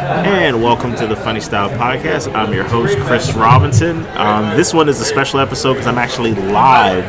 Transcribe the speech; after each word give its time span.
And 0.00 0.62
welcome 0.62 0.94
to 0.96 1.06
the 1.06 1.16
Funny 1.16 1.40
Style 1.40 1.70
Podcast. 1.70 2.30
I'm 2.34 2.52
your 2.52 2.64
host, 2.64 2.98
Chris 2.98 3.32
Robinson. 3.32 4.04
Um, 4.18 4.54
this 4.54 4.74
one 4.74 4.90
is 4.90 5.00
a 5.00 5.04
special 5.06 5.40
episode 5.40 5.72
because 5.74 5.86
I'm 5.86 5.96
actually 5.96 6.34
live 6.34 7.04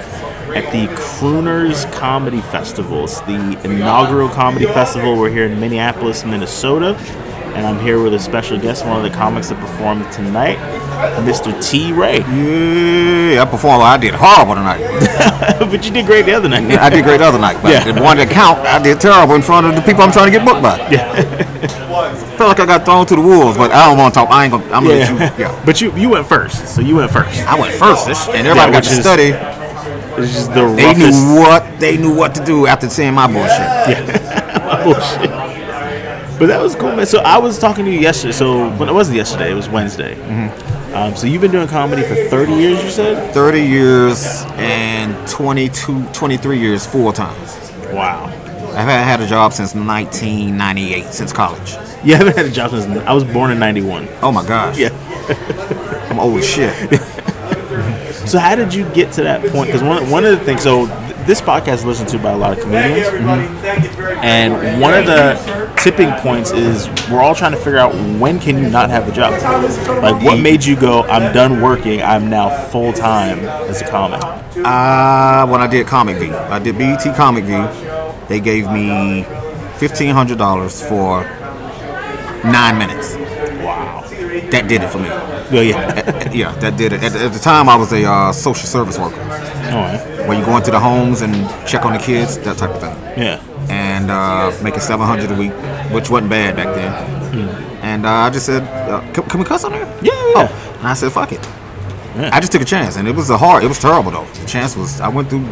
at 0.56 0.71
the 0.71 0.88
Crooners 0.96 1.92
Comedy 1.92 2.39
Festival. 2.39 3.04
It's 3.04 3.20
the 3.21 3.60
inaugural 3.65 4.29
comedy 4.29 4.68
festival. 4.68 5.18
We're 5.18 5.29
here 5.29 5.47
in 5.47 5.60
Minneapolis, 5.60 6.23
Minnesota. 6.23 6.96
And 7.58 7.65
I'm 7.68 7.78
here 7.79 8.02
with 8.02 8.13
a 8.13 8.20
special 8.20 8.58
guest, 8.58 8.86
one 8.86 8.96
of 8.97 9.04
the 9.04 9.17
comics 9.17 9.49
that 9.49 9.60
performed 9.60 10.10
tonight, 10.13 10.58
Mr. 11.26 11.51
T. 11.69 11.92
Ray. 11.92 12.19
Yeah, 12.19 13.42
I 13.42 13.46
performed. 13.46 13.83
I 13.83 13.97
did 13.97 14.13
horrible 14.15 14.56
tonight. 14.56 14.79
but 15.60 15.83
you 15.83 15.92
did 15.92 16.05
great 16.05 16.26
the 16.26 16.34
other 16.34 16.48
night. 16.48 16.72
I 16.80 16.90
did 16.90 17.04
great 17.04 17.17
the 17.17 17.26
other 17.26 17.40
night, 17.40 17.62
but 17.62 17.72
Yeah. 17.73 17.91
the 17.91 18.02
one 18.02 18.16
that 18.17 18.30
count, 18.30 18.59
I 18.59 18.81
did 18.81 19.02
terrible 19.02 19.35
in 19.35 19.41
front 19.41 19.67
of 19.67 19.76
the 19.76 19.81
people 19.81 20.04
I'm 20.04 20.12
trying 20.13 20.31
to 20.31 20.38
get 20.38 20.45
booked 20.45 20.62
by. 20.62 20.77
Yeah. 20.90 21.84
Felt 22.48 22.59
like 22.59 22.70
I 22.70 22.77
got 22.77 22.86
thrown 22.86 23.05
to 23.08 23.16
the 23.18 23.22
wolves, 23.22 23.58
but 23.58 23.72
I 23.72 23.88
don't 23.90 23.98
want 23.98 24.14
to 24.14 24.22
talk. 24.22 24.30
I 24.30 24.46
ain't 24.46 24.54
gonna. 24.54 24.64
I'm 24.74 24.86
gonna 24.86 24.96
Yeah. 24.96 25.12
let 25.12 25.38
you. 25.38 25.44
Yeah. 25.46 25.62
But 25.66 25.82
you 25.82 25.94
you 25.98 26.08
went 26.10 26.26
first, 26.28 26.74
so 26.74 26.80
you 26.80 26.96
went 26.96 27.12
first. 27.12 27.46
I 27.46 27.60
went 27.60 27.74
first, 27.76 28.08
and 28.30 28.48
everybody 28.48 28.72
got 28.72 28.78
which 28.84 28.88
to 28.88 28.94
is- 28.94 29.02
study. 29.02 29.30
It's 30.20 30.32
just 30.34 30.54
the 30.54 30.66
They 30.74 30.86
roughest 30.86 31.12
knew 31.28 31.40
what 31.41 31.80
they 31.82 31.98
knew 31.98 32.16
what 32.16 32.34
to 32.36 32.46
do 32.46 32.66
after 32.66 32.88
seeing 32.90 33.14
my 33.14 33.28
bullshit. 33.28 33.68
My 34.68 34.82
bullshit. 34.84 35.30
But 36.40 36.48
that 36.48 36.62
was 36.62 36.74
cool, 36.76 36.96
man. 36.96 37.05
So 37.05 37.20
I 37.20 37.38
was 37.38 37.60
talking 37.60 37.84
to 37.84 37.91
you 37.91 38.00
yesterday. 38.00 38.32
So 38.32 38.70
when 38.77 38.88
it 38.88 38.94
wasn't 38.94 39.18
yesterday, 39.18 39.52
it 39.52 39.55
was 39.55 39.68
Wednesday. 39.68 40.16
Mm-hmm. 40.16 40.96
Um, 40.96 41.16
so 41.18 41.27
you've 41.27 41.41
been 41.41 41.52
doing 41.52 41.68
comedy 41.68 42.02
for 42.04 42.16
30 42.16 42.54
years, 42.54 42.82
you 42.84 42.90
said? 42.90 43.34
30 43.34 43.62
years 43.62 44.44
and 44.55 45.16
22, 45.27 46.05
23 46.14 46.60
years 46.60 46.86
full 46.86 47.12
time. 47.12 47.36
Wow. 47.94 48.26
I've 48.72 48.88
had, 48.88 49.04
had 49.04 49.22
a 49.22 49.27
job 49.27 49.54
since 49.54 49.74
1998, 49.76 51.05
since 51.14 51.32
college. 51.34 51.76
You 52.04 52.16
haven't 52.16 52.38
had 52.38 52.46
a 52.46 52.52
job 52.52 52.72
since 52.72 52.86
I 52.86 53.14
was 53.14 53.24
born 53.24 53.52
in 53.52 53.60
91. 53.60 54.08
Oh 54.22 54.32
my 54.32 54.46
gosh. 54.46 54.78
Yeah. 54.78 54.90
I'm 56.10 56.20
old 56.20 56.40
as 56.40 56.48
shit. 56.48 57.02
So 58.27 58.40
how 58.40 58.55
did 58.55 58.74
you 58.74 58.84
get 58.90 59.13
to 59.13 59.24
that 59.24 59.40
point? 59.54 59.68
Because 59.68 59.82
one, 59.82 60.10
one 60.10 60.26
of 60.26 60.38
the 60.38 60.44
things, 60.44 60.62
so 60.62 60.86
th- 60.86 61.16
this 61.26 61.40
podcast 61.40 61.76
is 61.76 61.86
listened 61.86 62.10
to 62.10 62.20
by 62.20 62.32
a 62.32 62.38
lot 62.38 62.52
of 62.58 62.60
comedians. 62.60 63.08
And 64.21 64.81
one 64.81 64.94
of 64.94 65.05
the 65.05 65.73
tipping 65.81 66.11
points 66.16 66.52
is 66.52 66.89
we're 67.09 67.21
all 67.21 67.33
trying 67.33 67.53
to 67.53 67.58
figure 67.58 67.77
out 67.77 67.94
when 68.19 68.38
can 68.39 68.58
you 68.58 68.69
not 68.69 68.89
have 68.89 69.08
a 69.08 69.14
job? 69.14 69.31
Like 70.03 70.21
what 70.25 70.41
made 70.41 70.66
you 70.66 70.75
go, 70.75 71.03
I'm 71.03 71.33
done 71.33 71.61
working, 71.61 72.02
I'm 72.02 72.30
now 72.30 72.49
full 72.67 72.91
time 72.91 73.39
as 73.39 73.81
a 73.81 73.88
comic? 73.88 74.21
Uh, 74.23 75.47
when 75.47 75.61
I 75.61 75.67
did 75.69 75.88
Comic 75.88 76.17
View, 76.17 76.33
I 76.36 76.59
did 76.59 76.77
BET 76.77 77.03
Comic 77.16 77.45
View. 77.45 77.66
They 78.27 78.41
gave 78.41 78.69
me 78.69 79.23
fifteen 79.77 80.14
hundred 80.14 80.38
dollars 80.38 80.86
for 80.86 81.23
nine 82.45 82.77
minutes. 82.77 83.16
Wow. 83.63 84.03
That 84.52 84.67
did 84.67 84.81
it 84.83 84.89
for 84.89 84.99
me. 84.99 85.09
Well, 85.09 85.63
yeah. 85.63 86.30
Yeah, 86.33 86.52
that 86.59 86.77
did 86.77 86.93
it. 86.93 87.03
At, 87.03 87.16
at 87.16 87.33
the 87.33 87.39
time, 87.39 87.67
I 87.69 87.75
was 87.75 87.91
a 87.93 88.03
uh, 88.05 88.31
social 88.31 88.67
service 88.67 88.99
worker, 88.99 89.19
All 89.21 89.81
right. 89.81 90.27
where 90.27 90.38
you 90.38 90.45
go 90.45 90.55
into 90.58 90.69
the 90.71 90.80
homes 90.80 91.21
and 91.21 91.33
check 91.67 91.85
on 91.85 91.93
the 91.93 91.99
kids, 91.99 92.38
that 92.39 92.58
type 92.58 92.69
of 92.69 92.80
thing, 92.81 92.95
Yeah. 93.17 93.41
and 93.69 94.11
uh, 94.11 94.52
making 94.61 94.81
seven 94.81 95.08
hundred 95.08 95.31
a 95.31 95.35
week, 95.35 95.53
which 95.91 96.09
wasn't 96.09 96.30
bad 96.30 96.55
back 96.55 96.75
then. 96.75 96.93
And 97.81 98.05
uh, 98.05 98.09
I 98.09 98.30
just 98.30 98.45
said, 98.45 98.63
uh, 98.89 99.02
can, 99.13 99.23
"Can 99.30 99.39
we 99.39 99.45
cuss 99.45 99.63
on 99.63 99.71
there?" 99.71 99.85
Yeah. 100.02 100.11
Oh, 100.13 100.75
and 100.80 100.88
I 100.88 100.93
said, 100.93 101.11
"Fuck 101.11 101.31
it." 101.31 101.43
Yeah. 102.15 102.30
I 102.33 102.39
just 102.39 102.52
took 102.52 102.61
a 102.61 102.65
chance, 102.65 102.97
and 102.97 103.08
it 103.08 103.15
was 103.15 103.30
a 103.30 103.38
hard. 103.38 103.63
It 103.63 103.67
was 103.67 103.80
terrible 103.80 104.11
though. 104.11 104.25
The 104.25 104.45
chance 104.47 104.75
was 104.75 104.99
I 105.02 105.08
went 105.08 105.30
through. 105.30 105.45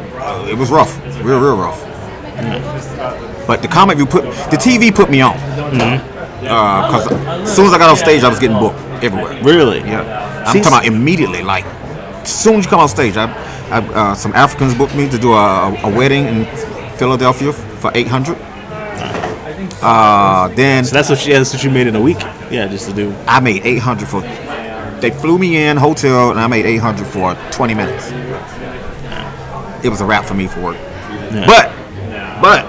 It 0.49 0.57
was 0.57 0.69
rough, 0.69 0.93
real, 1.23 1.39
real 1.39 1.57
rough. 1.57 1.81
But 3.47 3.61
the 3.61 3.67
comic 3.67 3.97
view 3.97 4.05
put 4.05 4.23
the 4.51 4.57
TV 4.57 4.93
put 4.93 5.09
me 5.09 5.21
on. 5.21 5.35
Because 6.45 7.11
as 7.11 7.55
soon 7.55 7.65
as 7.65 7.73
I 7.73 7.77
got 7.77 7.89
off 7.89 7.99
stage, 7.99 8.23
I 8.23 8.29
was 8.29 8.39
getting 8.39 8.59
booked 8.59 8.79
everywhere. 9.03 9.41
Really? 9.43 9.79
Yeah, 9.79 10.45
I'm 10.45 10.53
See, 10.53 10.59
talking 10.61 10.73
about 10.73 10.85
immediately. 10.85 11.41
Like 11.43 11.65
as 11.65 12.33
soon 12.33 12.55
as 12.55 12.65
you 12.65 12.69
come 12.69 12.79
off 12.79 12.91
stage, 12.91 13.17
I, 13.17 13.25
I 13.69 13.79
uh, 13.79 14.15
some 14.15 14.33
Africans 14.33 14.75
booked 14.75 14.95
me 14.95 15.09
to 15.09 15.17
do 15.17 15.33
a, 15.33 15.35
a, 15.37 15.91
a 15.91 15.95
wedding 15.95 16.25
in 16.25 16.45
Philadelphia 16.97 17.51
for 17.53 17.91
800. 17.93 18.37
Uh, 19.81 20.47
then 20.55 20.85
So 20.85 20.93
that's 20.93 21.09
what 21.09 21.19
she, 21.19 21.31
that's 21.31 21.53
what 21.53 21.63
you 21.63 21.69
made 21.69 21.87
in 21.87 21.95
a 21.95 22.01
week. 22.01 22.19
Yeah, 22.49 22.67
just 22.67 22.87
to 22.89 22.95
do. 22.95 23.13
I 23.27 23.39
made 23.39 23.65
800 23.65 24.07
for. 24.07 24.21
They 25.01 25.11
flew 25.11 25.37
me 25.37 25.57
in 25.57 25.77
hotel, 25.77 26.31
and 26.31 26.39
I 26.39 26.47
made 26.47 26.65
800 26.65 27.05
for 27.05 27.35
20 27.51 27.73
minutes. 27.73 28.11
It 29.83 29.89
was 29.89 30.01
a 30.01 30.05
wrap 30.05 30.25
for 30.25 30.33
me 30.33 30.47
for 30.47 30.61
work. 30.61 30.75
Yeah. 30.75 31.45
But, 31.45 32.41
but, 32.41 32.65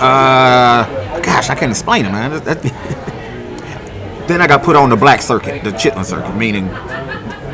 uh, 0.00 1.03
gosh, 1.24 1.50
I 1.50 1.54
can't 1.54 1.70
explain 1.70 2.04
it, 2.06 2.12
man. 2.12 2.30
That- 2.30 2.44
that- 2.44 2.62
then 4.28 4.40
I 4.40 4.46
got 4.46 4.62
put 4.62 4.76
on 4.76 4.90
the 4.90 4.96
black 4.96 5.22
circuit, 5.22 5.64
the 5.64 5.70
Chitlin 5.70 6.04
circuit, 6.04 6.34
meaning 6.36 6.68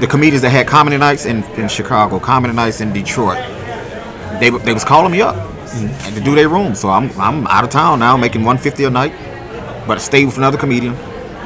the 0.00 0.06
comedians 0.08 0.42
that 0.42 0.50
had 0.50 0.66
comedy 0.66 0.96
nights 0.96 1.26
in, 1.26 1.42
in 1.54 1.68
Chicago, 1.68 2.18
comedy 2.18 2.54
nights 2.54 2.80
in 2.80 2.92
Detroit. 2.92 3.38
They 4.40 4.48
they 4.50 4.72
was 4.72 4.84
calling 4.84 5.12
me 5.12 5.20
up 5.20 5.36
mm-hmm. 5.36 6.06
and 6.06 6.14
to 6.14 6.20
do 6.22 6.34
their 6.34 6.48
room. 6.48 6.74
So 6.74 6.88
I'm 6.88 7.10
I'm 7.20 7.46
out 7.46 7.64
of 7.64 7.70
town 7.70 7.98
now, 7.98 8.16
making 8.16 8.42
150 8.42 8.84
a 8.84 8.90
night, 8.90 9.12
but 9.86 9.98
I 9.98 10.00
stay 10.00 10.24
with 10.24 10.38
another 10.38 10.56
comedian. 10.58 10.96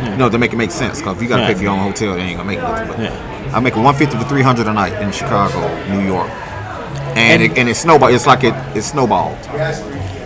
You 0.02 0.16
know, 0.16 0.28
to 0.28 0.38
make 0.38 0.52
it 0.52 0.56
make 0.56 0.72
sense, 0.72 0.98
because 0.98 1.16
if 1.16 1.22
you 1.22 1.28
got 1.28 1.36
to 1.36 1.42
Yeah. 1.42 1.48
pay 1.48 1.54
for 1.54 1.62
your 1.62 1.72
own 1.72 1.78
hotel, 1.78 2.14
they 2.14 2.22
ain't 2.22 2.36
gonna 2.36 2.48
make 2.48 2.58
nothing. 2.58 2.88
But 2.88 2.98
Yeah. 2.98 3.52
I'm 3.54 3.62
making 3.62 3.82
150 3.84 4.18
to 4.18 4.28
300 4.28 4.66
a 4.66 4.72
night 4.72 5.00
in 5.00 5.12
Chicago, 5.12 5.60
New 5.88 6.04
York, 6.04 6.28
and 7.14 7.42
it, 7.42 7.56
and 7.56 7.68
it 7.68 7.76
snowball. 7.76 8.08
It's 8.12 8.26
like 8.26 8.42
it 8.44 8.54
it 8.74 8.82
snowballed. 8.82 9.38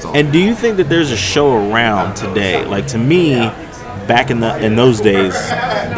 So, 0.00 0.12
And 0.14 0.32
do 0.32 0.38
you 0.38 0.54
think 0.54 0.76
that 0.76 0.88
there's 0.88 1.10
a 1.10 1.16
show 1.16 1.70
around 1.70 2.14
today? 2.14 2.64
Like 2.64 2.86
to 2.88 2.98
me, 2.98 3.34
back 4.06 4.30
in 4.30 4.40
the 4.40 4.56
in 4.64 4.76
those 4.76 5.00
days, 5.00 5.34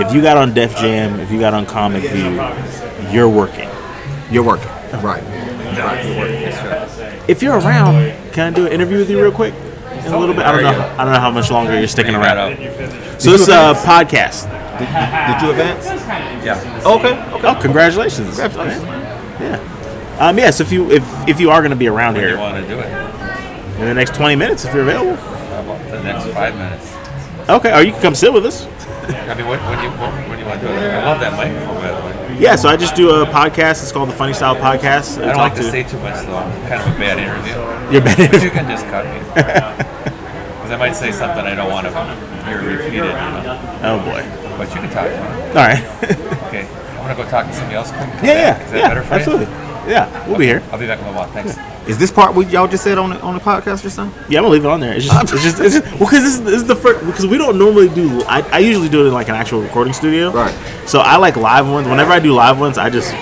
if 0.00 0.12
you 0.15 0.22
got 0.22 0.37
on 0.37 0.55
Def 0.55 0.77
Jam, 0.77 1.21
if 1.21 1.31
you 1.31 1.38
got 1.38 1.55
on 1.55 1.66
Comic 1.66 2.03
View, 2.03 2.41
you're 3.12 3.28
working. 3.28 3.69
you're 4.31 4.43
working, 4.44 4.69
right? 5.03 5.22
Right, 5.22 6.05
you're 6.05 6.19
working. 6.19 7.25
If 7.28 7.43
you're 7.43 7.59
around, 7.59 8.12
can 8.33 8.53
I 8.53 8.56
do 8.56 8.66
an 8.66 8.72
interview 8.72 8.99
with 8.99 9.10
you 9.10 9.21
real 9.22 9.33
quick? 9.33 9.55
In 10.05 10.12
a 10.15 10.19
little 10.19 10.34
bit. 10.34 10.44
I 10.44 10.53
don't 10.53 10.62
know. 10.62 10.94
I 10.99 11.05
don't 11.05 11.12
know 11.12 11.21
how 11.21 11.31
much 11.31 11.50
longer 11.50 11.78
you're 11.78 11.87
sticking 11.89 12.15
around. 12.15 12.56
So 13.21 13.31
this 13.33 13.43
is 13.43 13.49
a 13.49 13.75
podcast. 13.84 14.49
Did 14.81 15.43
you 15.43 15.50
advance? 15.50 15.84
Yeah. 16.44 16.83
Okay. 16.87 17.12
Okay. 17.34 17.47
Oh, 17.49 17.59
congratulations! 17.60 18.39
Congratulations. 18.39 18.83
Yeah. 19.41 20.16
Um, 20.19 20.39
yes, 20.39 20.60
if 20.60 20.72
you 20.72 20.91
if 20.91 21.05
if 21.28 21.39
you 21.39 21.50
are 21.50 21.60
going 21.60 21.71
to 21.71 21.77
be 21.77 21.87
around 21.89 22.15
You 22.16 22.22
here 22.22 22.39
want 22.39 22.56
to 22.62 22.69
do 22.69 22.78
it? 22.78 22.91
In 23.80 23.86
the 23.86 23.94
next 23.94 24.14
20 24.14 24.36
minutes, 24.36 24.64
if 24.64 24.74
you're 24.74 24.82
available. 24.82 25.16
How 25.16 25.60
about 25.62 25.91
the 25.91 26.02
next 26.02 26.26
five 26.34 26.54
minutes? 26.54 26.94
Okay, 27.48 27.72
or 27.72 27.82
you 27.82 27.92
can 27.92 28.02
come 28.02 28.14
sit 28.14 28.32
with 28.32 28.44
us. 28.44 28.66
I 29.08 29.34
mean, 29.34 29.46
what, 29.46 29.58
when, 29.60 29.78
do 29.78 29.84
you, 29.84 29.91
when, 29.91 30.28
when 30.28 30.38
do 30.38 30.44
you 30.44 30.48
want 30.48 30.60
to 30.60 30.66
do? 30.68 30.72
I 30.72 31.04
love 31.04 31.18
that 31.20 31.32
microphone, 31.32 31.76
by 31.76 31.88
the 31.88 32.06
way. 32.06 32.38
Yeah, 32.38 32.56
so 32.56 32.68
I 32.68 32.76
just 32.76 32.94
do 32.94 33.10
a 33.10 33.26
podcast. 33.26 33.82
It's 33.82 33.91
called 33.91 34.08
the 34.08 34.14
Funny 34.14 34.34
Style 34.34 34.54
Podcast. 34.54 35.20
I 35.22 35.28
don't 35.28 35.36
like 35.36 35.54
to 35.56 35.62
say 35.62 35.82
too 35.82 35.98
much, 36.00 36.26
though. 36.26 36.36
I'm 36.36 36.68
kind 36.68 36.80
of 36.80 36.94
a 36.94 36.98
bad 36.98 37.18
interview. 37.18 37.52
You're 37.91 38.02
But 38.02 38.42
you 38.42 38.50
can 38.50 38.68
just 38.68 38.84
cut 38.86 39.04
me. 39.06 39.86
Because 40.70 40.82
I 40.82 40.86
might 40.86 40.94
say 40.94 41.10
something 41.10 41.44
I 41.44 41.56
don't 41.56 41.68
want 41.68 41.84
to 41.88 42.44
hear 42.44 42.62
repeated, 42.62 42.94
you 42.94 43.02
know? 43.02 43.80
Oh 43.82 43.98
boy. 44.06 44.22
But 44.56 44.68
you 44.68 44.80
can 44.80 44.91
talk 44.91 45.08
to 45.08 45.16
me. 45.18 45.48
All 45.48 45.66
right. 45.66 45.82
Okay. 46.47 46.62
I 46.66 47.00
want 47.00 47.16
to 47.16 47.24
go 47.24 47.28
talk 47.28 47.47
to 47.47 47.52
somebody 47.52 47.74
else. 47.76 47.91
Come 47.91 48.08
yeah, 48.22 48.22
yeah, 48.22 48.64
Is 48.64 48.70
that 48.70 48.78
yeah. 48.78 48.88
better 48.88 49.02
for 49.02 49.14
absolutely. 49.14 49.47
you? 49.47 49.69
Yeah, 49.88 50.28
we'll 50.28 50.38
be 50.38 50.46
here. 50.46 50.62
I'll 50.70 50.78
be 50.78 50.86
back 50.86 51.00
in 51.00 51.06
a 51.06 51.12
while. 51.12 51.26
Thanks. 51.28 51.56
Is 51.88 51.98
this 51.98 52.12
part 52.12 52.34
what 52.34 52.50
y'all 52.50 52.68
just 52.68 52.84
said 52.84 52.98
on 52.98 53.10
the 53.10 53.20
on 53.22 53.34
the 53.34 53.41
podcast 53.41 53.84
or 53.84 53.91
something? 53.91 54.22
Yeah, 54.30 54.38
I'm 54.38 54.44
gonna 54.44 54.52
leave 54.54 54.64
it 54.64 54.70
on 54.70 54.80
there. 54.80 54.94
It's 54.94 55.06
just, 55.06 55.32
it's 55.32 55.42
just, 55.42 55.60
it's 55.60 55.74
just 55.76 55.86
well, 55.98 56.10
because 56.10 56.22
this, 56.22 56.34
is- 56.34 56.44
this 56.44 56.54
is 56.62 56.66
the 56.66 56.76
first 56.76 57.04
because 57.06 57.26
we 57.26 57.38
don't 57.38 57.58
normally 57.58 57.88
do. 57.88 58.22
I, 58.24 58.42
I 58.52 58.58
usually 58.58 58.88
do 58.88 59.04
it 59.04 59.08
in 59.08 59.14
like 59.14 59.28
an 59.28 59.34
actual 59.34 59.62
recording 59.62 59.92
studio. 59.94 60.30
Right. 60.30 60.54
So 60.86 61.00
I 61.00 61.16
like 61.16 61.36
live 61.36 61.68
ones. 61.68 61.88
Whenever 61.88 62.12
I 62.12 62.20
do 62.20 62.32
live 62.34 62.60
ones, 62.60 62.76
I 62.78 62.91
just 62.91 63.12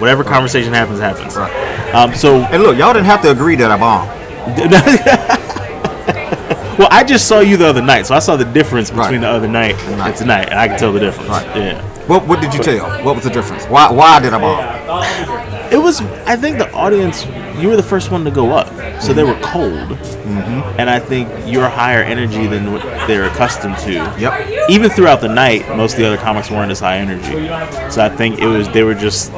whatever 0.00 0.24
conversation 0.24 0.72
happens 0.72 0.98
happens. 0.98 1.36
Right. 1.36 1.94
Um. 1.94 2.14
So 2.14 2.40
And 2.42 2.62
look, 2.62 2.76
y'all 2.76 2.92
didn't 2.92 3.06
have 3.06 3.22
to 3.22 3.30
agree 3.30 3.54
that 3.56 3.70
I 3.70 3.78
bombed. 3.78 4.10
well, 6.78 6.88
I 6.90 7.04
just 7.04 7.28
saw 7.28 7.40
you 7.40 7.56
the 7.56 7.66
other 7.66 7.82
night, 7.82 8.06
so 8.06 8.14
I 8.14 8.18
saw 8.18 8.36
the 8.36 8.44
difference 8.44 8.90
between 8.90 9.06
Right. 9.06 9.20
the 9.20 9.28
other 9.28 9.48
night 9.48 9.76
and 9.84 9.98
Right. 10.00 10.16
tonight, 10.16 10.48
and 10.50 10.58
I 10.58 10.68
can 10.68 10.78
tell 10.78 10.92
the 10.92 11.00
difference. 11.00 11.28
Right. 11.30 11.46
Yeah. 11.56 11.82
What 12.06 12.26
what 12.26 12.40
did 12.40 12.52
you 12.54 12.62
tell? 12.62 12.88
What 13.04 13.14
was 13.14 13.24
the 13.24 13.30
difference? 13.30 13.64
Why 13.66 13.90
why 13.92 14.18
did 14.20 14.32
I 14.34 14.38
bomb? 14.40 15.59
It 15.70 15.78
was. 15.78 16.00
I 16.26 16.36
think 16.36 16.58
the 16.58 16.70
audience. 16.72 17.26
You 17.60 17.68
were 17.68 17.76
the 17.76 17.82
first 17.82 18.10
one 18.10 18.24
to 18.24 18.30
go 18.30 18.52
up, 18.52 18.68
so 19.02 19.12
they 19.12 19.24
were 19.24 19.38
cold, 19.42 19.98
Mm-hmm. 20.30 20.78
and 20.80 20.88
I 20.88 20.98
think 21.00 21.28
you're 21.46 21.68
higher 21.68 22.02
energy 22.02 22.46
than 22.46 22.72
what 22.72 22.82
they're 23.06 23.24
accustomed 23.26 23.76
to. 23.78 23.92
Yep. 24.18 24.70
Even 24.70 24.88
throughout 24.90 25.20
the 25.20 25.28
night, 25.28 25.68
most 25.76 25.92
of 25.94 25.98
the 25.98 26.06
other 26.06 26.16
comics 26.16 26.50
weren't 26.50 26.70
as 26.70 26.78
high 26.80 26.98
energy, 26.98 27.48
so 27.90 28.02
I 28.04 28.08
think 28.08 28.38
it 28.38 28.46
was 28.46 28.68
they 28.70 28.82
were 28.84 28.94
just 28.94 29.32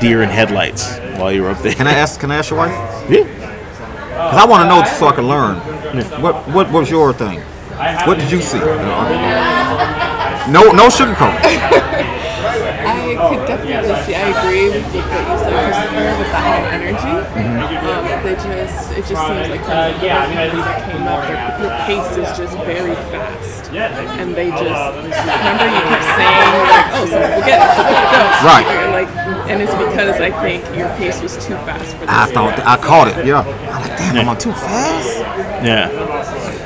deer 0.00 0.22
in 0.22 0.28
headlights 0.28 0.98
while 1.18 1.32
you 1.32 1.42
were 1.42 1.50
up 1.50 1.58
there. 1.62 1.74
Can 1.74 1.86
I 1.86 1.94
ask 1.94 2.20
can 2.20 2.30
I 2.30 2.36
ask 2.36 2.50
your 2.50 2.58
wife? 2.60 2.72
Yeah. 3.10 3.24
Because 3.24 4.36
I 4.36 4.44
want 4.46 4.62
to 4.62 4.68
know 4.68 4.84
so 4.84 5.06
I 5.08 5.12
can 5.14 5.26
learn. 5.26 5.56
What 6.22 6.46
what 6.50 6.70
was 6.70 6.90
your 6.90 7.12
thing? 7.12 7.40
What 8.06 8.18
did 8.18 8.30
you 8.30 8.40
see? 8.42 8.58
No 8.58 10.70
no 10.72 10.88
sugarcoat. 10.88 11.40
I 13.16 13.24
I 13.24 13.36
could 13.36 13.46
definitely 13.46 13.94
see. 14.04 14.14
I 14.14 14.28
agree 14.34 14.68
with 14.70 14.84
what 14.92 14.94
you 14.94 15.36
said, 15.40 15.54
Christopher, 15.54 16.14
with 16.18 16.30
the 16.30 16.40
high 16.44 16.64
energy. 16.74 17.14
Um, 17.84 18.02
they 18.24 18.34
just, 18.34 18.92
it 18.92 19.04
just 19.04 19.20
seems 19.20 19.48
like 19.48 19.64
from 19.64 20.00
the 20.00 20.10
other 20.10 20.60
that 20.64 20.80
came 20.88 21.04
up, 21.04 21.20
their, 21.28 21.38
their 21.60 21.74
pace 21.84 22.16
is 22.16 22.30
just 22.36 22.56
very 22.64 22.94
fast, 23.12 23.70
and 23.72 24.34
they 24.34 24.50
just 24.50 24.62
remember 24.64 25.66
you 25.68 25.82
kept 25.88 26.06
saying 26.16 26.52
like, 26.64 26.88
oh, 26.94 27.04
so 27.04 27.18
forget 27.36 27.58
it, 27.60 27.70
so 27.76 27.82
forget 27.84 28.04
it, 28.04 28.16
go. 28.16 28.48
Right. 28.48 28.66
Or, 28.68 28.90
like, 28.92 29.10
and 29.48 29.60
it's 29.62 29.74
because 29.74 30.20
I 30.20 30.30
think 30.42 30.64
your 30.76 30.88
pace 30.96 31.20
was 31.20 31.36
too 31.36 31.54
fast 31.68 31.92
for 31.94 32.06
this. 32.06 32.08
I 32.08 32.26
thought 32.32 32.58
I 32.60 32.76
caught 32.78 33.08
it. 33.08 33.26
Yeah. 33.26 33.40
I'm 33.40 33.82
like, 33.82 33.98
damn, 33.98 34.16
am 34.16 34.28
I 34.28 34.34
too 34.34 34.52
fast? 34.52 35.18
Yeah. 35.62 35.88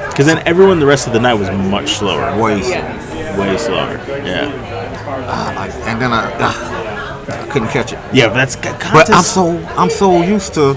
Because 0.08 0.26
then 0.26 0.46
everyone 0.46 0.78
the 0.80 0.86
rest 0.86 1.06
of 1.06 1.12
the 1.12 1.20
night 1.20 1.34
was 1.34 1.50
much 1.50 1.90
slower. 1.90 2.40
Way. 2.40 2.58
Yes. 2.60 3.38
Way 3.38 3.56
slower. 3.58 3.98
Yeah. 4.24 4.50
Ah, 5.30 5.66
and 5.86 6.00
then 6.00 6.12
I, 6.12 6.32
ah, 6.40 7.44
I 7.44 7.46
couldn't 7.48 7.68
catch 7.68 7.92
it. 7.92 7.98
Yeah, 8.12 8.28
but 8.28 8.34
that's 8.34 8.56
contest. 8.56 8.92
But 8.92 9.10
I'm 9.10 9.22
so 9.22 9.58
I'm 9.76 9.90
so 9.90 10.22
used 10.22 10.54
to 10.54 10.70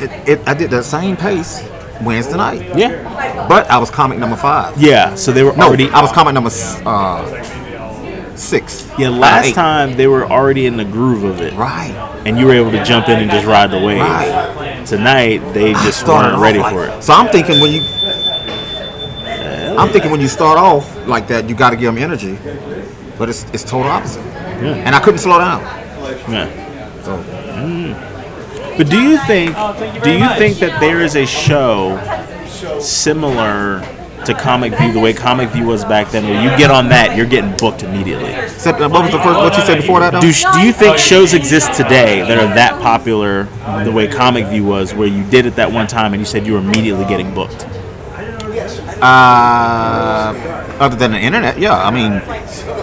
it, 0.00 0.10
it. 0.28 0.48
I 0.48 0.54
did 0.54 0.70
that 0.70 0.84
same 0.84 1.16
pace 1.16 1.62
Wednesday 2.02 2.36
night. 2.36 2.76
Yeah. 2.76 3.46
But 3.48 3.70
I 3.70 3.78
was 3.78 3.90
comic 3.90 4.18
number 4.18 4.36
five. 4.36 4.76
Yeah. 4.80 5.14
So 5.14 5.32
they 5.32 5.42
were 5.42 5.54
No, 5.56 5.66
already. 5.66 5.90
I 5.90 6.00
was 6.00 6.12
comic 6.12 6.32
number 6.34 6.50
uh, 6.86 8.36
six. 8.36 8.88
yeah. 8.98 9.08
Last 9.10 9.54
time 9.54 9.96
they 9.96 10.06
were 10.06 10.24
already 10.24 10.66
in 10.66 10.76
the 10.76 10.84
groove 10.84 11.24
of 11.24 11.40
it, 11.40 11.52
Right. 11.54 11.92
and 12.24 12.38
you 12.38 12.46
were 12.46 12.54
able 12.54 12.70
to 12.70 12.84
jump 12.84 13.08
in 13.08 13.18
and 13.18 13.30
just 13.30 13.46
ride 13.46 13.70
the 13.70 13.78
wave. 13.78 14.00
Right. 14.00 14.86
Tonight 14.86 15.52
they 15.52 15.72
just 15.74 16.06
weren't 16.06 16.38
ready 16.40 16.60
like- 16.60 16.72
for 16.72 16.84
it. 16.86 17.02
So 17.02 17.12
I'm 17.12 17.28
thinking 17.28 17.60
when 17.60 17.72
you, 17.72 17.82
I'm 19.78 19.90
thinking 19.90 20.10
when 20.10 20.20
you 20.20 20.28
start 20.28 20.58
off 20.58 20.84
like 21.06 21.26
that, 21.28 21.48
you 21.48 21.54
got 21.54 21.70
to 21.70 21.76
give 21.76 21.92
them 21.92 22.02
energy, 22.02 22.38
but 23.18 23.28
it's 23.28 23.44
it's 23.52 23.64
total 23.64 23.90
opposite. 23.90 24.24
And 24.62 24.94
I 24.94 25.00
couldn't 25.00 25.18
slow 25.18 25.38
down. 25.38 25.60
Yeah. 26.30 27.02
So 27.02 27.16
But 28.76 28.88
do 28.88 29.00
you 29.02 29.18
think 29.26 29.54
do 30.02 30.12
you 30.12 30.28
think 30.36 30.58
that 30.58 30.80
there 30.80 31.00
is 31.00 31.16
a 31.16 31.26
show 31.26 31.98
similar 32.80 33.80
to 34.24 34.34
Comic 34.34 34.76
View 34.78 34.92
the 34.92 35.00
way 35.00 35.12
Comic 35.12 35.48
View 35.50 35.64
was 35.64 35.84
back 35.84 36.10
then 36.10 36.24
where 36.24 36.42
you 36.42 36.56
get 36.58 36.70
on 36.70 36.88
that 36.88 37.16
you're 37.16 37.26
getting 37.26 37.56
booked 37.56 37.82
immediately? 37.82 38.30
except, 38.30 38.80
what 38.80 38.90
was 38.90 39.12
the 39.12 39.18
first? 39.18 39.38
What 39.38 39.56
you 39.56 39.62
said 39.64 39.80
before 39.80 40.00
that? 40.00 40.12
Though? 40.12 40.20
Do, 40.20 40.32
do 40.32 40.60
you 40.66 40.72
think 40.72 40.98
shows 40.98 41.34
exist 41.34 41.74
today 41.74 42.20
that 42.20 42.38
are 42.38 42.54
that 42.54 42.80
popular 42.82 43.44
the 43.84 43.92
way 43.92 44.06
Comic 44.06 44.46
View 44.46 44.64
was 44.64 44.94
where 44.94 45.08
you 45.08 45.24
did 45.30 45.46
it 45.46 45.56
that 45.56 45.70
one 45.72 45.86
time 45.86 46.12
and 46.12 46.20
you 46.20 46.26
said 46.26 46.46
you 46.46 46.54
were 46.54 46.58
immediately 46.58 47.04
getting 47.04 47.32
booked? 47.34 47.66
Uh, 49.00 50.34
other 50.80 50.96
than 50.96 51.12
the 51.12 51.20
internet, 51.20 51.58
yeah. 51.58 51.76
I 51.76 51.90
mean, 51.90 52.20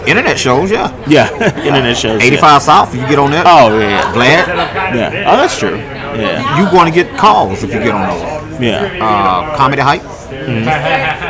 internet 0.06 0.38
shows, 0.38 0.70
yeah. 0.70 0.90
Yeah, 1.08 1.30
internet 1.66 1.96
shows. 1.96 2.20
yeah. 2.22 2.28
85 2.28 2.62
South, 2.62 2.94
if 2.94 3.00
you 3.00 3.08
get 3.08 3.18
on 3.18 3.30
that. 3.32 3.46
Oh 3.46 3.78
yeah, 3.78 3.88
yeah. 3.88 4.12
Vlad, 4.12 4.46
yeah. 4.94 5.30
Oh, 5.30 5.36
that's 5.36 5.58
true. 5.58 5.76
Yeah, 5.76 6.58
You're 6.60 6.70
going 6.70 6.86
to 6.90 6.94
get 6.94 7.16
calls 7.18 7.62
if 7.62 7.72
you 7.72 7.78
get 7.80 7.90
on 7.94 8.08
those. 8.08 8.60
yeah. 8.60 8.98
Uh, 9.02 9.56
comedy 9.56 9.82
hype, 9.82 10.02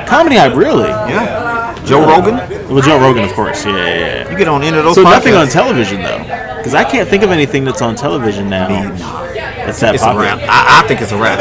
Comedy 0.06 0.36
hype, 0.36 0.54
really? 0.54 0.88
yeah. 0.88 1.74
Joe 1.84 2.00
Rogan, 2.06 2.36
Well, 2.68 2.82
Joe 2.82 2.98
Rogan, 3.00 3.24
of 3.24 3.32
course. 3.32 3.64
Yeah, 3.64 3.76
yeah. 3.76 3.94
yeah. 4.24 4.30
you 4.30 4.36
get 4.38 4.48
on 4.48 4.62
any 4.62 4.76
of 4.76 4.84
those. 4.84 4.94
So 4.96 5.02
nothing 5.02 5.34
on 5.34 5.48
television 5.48 6.02
though, 6.02 6.18
because 6.56 6.74
I 6.74 6.84
can't 6.84 7.08
think 7.08 7.22
of 7.22 7.30
anything 7.30 7.64
that's 7.64 7.82
on 7.82 7.94
television 7.96 8.48
now. 8.50 8.68
That's 8.68 9.80
that 9.80 9.94
It's 9.94 10.02
a 10.04 10.06
popular. 10.06 10.26
wrap. 10.26 10.38
I, 10.42 10.82
I 10.84 10.88
think 10.88 11.00
it's 11.00 11.10
a 11.12 11.16
wrap. 11.18 11.38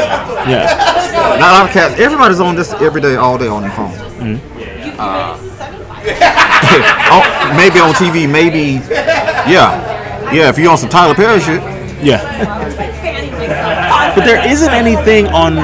Yeah, 0.48 0.64
Not 1.38 1.50
a 1.50 1.52
lot 1.52 1.66
of 1.66 1.70
cats. 1.72 1.98
Everybody's 2.00 2.40
on 2.40 2.54
this 2.56 2.72
every 2.74 3.00
day, 3.00 3.14
all 3.16 3.38
day 3.38 3.46
on 3.48 3.62
their 3.62 3.70
phone. 3.72 3.92
Uh, 4.98 5.36
oh, 7.12 7.54
maybe 7.56 7.78
on 7.80 7.92
TV, 7.94 8.30
maybe, 8.30 8.84
yeah, 8.90 10.32
yeah. 10.32 10.48
If 10.48 10.58
you're 10.58 10.70
on 10.70 10.78
some 10.78 10.88
Tyler 10.88 11.14
Perry 11.14 11.40
shit, 11.40 11.62
yeah. 12.02 12.22
but 14.14 14.24
there 14.24 14.46
isn't 14.48 14.70
anything 14.70 15.26
on 15.28 15.56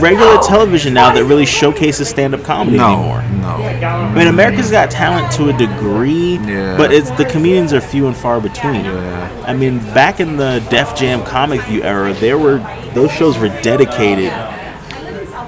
regular 0.00 0.38
television 0.42 0.92
now 0.94 1.12
that 1.12 1.24
really 1.24 1.46
showcases 1.46 2.08
stand-up 2.08 2.42
comedy 2.42 2.76
no, 2.76 2.92
anymore. 2.92 3.22
no. 3.40 3.48
I 3.48 4.14
mean, 4.14 4.26
America's 4.28 4.70
Got 4.70 4.90
Talent 4.90 5.32
to 5.34 5.48
a 5.48 5.52
degree, 5.56 6.36
Yeah. 6.38 6.76
but 6.76 6.92
it's 6.92 7.10
the 7.12 7.24
comedians 7.24 7.72
are 7.72 7.80
few 7.80 8.06
and 8.06 8.16
far 8.16 8.40
between. 8.40 8.84
Yeah. 8.84 9.44
I 9.46 9.54
mean, 9.54 9.78
back 9.94 10.20
in 10.20 10.36
the 10.36 10.64
Def 10.70 10.96
Jam 10.96 11.22
Comic 11.24 11.62
View 11.62 11.82
era, 11.82 12.12
there 12.14 12.38
were 12.38 12.58
those 12.94 13.10
shows 13.12 13.38
were 13.38 13.48
dedicated 13.62 14.32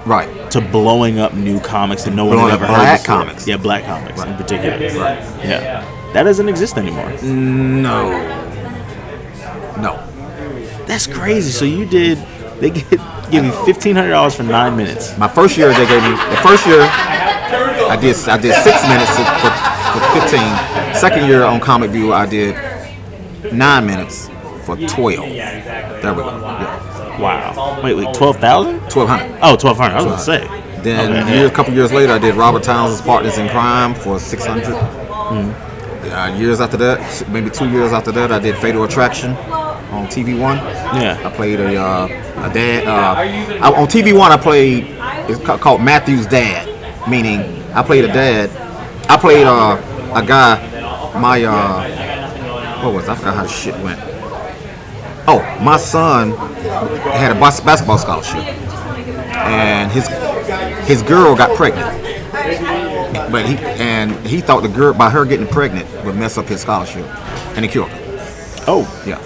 Right. 0.06 0.28
To 0.52 0.60
blowing 0.60 1.18
up 1.18 1.34
new 1.34 1.60
comics 1.60 2.04
that 2.04 2.14
no 2.14 2.24
one 2.24 2.38
had 2.38 2.50
ever 2.50 2.64
up 2.64 2.70
heard 2.70 2.76
black 2.76 3.04
comics. 3.04 3.46
Yeah, 3.46 3.56
black 3.56 3.84
comics 3.84 4.22
in 4.22 4.34
particular. 4.36 4.76
Right. 4.78 5.20
Yeah, 5.44 5.84
that 6.12 6.22
doesn't 6.24 6.48
exist 6.48 6.76
anymore. 6.76 7.10
No. 7.22 8.10
No. 9.80 10.04
That's 10.86 11.06
crazy. 11.06 11.50
So 11.50 11.64
you 11.64 11.84
did? 11.86 12.18
They 12.60 12.70
get 12.70 12.90
give 13.30 13.44
you 13.44 13.52
fifteen 13.64 13.94
hundred 13.94 14.10
dollars 14.10 14.34
for 14.34 14.42
nine 14.42 14.76
minutes. 14.76 15.16
My 15.18 15.28
first 15.28 15.56
year, 15.56 15.68
they 15.68 15.86
gave 15.86 16.02
me 16.02 16.10
the 16.10 16.40
first 16.42 16.66
year. 16.66 16.80
I 16.82 17.96
did 18.00 18.16
I 18.28 18.36
did 18.36 18.54
six 18.64 18.82
minutes 18.88 19.10
for, 19.40 19.50
for 19.92 20.00
fifteen. 20.20 20.94
Second 20.94 21.28
year 21.28 21.44
on 21.44 21.60
Comic 21.60 21.90
View, 21.90 22.12
I 22.12 22.26
did 22.26 22.56
nine 23.52 23.86
minutes 23.86 24.28
for 24.64 24.76
twelve. 24.88 25.28
There 25.28 26.14
we 26.14 26.22
go. 26.22 26.30
Yeah. 26.30 26.77
Wow. 27.18 27.80
Wait, 27.82 27.94
wait, 27.94 28.14
12,000? 28.14 28.80
1,200. 28.80 29.38
Oh, 29.42 29.50
1,200. 29.56 29.92
I 29.92 29.96
was 29.96 30.04
gonna 30.04 30.18
say. 30.18 30.46
Then 30.82 31.10
Okay, 31.12 31.32
a 31.32 31.36
year, 31.38 31.46
a 31.46 31.50
couple 31.50 31.74
years 31.74 31.92
later, 31.92 32.12
I 32.12 32.18
did 32.18 32.36
Robert 32.36 32.62
Townsend's 32.62 33.00
Partners 33.04 33.36
in 33.38 33.48
Crime 33.48 33.94
for 33.94 34.18
six 34.20 34.46
hundred. 34.46 34.74
Uh, 34.74 36.34
years 36.38 36.60
after 36.60 36.76
that, 36.76 37.28
maybe 37.28 37.50
two 37.50 37.68
years 37.68 37.92
after 37.92 38.12
that, 38.12 38.30
I 38.32 38.38
did 38.38 38.56
Fatal 38.58 38.84
Attraction 38.84 39.32
on 39.90 40.06
TV 40.06 40.38
One. 40.38 40.56
Yeah, 40.56 41.20
I 41.24 41.30
played 41.34 41.58
a, 41.60 41.76
uh, 41.76 42.04
a 42.06 42.54
dad. 42.54 42.86
Uh, 42.86 43.14
I, 43.64 43.72
on 43.80 43.88
TV 43.88 44.16
One, 44.16 44.30
I 44.30 44.36
played 44.36 44.84
it's 45.28 45.44
ca- 45.44 45.58
called 45.58 45.82
Matthew's 45.82 46.26
dad, 46.26 46.66
meaning 47.08 47.40
I 47.74 47.82
played 47.82 48.04
a 48.04 48.08
dad. 48.08 48.48
I 49.10 49.16
played 49.16 49.46
uh, 49.46 49.76
a 50.14 50.24
guy. 50.24 50.56
My 51.18 51.42
uh, 51.42 52.82
what 52.84 52.94
was 52.94 53.04
it? 53.04 53.10
I 53.10 53.14
forgot 53.16 53.34
how 53.34 53.42
the 53.42 53.48
shit 53.48 53.74
went. 53.80 53.98
Oh, 55.30 55.40
my 55.62 55.76
son 55.76 56.32
had 57.12 57.30
a 57.30 57.34
bas- 57.38 57.60
basketball 57.60 57.98
scholarship, 57.98 58.42
and 59.36 59.90
his 59.92 60.08
his 60.88 61.02
girl 61.02 61.34
got 61.36 61.54
pregnant. 61.56 62.02
But 63.30 63.44
he 63.46 63.56
and 63.58 64.12
he 64.26 64.40
thought 64.40 64.62
the 64.62 64.68
girl 64.68 64.94
by 64.94 65.10
her 65.10 65.24
getting 65.26 65.46
pregnant 65.46 65.86
would 66.04 66.16
mess 66.16 66.38
up 66.38 66.46
his 66.46 66.62
scholarship, 66.62 67.04
and 67.56 67.64
he 67.64 67.70
killed 67.70 67.90
her. 67.90 68.64
Oh. 68.66 68.86
Yeah. 69.06 69.20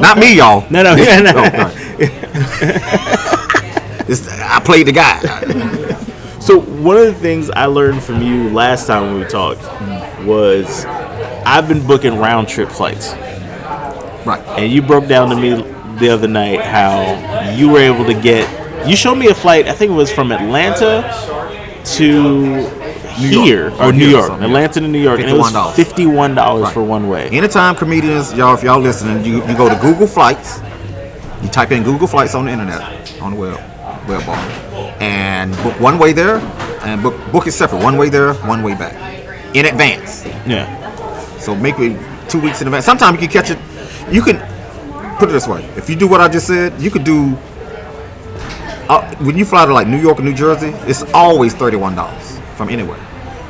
Not 0.00 0.18
me, 0.18 0.36
y'all. 0.36 0.64
No, 0.70 0.82
no, 0.82 0.94
yeah, 0.96 1.20
no. 1.20 1.32
Oh, 1.36 1.42
no. 1.42 1.70
It's- 4.06 4.28
I 4.40 4.60
played 4.60 4.86
the 4.86 4.92
guy. 4.92 5.18
So 6.38 6.60
one 6.60 6.96
of 6.98 7.06
the 7.06 7.14
things 7.14 7.48
I 7.50 7.66
learned 7.66 8.02
from 8.02 8.20
you 8.22 8.50
last 8.50 8.86
time 8.86 9.18
we 9.18 9.24
talked 9.24 9.62
was 10.26 10.84
I've 11.46 11.66
been 11.68 11.86
booking 11.86 12.18
round 12.18 12.46
trip 12.48 12.68
flights, 12.68 13.14
Right. 14.24 14.42
and 14.58 14.72
you 14.72 14.82
broke 14.82 15.06
down 15.06 15.28
to 15.30 15.36
me 15.36 15.62
the 15.98 16.08
other 16.10 16.28
night 16.28 16.60
how 16.60 17.50
you 17.56 17.68
were 17.68 17.78
able 17.80 18.04
to 18.06 18.14
get. 18.14 18.48
You 18.88 18.96
showed 18.96 19.14
me 19.16 19.28
a 19.28 19.34
flight. 19.34 19.68
I 19.68 19.72
think 19.72 19.90
it 19.90 19.94
was 19.94 20.10
from 20.12 20.32
Atlanta 20.32 21.02
to 21.96 22.68
here 23.16 23.68
York. 23.68 23.80
or 23.80 23.84
Or 23.84 23.92
New 23.92 23.98
here 23.98 24.08
or 24.08 24.10
York, 24.10 24.26
something, 24.28 24.44
Atlanta 24.46 24.80
to 24.80 24.88
New 24.88 24.98
York, 25.00 25.20
and 25.20 25.28
it 25.30 25.32
was 25.32 25.52
$51. 25.52 25.74
fifty-one 25.74 26.34
dollars 26.34 26.64
Right. 26.64 26.72
for 26.74 26.82
one 26.82 27.08
way. 27.08 27.28
Anytime 27.28 27.74
comedians, 27.76 28.32
y'all, 28.34 28.54
if 28.54 28.62
y'all 28.62 28.80
listening, 28.80 29.24
you, 29.24 29.46
you 29.46 29.56
go 29.56 29.68
to 29.68 29.76
Google 29.76 30.06
Flights. 30.06 30.60
You 31.42 31.48
type 31.50 31.70
in 31.72 31.82
Google 31.82 32.06
Flights 32.06 32.34
on 32.34 32.46
the 32.46 32.52
internet, 32.52 32.82
on 33.20 33.34
the 33.34 33.38
web, 33.40 33.60
web 34.08 34.24
bar, 34.26 34.36
and 35.00 35.52
book 35.62 35.78
one 35.78 35.98
way 35.98 36.12
there, 36.12 36.38
and 36.82 37.02
book 37.02 37.14
book 37.30 37.46
it 37.46 37.52
separate, 37.52 37.82
one 37.82 37.96
way 37.98 38.08
there, 38.08 38.32
one 38.48 38.62
way 38.62 38.74
back, 38.74 38.94
in 39.54 39.66
advance. 39.66 40.24
Yeah, 40.46 40.66
So 41.38 41.54
make 41.54 41.78
it 41.78 41.98
two 42.28 42.40
weeks 42.40 42.60
in 42.62 42.66
advance. 42.66 42.84
Sometimes 42.86 43.20
you 43.20 43.28
can 43.28 43.32
catch 43.42 43.50
it. 43.50 43.58
You 44.14 44.22
can 44.22 44.38
put 45.18 45.28
it 45.28 45.32
this 45.32 45.48
way: 45.48 45.64
if 45.76 45.90
you 45.90 45.96
do 45.96 46.06
what 46.06 46.20
I 46.20 46.28
just 46.28 46.46
said, 46.46 46.80
you 46.80 46.88
could 46.88 47.02
do. 47.02 47.36
Uh, 48.88 49.02
when 49.16 49.36
you 49.36 49.44
fly 49.44 49.66
to 49.66 49.72
like 49.74 49.88
New 49.88 49.98
York 49.98 50.20
or 50.20 50.22
New 50.22 50.34
Jersey, 50.34 50.68
it's 50.86 51.02
always 51.12 51.52
thirty-one 51.52 51.96
dollars 51.96 52.38
from 52.56 52.68
anywhere. 52.68 53.00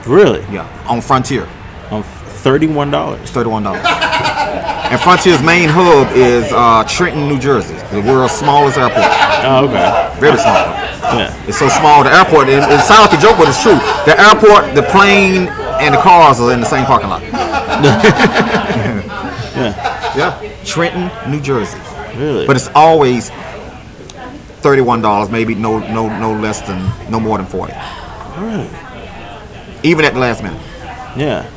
really? 0.06 0.40
Yeah, 0.50 0.64
on 0.88 1.02
Frontier, 1.02 1.46
On 1.90 2.02
thirty-one 2.02 2.90
dollars. 2.90 3.20
it's 3.20 3.30
thirty-one 3.30 3.62
dollars. 3.64 3.84
and 3.84 4.98
Frontier's 5.02 5.42
main 5.42 5.68
hub 5.68 6.08
is 6.16 6.50
uh, 6.52 6.82
Trenton, 6.88 7.28
New 7.28 7.38
Jersey, 7.38 7.74
the 7.92 8.00
world's 8.00 8.32
smallest 8.32 8.78
airport. 8.78 9.04
Oh, 9.44 9.66
okay. 9.68 10.20
Very 10.20 10.38
small. 10.38 10.64
Yeah. 11.12 11.28
It's 11.46 11.58
so 11.58 11.68
small. 11.68 12.04
The 12.04 12.10
airport. 12.10 12.48
It, 12.48 12.62
it 12.64 12.80
sounds 12.80 13.10
like 13.12 13.18
a 13.18 13.22
joke, 13.22 13.36
but 13.36 13.48
it's 13.48 13.60
true. 13.62 13.76
The 14.08 14.16
airport, 14.16 14.74
the 14.74 14.82
plane, 14.90 15.48
and 15.84 15.94
the 15.94 16.00
cars 16.00 16.40
are 16.40 16.52
in 16.54 16.60
the 16.60 16.66
same 16.66 16.86
parking 16.86 17.10
lot. 17.10 17.20
Yeah. 19.54 19.93
Yeah, 20.16 20.64
Trenton, 20.64 21.10
New 21.30 21.40
Jersey. 21.40 21.78
Really? 22.16 22.46
But 22.46 22.56
it's 22.56 22.68
always 22.74 23.30
thirty-one 24.60 25.02
dollars, 25.02 25.30
maybe 25.30 25.54
no, 25.54 25.78
no, 25.78 26.08
no 26.18 26.32
less 26.40 26.60
than, 26.62 26.90
no 27.10 27.18
more 27.20 27.36
than 27.38 27.46
forty, 27.46 27.72
Alright. 27.72 28.70
even 29.82 30.04
at 30.04 30.14
the 30.14 30.20
last 30.20 30.42
minute. 30.42 30.60
Yeah. 31.16 31.48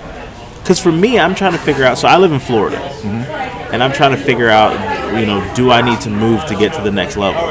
because 0.61 0.79
for 0.79 0.91
me, 0.91 1.17
I'm 1.17 1.33
trying 1.33 1.53
to 1.53 1.57
figure 1.59 1.85
out. 1.85 1.97
So 1.97 2.07
I 2.07 2.17
live 2.17 2.31
in 2.33 2.39
Florida, 2.39 2.77
mm-hmm. 2.77 3.73
and 3.73 3.81
I'm 3.81 3.93
trying 3.93 4.11
to 4.11 4.17
figure 4.21 4.49
out, 4.49 4.73
you 5.17 5.25
know, 5.25 5.39
do 5.55 5.71
I 5.71 5.81
need 5.81 6.01
to 6.01 6.09
move 6.09 6.45
to 6.47 6.55
get 6.55 6.73
to 6.73 6.81
the 6.81 6.91
next 6.91 7.15
level? 7.17 7.41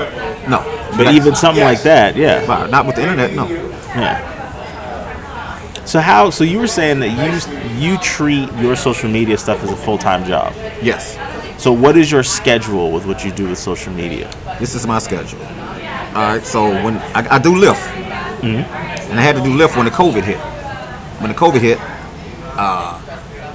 No. 0.48 0.60
But 0.96 1.14
even 1.14 1.34
something 1.34 1.64
like 1.64 1.82
that, 1.82 2.16
yeah, 2.16 2.46
But 2.46 2.70
not 2.70 2.86
with 2.86 2.96
the 2.96 3.02
internet, 3.02 3.32
no. 3.34 3.46
yeah. 3.48 4.35
So 5.86 6.00
how? 6.00 6.30
So 6.30 6.42
you 6.42 6.58
were 6.58 6.66
saying 6.66 6.98
that 7.00 7.10
you 7.10 7.90
you 7.90 7.98
treat 7.98 8.52
your 8.54 8.74
social 8.74 9.08
media 9.08 9.38
stuff 9.38 9.62
as 9.62 9.70
a 9.70 9.76
full 9.76 9.98
time 9.98 10.24
job. 10.24 10.52
Yes. 10.82 11.16
So 11.62 11.72
what 11.72 11.96
is 11.96 12.10
your 12.10 12.22
schedule 12.22 12.90
with 12.90 13.06
what 13.06 13.24
you 13.24 13.30
do 13.30 13.48
with 13.48 13.58
social 13.58 13.92
media? 13.92 14.30
This 14.58 14.74
is 14.74 14.86
my 14.86 14.98
schedule. 14.98 15.40
All 15.40 16.22
right, 16.22 16.42
so 16.44 16.70
when 16.84 16.96
I, 17.14 17.36
I 17.36 17.38
do 17.38 17.52
Lyft, 17.52 17.86
and 18.42 19.18
I 19.18 19.22
had 19.22 19.36
to 19.36 19.42
do 19.42 19.50
Lyft 19.56 19.76
when 19.76 19.84
the 19.84 19.90
COVID 19.90 20.22
hit. 20.22 20.38
When 21.20 21.30
the 21.30 21.36
COVID 21.36 21.60
hit, 21.60 21.78
uh, 22.58 23.00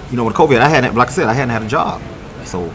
you 0.10 0.18
know, 0.18 0.24
when 0.24 0.34
the 0.34 0.40
COVID 0.40 0.52
hit, 0.52 0.62
I 0.62 0.70
hadn't, 0.70 0.96
like 0.96 1.10
I 1.10 1.12
said, 1.12 1.28
I 1.28 1.34
hadn't 1.34 1.50
had 1.50 1.64
a 1.64 1.68
job, 1.68 2.02
so 2.46 2.70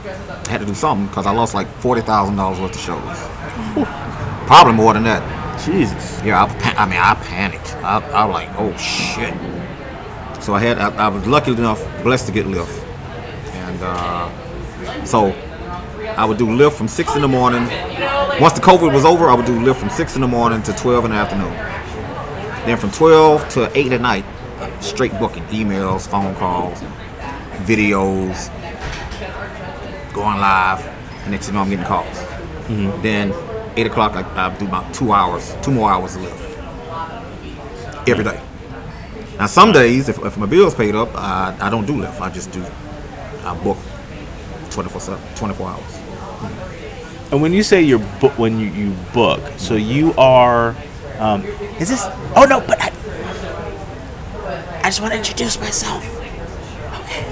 I 0.46 0.50
had 0.50 0.58
to 0.60 0.66
do 0.66 0.74
something 0.74 1.06
because 1.06 1.26
I 1.26 1.30
lost 1.30 1.54
like 1.54 1.68
forty 1.78 2.02
thousand 2.02 2.36
dollars 2.36 2.60
worth 2.60 2.74
of 2.74 2.80
shows. 2.80 3.86
Probably 4.46 4.74
more 4.74 4.92
than 4.92 5.04
that. 5.04 5.45
Jesus. 5.64 6.22
Yeah, 6.24 6.44
I, 6.44 6.48
pa- 6.48 6.74
I 6.76 6.86
mean, 6.86 6.98
I 6.98 7.14
panicked. 7.14 7.74
I, 7.76 7.98
I 7.98 8.24
was 8.24 8.34
like, 8.34 8.48
oh 8.58 8.76
shit. 8.76 9.32
So 10.42 10.54
I 10.54 10.60
had, 10.60 10.78
I, 10.78 11.06
I 11.06 11.08
was 11.08 11.26
lucky 11.26 11.52
enough, 11.52 11.82
blessed 12.02 12.26
to 12.26 12.32
get 12.32 12.46
Lyft, 12.46 12.82
and 13.52 13.78
uh, 13.82 15.04
so 15.04 15.26
I 16.16 16.24
would 16.24 16.38
do 16.38 16.46
Lyft 16.46 16.74
from 16.74 16.88
six 16.88 17.14
in 17.16 17.22
the 17.22 17.28
morning. 17.28 17.62
Once 18.40 18.52
the 18.52 18.60
COVID 18.60 18.92
was 18.92 19.04
over, 19.04 19.28
I 19.28 19.34
would 19.34 19.46
do 19.46 19.58
Lyft 19.58 19.76
from 19.76 19.90
six 19.90 20.14
in 20.14 20.20
the 20.20 20.28
morning 20.28 20.62
to 20.64 20.72
twelve 20.74 21.04
in 21.04 21.10
the 21.10 21.16
afternoon. 21.16 21.52
Then 22.66 22.76
from 22.76 22.90
twelve 22.92 23.48
to 23.50 23.70
eight 23.76 23.92
at 23.92 24.00
night, 24.00 24.24
straight 24.80 25.12
booking, 25.18 25.42
emails, 25.46 26.06
phone 26.06 26.34
calls, 26.36 26.78
videos, 27.64 28.52
going 30.12 30.38
live. 30.38 30.84
And 31.22 31.32
next 31.32 31.46
thing 31.46 31.54
you 31.54 31.58
know, 31.58 31.64
I'm 31.64 31.70
getting 31.70 31.86
calls. 31.86 33.02
Then 33.02 33.32
eight 33.76 33.86
o'clock, 33.86 34.14
I, 34.14 34.46
I 34.46 34.56
do 34.58 34.66
about 34.66 34.92
two 34.94 35.12
hours, 35.12 35.54
two 35.62 35.70
more 35.70 35.90
hours 35.90 36.16
of 36.16 36.22
Lyft 36.22 38.08
every 38.08 38.24
day. 38.24 38.40
Now 39.38 39.46
some 39.46 39.72
days, 39.72 40.08
if, 40.08 40.18
if 40.24 40.38
my 40.38 40.46
bills 40.46 40.74
paid 40.74 40.94
up, 40.94 41.14
I, 41.14 41.56
I 41.60 41.70
don't 41.70 41.86
do 41.86 41.92
Lyft. 41.94 42.20
I 42.20 42.30
just 42.30 42.50
do, 42.52 42.64
I 43.44 43.54
book 43.62 43.76
24 44.70 45.00
seven, 45.00 45.34
24 45.36 45.68
hours. 45.68 46.00
And 47.32 47.42
when 47.42 47.52
you 47.52 47.62
say 47.62 47.82
you're 47.82 47.98
bu- 48.20 48.28
when 48.30 48.58
you, 48.58 48.66
you 48.68 48.94
book, 49.12 49.40
so 49.58 49.74
you 49.74 50.14
are, 50.14 50.76
um, 51.18 51.44
is 51.80 51.88
this? 51.88 52.04
Oh 52.36 52.46
no, 52.48 52.60
but 52.60 52.80
I, 52.80 52.92
I 54.80 54.84
just 54.84 55.00
want 55.00 55.12
to 55.12 55.18
introduce 55.18 55.58
myself. 55.58 56.04
Okay. 57.00 57.26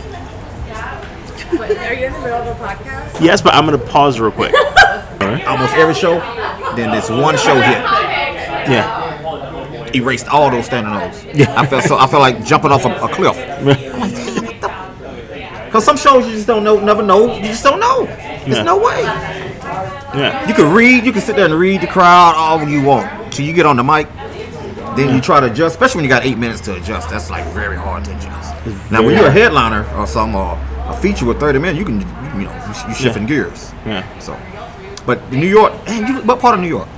But 1.56 1.70
are 1.78 1.94
you 1.94 2.06
in 2.06 2.12
the 2.12 2.18
middle 2.18 2.34
of 2.38 2.60
a 2.60 2.64
podcast? 2.66 3.20
Yes, 3.20 3.40
but 3.40 3.54
I'm 3.54 3.64
gonna 3.66 3.78
pause 3.78 4.18
real 4.18 4.32
quick. 4.32 4.52
Right. 5.34 5.46
Almost 5.46 5.74
every 5.74 5.94
show, 5.94 6.18
then 6.76 6.90
this 6.90 7.08
one 7.10 7.36
show 7.36 7.54
hit. 7.54 7.78
Yeah. 8.70 9.90
erased 9.94 10.28
all 10.28 10.50
those 10.50 10.66
standing 10.66 10.92
overs. 10.92 11.24
I 11.48 11.66
felt 11.66 11.84
so. 11.84 11.96
I 11.96 12.06
felt 12.06 12.20
like 12.20 12.44
jumping 12.44 12.70
off 12.72 12.84
a, 12.84 12.94
a 13.04 13.08
cliff. 13.08 13.36
Because 15.66 15.84
some 15.84 15.96
shows 15.96 16.26
you 16.26 16.32
just 16.34 16.46
don't 16.46 16.62
know, 16.64 16.78
never 16.78 17.02
know. 17.02 17.34
You 17.36 17.42
just 17.46 17.64
don't 17.64 17.80
know. 17.80 18.04
There's 18.06 18.58
Yeah. 18.58 18.62
no 18.62 18.78
way. 18.78 19.02
Yeah. 19.02 20.46
You 20.48 20.54
can 20.54 20.72
read. 20.72 21.04
You 21.04 21.12
can 21.12 21.22
sit 21.22 21.34
there 21.36 21.46
and 21.46 21.54
read 21.54 21.80
the 21.80 21.86
crowd 21.88 22.34
all 22.36 22.62
you 22.68 22.82
want. 22.82 23.32
Till 23.32 23.44
you 23.44 23.52
get 23.52 23.66
on 23.66 23.76
the 23.76 23.82
mic, 23.82 24.06
then 24.96 25.12
you 25.14 25.20
try 25.20 25.40
to 25.40 25.46
adjust. 25.46 25.74
Especially 25.74 25.98
when 25.98 26.04
you 26.04 26.08
got 26.10 26.24
eight 26.24 26.38
minutes 26.38 26.60
to 26.62 26.74
adjust. 26.76 27.10
That's 27.10 27.28
like 27.30 27.44
very 27.46 27.76
hard 27.76 28.04
to 28.04 28.16
adjust. 28.16 28.54
Now, 28.90 29.02
when 29.02 29.16
you're 29.16 29.26
a 29.26 29.30
headliner 29.32 29.84
or 29.96 30.06
something, 30.06 30.38
or 30.40 30.56
a 30.88 30.96
feature 30.96 31.26
with 31.26 31.40
30 31.40 31.58
minutes, 31.58 31.78
you 31.78 31.84
can, 31.84 32.00
you 32.38 32.46
know, 32.46 32.52
you, 32.84 32.88
you 32.88 32.94
shifting 32.94 33.26
gears. 33.26 33.72
Yeah. 33.84 34.04
So, 34.20 34.34
but 35.06 35.30
New 35.32 35.46
York, 35.48 35.72
man, 35.86 36.06
you, 36.06 36.22
what 36.22 36.40
part 36.40 36.54
of 36.54 36.60
New 36.60 36.68
York? 36.68 36.88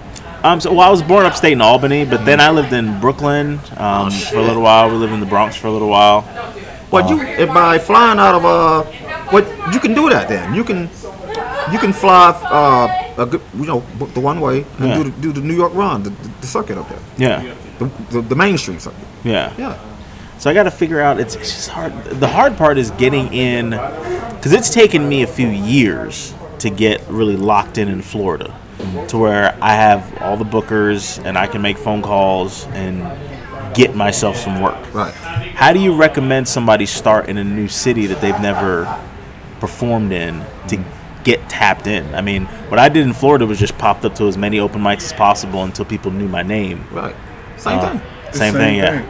Um, 0.45 0.61
so, 0.61 0.71
well, 0.73 0.83
I 0.87 0.91
was 0.91 1.03
born 1.03 1.27
upstate 1.27 1.53
in 1.53 1.61
Albany, 1.61 2.05
but 2.05 2.25
then 2.25 2.41
I 2.41 2.51
lived 2.51 2.73
in 2.73 3.01
Brooklyn 3.01 3.59
um, 3.77 4.11
for 4.11 4.37
a 4.39 4.43
little 4.43 4.63
while. 4.63 4.89
We 4.91 4.97
lived 4.97 5.13
in 5.13 5.21
the 5.21 5.27
Bronx 5.27 5.57
for 5.57 5.67
a 5.67 5.73
little 5.73 5.89
while. 5.89 6.23
Well, 6.91 7.09
you 7.11 7.47
by 7.47 7.79
flying 7.79 8.19
out 8.21 8.35
of 8.37 8.45
uh, 8.45 8.83
what 9.31 9.45
you 9.75 9.81
can 9.81 9.93
do 9.93 10.09
that 10.09 10.29
then 10.29 10.55
you 10.55 10.63
can 10.63 10.89
you 11.73 11.79
can 11.81 11.93
fly 11.93 12.31
uh, 12.45 13.23
a 13.23 13.27
good, 13.27 13.43
you 13.57 13.67
know 13.67 13.81
the 14.15 14.21
one 14.21 14.41
way 14.41 14.65
and 14.79 14.89
Yeah. 14.89 14.97
do 14.99 15.05
the, 15.05 15.11
do 15.21 15.33
the 15.33 15.41
New 15.41 15.55
York 15.57 15.75
run, 15.75 16.05
the, 16.05 16.11
the, 16.11 16.29
the 16.43 16.47
circuit 16.47 16.79
up 16.79 16.89
there, 16.89 16.99
Yeah. 17.19 17.55
the, 17.81 17.91
the, 18.11 18.21
the 18.23 18.37
Main 18.37 18.57
Street 18.57 18.81
circuit. 18.81 19.01
Yeah. 19.25 19.53
Yeah, 19.59 19.77
So 20.39 20.49
I 20.49 20.55
got 20.55 20.63
to 20.65 20.71
figure 20.71 21.01
out. 21.01 21.19
It's, 21.19 21.35
it's 21.35 21.53
just 21.53 21.69
hard. 21.71 21.93
The 22.05 22.29
hard 22.29 22.57
part 22.57 22.79
is 22.79 22.93
getting 22.93 23.35
in, 23.35 23.71
because 23.71 24.53
it's 24.53 24.71
taken 24.71 25.09
me 25.09 25.23
a 25.23 25.27
few 25.27 25.49
years 25.49 26.33
to 26.61 26.71
get 26.71 27.03
really 27.09 27.37
locked 27.37 27.79
in 27.79 27.89
in 27.89 28.03
Florida, 28.03 28.59
to 29.09 29.19
where 29.19 29.57
I 29.63 29.75
have 29.75 30.19
all 30.23 30.37
the 30.37 30.45
bookers 30.45 31.23
and 31.25 31.37
I 31.37 31.47
can 31.47 31.63
make 31.63 31.79
phone 31.79 32.03
calls 32.03 32.67
and 32.69 33.03
get 33.75 33.95
myself 33.95 34.37
some 34.37 34.61
work. 34.63 34.77
right. 34.95 35.13
How 35.13 35.73
do 35.73 35.81
you 35.81 35.95
recommend 35.95 36.47
somebody 36.49 36.87
start 36.87 37.29
in 37.29 37.37
a 37.39 37.45
new 37.45 37.69
city 37.69 38.07
that 38.07 38.21
they've 38.21 38.41
never 38.41 38.85
performed 39.61 40.13
in 40.13 40.45
to 40.69 40.83
get 41.25 41.47
tapped 41.49 41.87
in? 41.87 42.15
I 42.15 42.21
mean, 42.23 42.45
what 42.69 42.79
I 42.79 42.89
did 42.89 43.07
in 43.07 43.13
Florida 43.13 43.47
was 43.47 43.59
just 43.59 43.77
popped 43.79 44.05
up 44.05 44.15
to 44.17 44.25
as 44.29 44.37
many 44.37 44.59
open 44.61 44.81
mics 44.83 45.05
as 45.05 45.13
possible 45.13 45.63
until 45.65 45.85
people 45.85 46.11
knew 46.11 46.29
my 46.29 46.43
name. 46.43 46.85
Right. 46.91 47.15
Same 47.57 47.79
Uh, 47.79 47.91
thing. 47.91 48.01
Same, 48.33 48.55
thing, 48.55 48.77
yeah. 48.77 49.03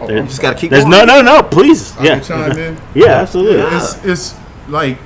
Oh, 0.00 0.06
There- 0.06 0.22
Just 0.22 0.40
gotta 0.42 0.56
keep 0.58 0.70
There's 0.70 0.84
going. 0.84 1.06
no, 1.06 1.20
no, 1.20 1.22
no. 1.22 1.42
Please, 1.42 1.96
I 1.96 2.04
yeah, 2.04 2.18
can 2.20 2.24
chime 2.24 2.58
in. 2.58 2.76
yeah, 2.94 3.06
absolutely. 3.20 3.76
It's 3.76 4.04
it's 4.04 4.34
like 4.68 4.96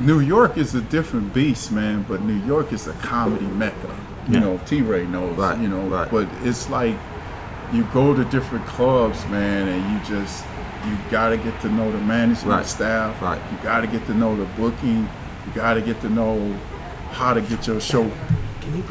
New 0.00 0.20
York 0.20 0.56
is 0.56 0.74
a 0.74 0.80
different 0.80 1.34
beast, 1.34 1.72
man. 1.72 2.04
But 2.08 2.22
New 2.22 2.38
York 2.46 2.72
is 2.72 2.86
a 2.86 2.92
comedy 2.94 3.46
mecca. 3.46 3.90
You 4.28 4.34
Yeah. 4.34 4.40
know, 4.40 4.60
T. 4.66 4.82
Ray 4.82 5.06
knows. 5.06 5.36
Right, 5.36 5.58
You 5.58 5.68
know, 5.68 5.82
right. 5.88 6.08
but 6.10 6.28
it's 6.44 6.68
like 6.70 6.94
you 7.72 7.82
go 7.92 8.14
to 8.14 8.24
different 8.26 8.66
clubs, 8.66 9.26
man, 9.30 9.68
and 9.68 9.82
you 9.92 10.16
just 10.16 10.44
you 10.86 10.96
got 11.10 11.30
to 11.30 11.36
get 11.36 11.60
to 11.60 11.68
know 11.68 11.90
the 11.90 11.98
management 11.98 12.56
Right, 12.58 12.66
staff. 12.66 13.20
right. 13.20 13.40
You 13.50 13.58
got 13.62 13.80
to 13.80 13.86
get 13.88 14.06
to 14.06 14.14
know 14.14 14.36
the 14.36 14.44
booking. 14.56 15.08
You 15.46 15.52
got 15.54 15.74
to 15.74 15.80
get 15.82 16.00
to 16.02 16.08
know 16.08 16.54
how 17.12 17.34
to 17.34 17.40
get 17.40 17.66
your 17.66 17.80
show. 17.80 18.02
It's 18.04 18.66
in 18.66 18.72
the 18.74 18.82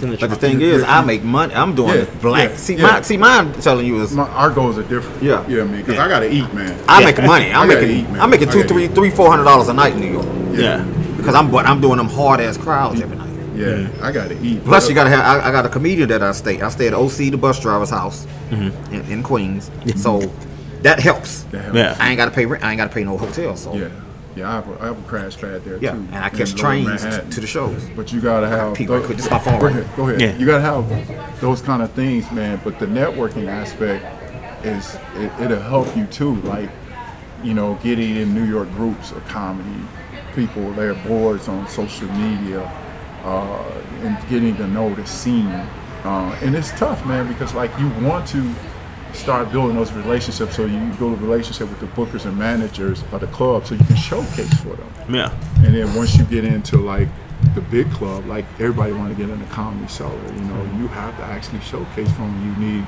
But 0.00 0.10
the 0.20 0.26
trunk. 0.26 0.40
thing 0.40 0.60
is, 0.60 0.82
I 0.82 1.02
make 1.04 1.22
money. 1.22 1.54
I'm 1.54 1.74
doing 1.74 1.90
Yeah, 1.94 2.02
it 2.02 2.20
black. 2.22 2.50
yeah, 2.50 2.56
see, 2.56 2.74
yeah. 2.76 2.82
my 2.82 3.00
see, 3.02 3.16
mine 3.16 3.52
telling 3.54 3.86
you 3.86 4.02
is 4.02 4.12
My, 4.12 4.28
our 4.30 4.50
goals 4.50 4.78
are 4.78 4.82
different. 4.82 5.22
Yeah. 5.22 5.46
Yeah, 5.48 5.64
man. 5.64 5.78
because 5.80 5.94
Yeah. 5.96 6.04
I 6.04 6.08
got 6.08 6.20
to 6.20 6.30
eat, 6.32 6.52
man. 6.54 6.78
I'm 6.88 7.00
Yeah. 7.02 7.06
making 7.06 7.26
money. 7.26 7.52
I'm 7.52 7.70
I 7.70 7.74
making 7.74 7.90
eat, 7.90 8.10
man. 8.10 8.20
I'm 8.20 8.30
making 8.30 8.48
I 8.48 8.52
two, 8.52 8.62
three, 8.64 8.84
eat. 8.86 8.94
three, 8.94 9.10
four 9.10 9.28
hundred 9.30 9.44
dollars 9.44 9.68
a 9.68 9.74
night 9.74 9.94
in 9.94 10.00
New 10.00 10.12
York 10.12 10.26
yeah, 10.52 10.82
because 11.16 11.34
I'm 11.34 11.50
but 11.50 11.66
I'm 11.66 11.80
doing 11.80 11.98
them 11.98 12.08
hard 12.08 12.40
ass 12.40 12.56
crowds 12.56 13.00
every 13.00 13.16
night. 13.16 13.26
Yeah, 13.54 13.88
I 14.02 14.12
got 14.12 14.28
to 14.28 14.38
eat. 14.42 14.64
Plus, 14.64 14.88
you 14.88 14.94
gotta 14.94 15.08
have. 15.10 15.20
I, 15.44 15.48
I 15.48 15.52
got 15.52 15.64
a 15.64 15.68
comedian 15.70 16.08
that 16.10 16.22
I 16.22 16.32
stay. 16.32 16.60
I 16.60 16.68
stay 16.68 16.88
at 16.88 16.94
OC, 16.94 17.16
the 17.30 17.36
bus 17.36 17.58
driver's 17.60 17.90
house, 17.90 18.26
in, 18.50 18.70
in 19.10 19.22
Queens. 19.22 19.70
So 19.96 20.20
that 20.82 20.98
helps. 21.00 21.42
That 21.44 21.62
helps. 21.64 21.76
yeah. 21.78 21.96
I 21.98 22.08
ain't 22.10 22.18
gotta 22.18 22.30
pay 22.30 22.44
rent. 22.46 22.62
I 22.64 22.70
ain't 22.72 22.78
gotta 22.78 22.92
pay 22.92 23.02
no 23.04 23.16
hotel. 23.16 23.56
So 23.56 23.72
Yeah, 23.74 23.88
yeah, 24.36 24.48
I 24.50 24.52
have 24.56 24.68
a, 24.68 24.82
I 24.82 24.86
have 24.86 24.98
a 25.04 25.08
crash 25.08 25.36
pad 25.38 25.64
there 25.64 25.78
yeah, 25.78 25.92
too. 25.92 25.96
and 25.98 26.14
I 26.16 26.28
catch 26.28 26.54
trains 26.54 26.86
Manhattan. 27.02 27.30
to 27.30 27.40
the 27.40 27.46
shows. 27.46 27.88
But 27.96 28.12
you 28.12 28.20
gotta 28.20 28.48
have. 28.48 28.74
pee 28.74 28.84
right 28.84 28.98
those- 28.98 29.06
quick. 29.06 29.16
This 29.18 29.30
my 29.30 29.38
phone 29.38 29.58
Go 29.60 29.66
ahead. 29.66 29.96
Go 29.96 30.08
ahead. 30.08 30.20
Yeah. 30.20 30.36
You 30.36 30.46
gotta 30.46 30.62
have 30.62 31.40
those 31.40 31.62
kind 31.62 31.82
of 31.82 31.90
things, 31.92 32.30
man. 32.30 32.60
But 32.62 32.78
the 32.78 32.86
networking 32.86 33.48
aspect 33.48 34.04
is 34.64 34.96
it, 35.14 35.32
it'll 35.40 35.60
help 35.60 35.96
you 35.96 36.06
too. 36.06 36.36
Like 36.42 36.70
you 37.42 37.54
know, 37.54 37.78
getting 37.82 38.16
in 38.16 38.34
New 38.34 38.44
York 38.44 38.70
groups 38.72 39.12
of 39.12 39.24
comedy, 39.26 39.84
people, 40.34 40.70
their 40.72 40.94
boards 40.94 41.48
on 41.48 41.68
social 41.68 42.08
media, 42.12 42.62
uh, 43.24 43.62
and 44.02 44.28
getting 44.28 44.56
to 44.56 44.66
know 44.66 44.94
the 44.94 45.06
scene. 45.06 45.46
Uh, 46.04 46.38
and 46.42 46.54
it's 46.54 46.70
tough, 46.72 47.04
man, 47.06 47.26
because 47.26 47.54
like 47.54 47.70
you 47.78 47.88
want 48.06 48.26
to 48.28 48.54
start 49.12 49.50
building 49.52 49.76
those 49.76 49.92
relationships. 49.92 50.56
So 50.56 50.64
you 50.66 50.78
build 50.98 51.14
a 51.14 51.16
relationship 51.22 51.68
with 51.68 51.80
the 51.80 51.86
bookers 51.86 52.26
and 52.26 52.36
managers 52.36 53.02
of 53.12 53.20
the 53.20 53.26
club, 53.28 53.66
so 53.66 53.74
you 53.74 53.84
can 53.84 53.96
showcase 53.96 54.52
for 54.62 54.74
them. 54.76 54.90
yeah. 55.14 55.30
And 55.64 55.74
then 55.74 55.94
once 55.94 56.16
you 56.16 56.24
get 56.24 56.44
into 56.44 56.76
like 56.78 57.08
the 57.54 57.60
big 57.60 57.90
club, 57.92 58.26
like 58.26 58.44
everybody 58.58 58.92
want 58.92 59.16
to 59.16 59.20
get 59.20 59.30
in 59.30 59.38
the 59.38 59.46
comedy 59.46 59.88
cellar, 59.88 60.16
you 60.34 60.40
know, 60.42 60.62
you 60.78 60.88
have 60.88 61.16
to 61.18 61.22
actually 61.24 61.60
showcase 61.60 62.10
for 62.12 62.22
them. 62.22 62.58
You 62.60 62.66
need 62.66 62.86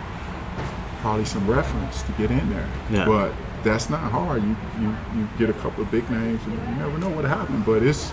probably 1.00 1.24
some 1.24 1.48
reference 1.48 2.02
to 2.02 2.12
get 2.12 2.30
in 2.30 2.50
there. 2.50 2.68
Yeah. 2.90 3.04
But 3.06 3.32
that's 3.64 3.90
not 3.90 4.10
hard. 4.12 4.42
You, 4.42 4.56
you 4.80 4.96
you 5.16 5.28
get 5.38 5.50
a 5.50 5.52
couple 5.54 5.82
of 5.82 5.90
big 5.90 6.08
names, 6.10 6.40
and 6.44 6.52
you 6.54 6.74
never 6.76 6.98
know 6.98 7.08
what 7.10 7.24
happened. 7.24 7.64
But 7.66 7.82
it's 7.82 8.12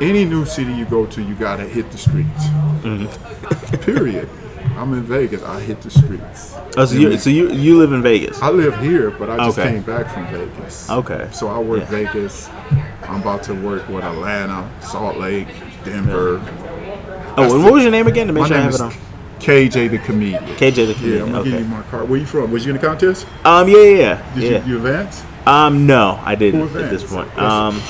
any 0.00 0.24
new 0.24 0.44
city 0.44 0.72
you 0.72 0.84
go 0.84 1.06
to, 1.06 1.22
you 1.22 1.34
gotta 1.34 1.64
hit 1.64 1.90
the 1.90 1.98
streets. 1.98 2.44
Mm-hmm. 2.82 3.76
Period. 3.82 4.28
I'm 4.76 4.92
in 4.94 5.02
Vegas. 5.02 5.42
I 5.42 5.60
hit 5.60 5.80
the 5.80 5.90
streets. 5.90 6.54
Oh, 6.76 6.84
so 6.84 6.94
you, 6.96 7.18
so 7.18 7.30
you 7.30 7.50
you 7.52 7.76
live 7.78 7.92
in 7.92 8.02
Vegas? 8.02 8.40
I 8.40 8.50
live 8.50 8.78
here, 8.80 9.10
but 9.10 9.28
I 9.30 9.36
just 9.46 9.58
Okay. 9.58 9.72
came 9.72 9.82
back 9.82 10.12
from 10.12 10.26
Vegas. 10.28 10.88
Okay. 10.90 11.28
So 11.32 11.48
I 11.48 11.58
work 11.58 11.80
Yeah. 11.80 11.86
Vegas. 11.86 12.48
I'm 13.08 13.20
about 13.20 13.42
to 13.44 13.54
work 13.54 13.88
with 13.88 14.04
Atlanta, 14.04 14.68
Salt 14.80 15.16
Lake, 15.16 15.48
Denver. 15.84 16.40
Oh, 17.36 17.54
and 17.54 17.64
what 17.64 17.72
was 17.72 17.82
your 17.82 17.92
name 17.92 18.06
again? 18.06 18.26
To 18.26 18.32
make 18.32 18.46
sure 18.46 18.56
I 18.56 18.60
have 18.60 18.74
it 18.74 18.80
on. 18.80 18.92
KJ 19.40 19.88
the 19.90 19.98
comedian. 19.98 20.44
KJ 20.56 20.74
the 20.74 20.82
Yeah, 20.86 20.94
comedian. 20.94 21.22
I'm 21.22 21.26
gonna 21.28 21.38
okay. 21.40 21.50
give 21.52 21.60
you 21.60 21.66
my 21.66 21.82
card. 21.82 22.08
Where 22.08 22.18
you 22.18 22.26
from? 22.26 22.50
Was 22.50 22.66
you 22.66 22.74
in 22.74 22.80
the 22.80 22.86
contest? 22.86 23.26
Um, 23.44 23.68
yeah, 23.68 23.76
yeah, 23.78 23.82
yeah. 23.84 24.34
Did 24.34 24.42
yeah. 24.42 24.64
you, 24.64 24.70
you 24.72 24.76
advance? 24.78 25.22
Um, 25.46 25.86
no, 25.86 26.20
I 26.24 26.34
didn't 26.34 26.62
at 26.76 26.90
this 26.90 27.04
point. 27.04 27.28
Um, 27.38 27.80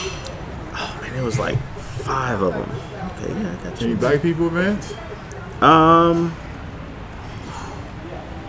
oh 0.75 0.99
man, 1.03 1.15
it 1.19 1.23
was 1.25 1.39
like 1.39 1.59
five 2.05 2.41
of 2.43 2.53
them. 2.55 2.71
Okay, 3.17 3.33
yeah, 3.33 3.51
I 3.51 3.65
got 3.71 3.83
Any 3.83 3.91
you. 3.91 3.97
black 3.97 4.23
people 4.23 4.47
advance? 4.47 4.95
Um, 5.61 6.33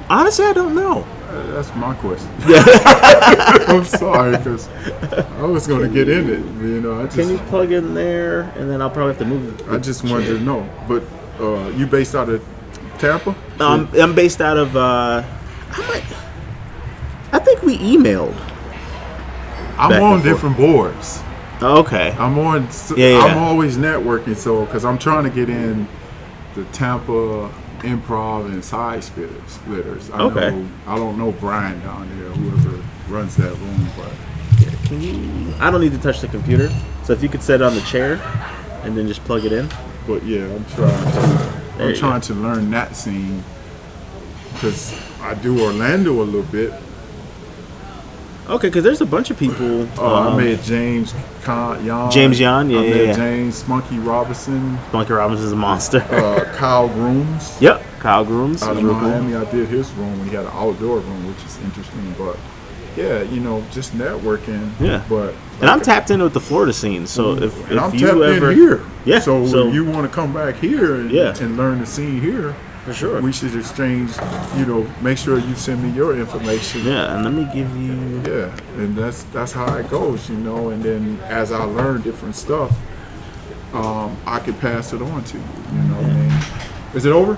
honestly, 0.10 0.46
I 0.46 0.54
don't 0.54 0.76
know. 0.76 1.06
Uh, 1.28 1.52
That's 1.54 1.74
my 1.76 1.94
question. 1.96 2.30
Yeah. 2.48 2.64
I'm 3.68 3.86
sorry, 3.86 4.36
because 4.38 4.68
I 5.38 5.44
was 5.44 5.68
gonna 5.68 5.88
get 5.88 6.10
in 6.10 6.30
it. 6.30 6.40
You 6.64 6.82
know, 6.82 7.00
I 7.00 7.04
just 7.06 7.18
Can 7.18 7.30
you 7.30 7.38
plug 7.50 7.72
in 7.72 7.94
there, 7.94 8.42
and 8.58 8.70
then 8.70 8.82
I'll 8.82 8.90
probably 8.90 9.14
have 9.14 9.20
to 9.20 9.26
move. 9.26 9.70
I 9.72 9.78
just 9.78 10.04
wanted 10.04 10.26
to 10.28 10.40
know. 10.40 10.68
But 10.88 11.04
uh, 11.40 11.70
you 11.70 11.86
based 11.86 12.16
out 12.16 12.30
of 12.30 12.44
Tampa? 12.98 13.36
Um, 13.60 13.90
I'm 13.94 14.16
based 14.16 14.42
out 14.42 14.58
of. 14.58 14.76
Uh, 14.76 15.24
I 15.72 15.88
might. 15.88 16.04
I 17.32 17.40
think 17.40 17.62
we 17.62 17.78
emailed. 17.78 18.36
I'm 19.78 20.02
on 20.02 20.16
and 20.16 20.24
different 20.24 20.58
boards. 20.58 21.22
Okay. 21.62 22.12
I'm 22.18 22.38
on. 22.40 22.68
Yeah, 22.96 23.10
yeah. 23.10 23.20
I'm 23.20 23.38
always 23.38 23.78
networking, 23.78 24.36
so 24.36 24.66
because 24.66 24.84
I'm 24.84 24.98
trying 24.98 25.24
to 25.26 25.30
get 25.30 25.50
in 25.50 25.88
the 26.56 26.66
Tampa 26.66 27.52
improv 27.82 28.46
and 28.46 28.64
side 28.64 29.04
splitters. 29.04 29.52
splitters. 29.52 30.10
I 30.12 30.22
Okay. 30.22 30.52
Know, 30.52 30.68
I 30.88 30.96
don't 30.96 31.18
know 31.18 31.32
Brian 31.34 31.80
down 31.82 32.08
there, 32.20 32.30
whoever 32.30 32.84
runs 33.10 33.36
that 33.38 33.52
room, 33.58 33.88
but 33.98 34.12
you? 34.92 35.54
I 35.60 35.70
don't 35.72 35.82
need 35.82 35.92
to 35.92 35.98
touch 36.00 36.20
the 36.22 36.28
computer, 36.28 36.70
so 37.04 37.14
if 37.14 37.22
you 37.22 37.30
could 37.30 37.44
set 37.44 37.62
it 37.62 37.64
on 37.64 37.76
the 37.76 37.82
chair, 37.82 38.20
and 38.84 38.98
then 38.98 39.08
just 39.08 39.24
plug 39.26 39.46
it 39.46 39.52
in. 39.54 39.68
but 40.08 40.24
yeah, 40.24 40.46
I'm 40.46 40.66
trying. 40.66 41.12
To, 41.12 41.84
I'm 41.84 41.96
trying 41.96 42.22
to 42.22 42.34
learn 42.34 42.72
that 42.72 42.96
scene 42.96 43.44
because 44.54 44.94
I 45.22 45.34
do 45.36 45.62
Orlando 45.64 46.22
a 46.22 46.24
little 46.24 46.44
bit. 46.52 46.74
Okay, 48.50 48.68
because 48.68 48.84
there's 48.84 49.02
a 49.02 49.06
bunch 49.06 49.30
of 49.30 49.38
people. 49.38 49.84
Uh, 50.00 50.28
I 50.28 50.28
um, 50.32 50.38
met 50.38 50.64
James 50.64 51.14
Con- 51.44 51.86
Yan. 51.86 52.10
James 52.10 52.40
Yan, 52.40 52.70
yeah, 52.72 52.80
I 52.80 52.84
yeah, 52.84 52.90
met 52.96 53.06
yeah. 53.06 53.16
James 53.16 53.56
Spunky 53.58 54.00
Robinson. 54.00 54.80
Monkey 54.92 55.14
Robbins 55.14 55.42
is 55.42 55.52
a 55.52 55.56
monster. 55.56 56.00
Uh, 56.00 56.52
Kyle 56.56 56.88
Grooms. 56.90 57.56
yep, 57.62 57.84
Kyle 58.00 58.26
Grooms. 58.26 58.64
out 58.64 58.76
of 58.76 58.82
cool. 58.82 58.94
Miami. 58.94 59.36
I 59.36 59.50
did 59.52 59.68
his 59.70 59.92
room. 59.92 60.18
when 60.18 60.30
He 60.30 60.36
had 60.36 60.46
an 60.46 60.52
outdoor 60.54 60.98
room, 60.98 61.28
which 61.28 61.46
is 61.46 61.60
interesting. 61.60 62.16
But 62.18 62.38
yeah, 62.98 63.22
you 63.22 63.40
know, 63.40 63.64
just 63.72 63.94
networking. 63.94 64.72
Yeah. 64.80 65.06
But 65.08 65.36
And 65.62 65.70
I'm 65.70 65.80
tapped 65.82 66.10
in 66.10 66.22
with 66.24 66.34
the 66.34 66.42
Florida 66.42 66.74
scene, 66.74 67.06
so 67.06 67.36
if, 67.36 67.72
if 67.72 67.80
I'm 67.80 67.94
you 67.94 68.08
tapped 68.08 68.20
ever 68.20 68.50
in 68.52 68.58
here. 68.58 68.82
Yeah, 69.06 69.20
So, 69.20 69.46
so- 69.46 69.68
if 69.68 69.76
you 69.76 69.86
want 69.86 70.10
to 70.10 70.14
come 70.14 70.34
back 70.34 70.56
here 70.56 70.96
and, 70.96 71.12
Yeah. 71.12 71.38
and 71.40 71.56
learn 71.56 71.80
the 71.80 71.86
scene 71.86 72.20
here, 72.20 72.56
for 72.90 73.00
sure. 73.00 73.22
we 73.22 73.32
should 73.32 73.56
exchange. 73.56 74.12
You 74.58 74.66
know, 74.66 74.92
make 75.02 75.18
sure 75.18 75.38
you 75.40 75.56
send 75.56 75.84
me 75.84 75.90
your 75.92 76.18
information. 76.18 76.86
yeah, 76.86 77.16
and 77.16 77.24
let 77.24 77.34
me 77.34 77.48
give 77.54 77.76
you. 77.78 78.22
Yeah, 78.32 78.56
and 78.82 78.96
that's 78.96 79.24
that's 79.26 79.52
how 79.52 79.74
it 79.76 79.90
goes, 79.90 80.30
you 80.30 80.38
know. 80.38 80.70
And 80.70 80.84
then 80.84 81.20
as 81.24 81.52
I 81.52 81.64
learn 81.64 82.02
different 82.02 82.36
stuff, 82.36 82.72
um, 83.74 84.18
I 84.26 84.40
can 84.40 84.56
pass 84.56 84.94
it 84.94 85.02
on 85.02 85.24
to 85.24 85.38
you. 85.38 85.44
You 85.74 85.82
know 85.84 85.96
what 85.96 86.06
I 86.06 86.14
mean? 86.14 86.96
Is 86.96 87.06
it 87.06 87.12
over? 87.12 87.38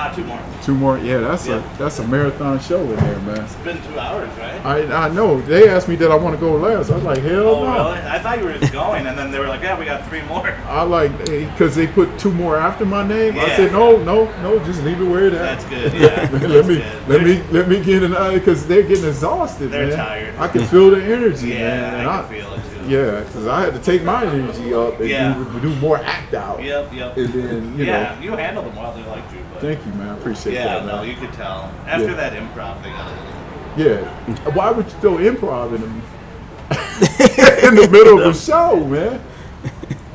Ah, 0.00 0.12
two 0.14 0.22
more. 0.22 0.38
Two 0.62 0.74
more? 0.74 0.96
Yeah, 0.98 1.18
that's 1.18 1.48
Yeah. 1.48 1.56
a 1.74 1.78
that's 1.78 1.98
a 1.98 2.06
marathon 2.06 2.60
show 2.60 2.80
in 2.80 2.94
there, 2.96 3.18
man. 3.20 3.40
It's 3.40 3.54
been 3.56 3.82
two 3.82 3.98
hours, 3.98 4.28
right? 4.38 4.64
I 4.64 5.06
I 5.06 5.08
know. 5.08 5.40
They 5.40 5.68
asked 5.68 5.88
me 5.88 5.96
that 5.96 6.12
I 6.12 6.14
want 6.14 6.36
to 6.36 6.40
go 6.40 6.52
last. 6.52 6.90
I 6.92 6.94
was 6.94 7.02
like, 7.02 7.18
hell 7.22 7.48
Oh, 7.48 7.64
no. 7.64 7.72
really? 7.94 8.06
I 8.06 8.18
thought 8.20 8.38
you 8.38 8.44
were 8.44 8.56
just 8.58 8.72
going, 8.72 9.06
and 9.08 9.18
then 9.18 9.32
they 9.32 9.40
were 9.40 9.48
like, 9.48 9.62
yeah, 9.62 9.76
we 9.76 9.84
got 9.86 10.06
three 10.08 10.22
more. 10.22 10.48
I 10.68 10.82
like 10.82 11.10
because 11.26 11.74
they 11.74 11.88
put 11.88 12.16
two 12.16 12.30
more 12.32 12.56
after 12.56 12.84
my 12.86 13.02
name. 13.06 13.34
Yeah. 13.34 13.42
I 13.42 13.56
said 13.56 13.72
no, 13.72 13.96
no, 14.04 14.26
no. 14.42 14.58
Just 14.64 14.84
leave 14.84 15.00
it 15.00 15.04
where 15.04 15.26
it 15.26 15.32
is. 15.32 15.40
That's 15.40 15.64
good, 15.64 15.92
yeah. 16.04 16.28
let 16.30 16.30
That's 16.30 16.68
me 16.68 16.76
good. 16.76 17.08
let 17.08 17.22
me 17.24 17.42
let 17.50 17.68
me 17.68 17.82
get 17.82 18.04
an 18.04 18.14
eye 18.16 18.34
because 18.34 18.68
they're 18.68 18.82
getting 18.84 19.06
exhausted. 19.06 19.70
They're 19.72 19.88
man. 19.88 19.96
tired. 19.96 20.34
I 20.38 20.46
can 20.46 20.64
feel 20.66 20.90
the 20.90 21.02
energy, 21.02 21.48
man. 21.54 21.58
Yeah, 21.58 21.98
And 21.98 22.08
I 22.08 22.20
can 22.22 22.30
feel 22.30 22.52
it 22.52 22.62
too. 22.62 22.74
Yeah, 22.88 23.20
because 23.20 23.46
I 23.46 23.60
had 23.64 23.74
to 23.74 23.80
take 23.80 24.02
my 24.02 24.24
energy 24.24 24.72
up 24.72 24.98
and 25.00 25.10
Yeah. 25.10 25.34
do, 25.34 25.60
do 25.60 25.74
more 25.76 25.98
act 25.98 26.32
out. 26.34 26.62
Yep, 26.62 26.92
yep. 26.94 27.16
And 27.18 27.32
then 27.34 27.78
you 27.78 27.84
yeah, 27.84 28.14
know, 28.14 28.20
you 28.22 28.30
handle 28.32 28.62
them 28.62 28.74
while 28.76 28.94
they 28.94 29.02
like 29.04 29.24
you, 29.32 29.40
thank 29.60 29.84
you, 29.86 29.92
man. 29.92 30.08
I 30.08 30.16
appreciate 30.16 30.54
yeah, 30.54 30.78
that, 30.78 30.86
no, 30.86 30.96
man. 30.96 31.08
you 31.08 31.14
could 31.16 31.32
tell. 31.34 31.72
After 31.86 32.08
Yeah. 32.08 32.14
that 32.14 32.32
improv, 32.34 32.82
they 32.82 32.90
got 32.90 33.06
a 33.10 33.14
little. 33.14 34.04
Yeah. 34.04 34.50
Why 34.54 34.70
would 34.70 34.86
you 34.86 34.92
throw 35.00 35.16
improv 35.18 35.74
in 35.74 35.82
the, 35.82 35.88
in 37.68 37.74
the 37.76 37.88
middle 37.90 38.20
of 38.20 38.34
a 38.34 38.38
show, 38.38 38.84
man? 38.86 39.20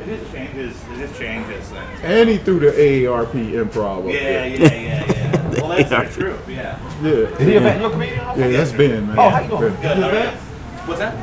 It 0.05 0.19
just 0.19 0.31
changes. 0.33 0.75
It 0.91 0.97
just 1.07 1.19
changes 1.19 1.69
things. 1.69 1.99
And 2.03 2.29
he 2.29 2.37
threw 2.37 2.59
the 2.59 2.71
AARP 2.71 3.31
improv 3.53 3.99
up 3.99 4.05
Yeah, 4.13 4.19
there. 4.19 4.47
yeah, 4.47 4.73
yeah, 4.73 5.05
yeah. 5.11 5.39
Well, 5.63 5.69
that's 5.89 6.15
the 6.15 6.21
truth. 6.21 6.49
Yeah. 6.49 6.77
Yeah. 7.01 7.09
Is 7.11 7.39
he 7.47 7.55
a 7.55 7.59
vet? 7.61 7.79
You 7.79 7.85
a 7.85 7.89
comedian? 7.91 8.17
Yeah, 8.19 8.47
that's 8.49 8.71
Ben, 8.73 9.07
man. 9.07 9.17
Oh, 9.17 9.29
how 9.29 9.39
you 9.41 9.47
doing? 9.49 9.73
Ben. 9.75 9.81
Good. 9.81 9.97
how 10.03 10.09
are 10.09 10.13
you? 10.33 10.37
What's 10.85 10.99
that? 10.99 11.13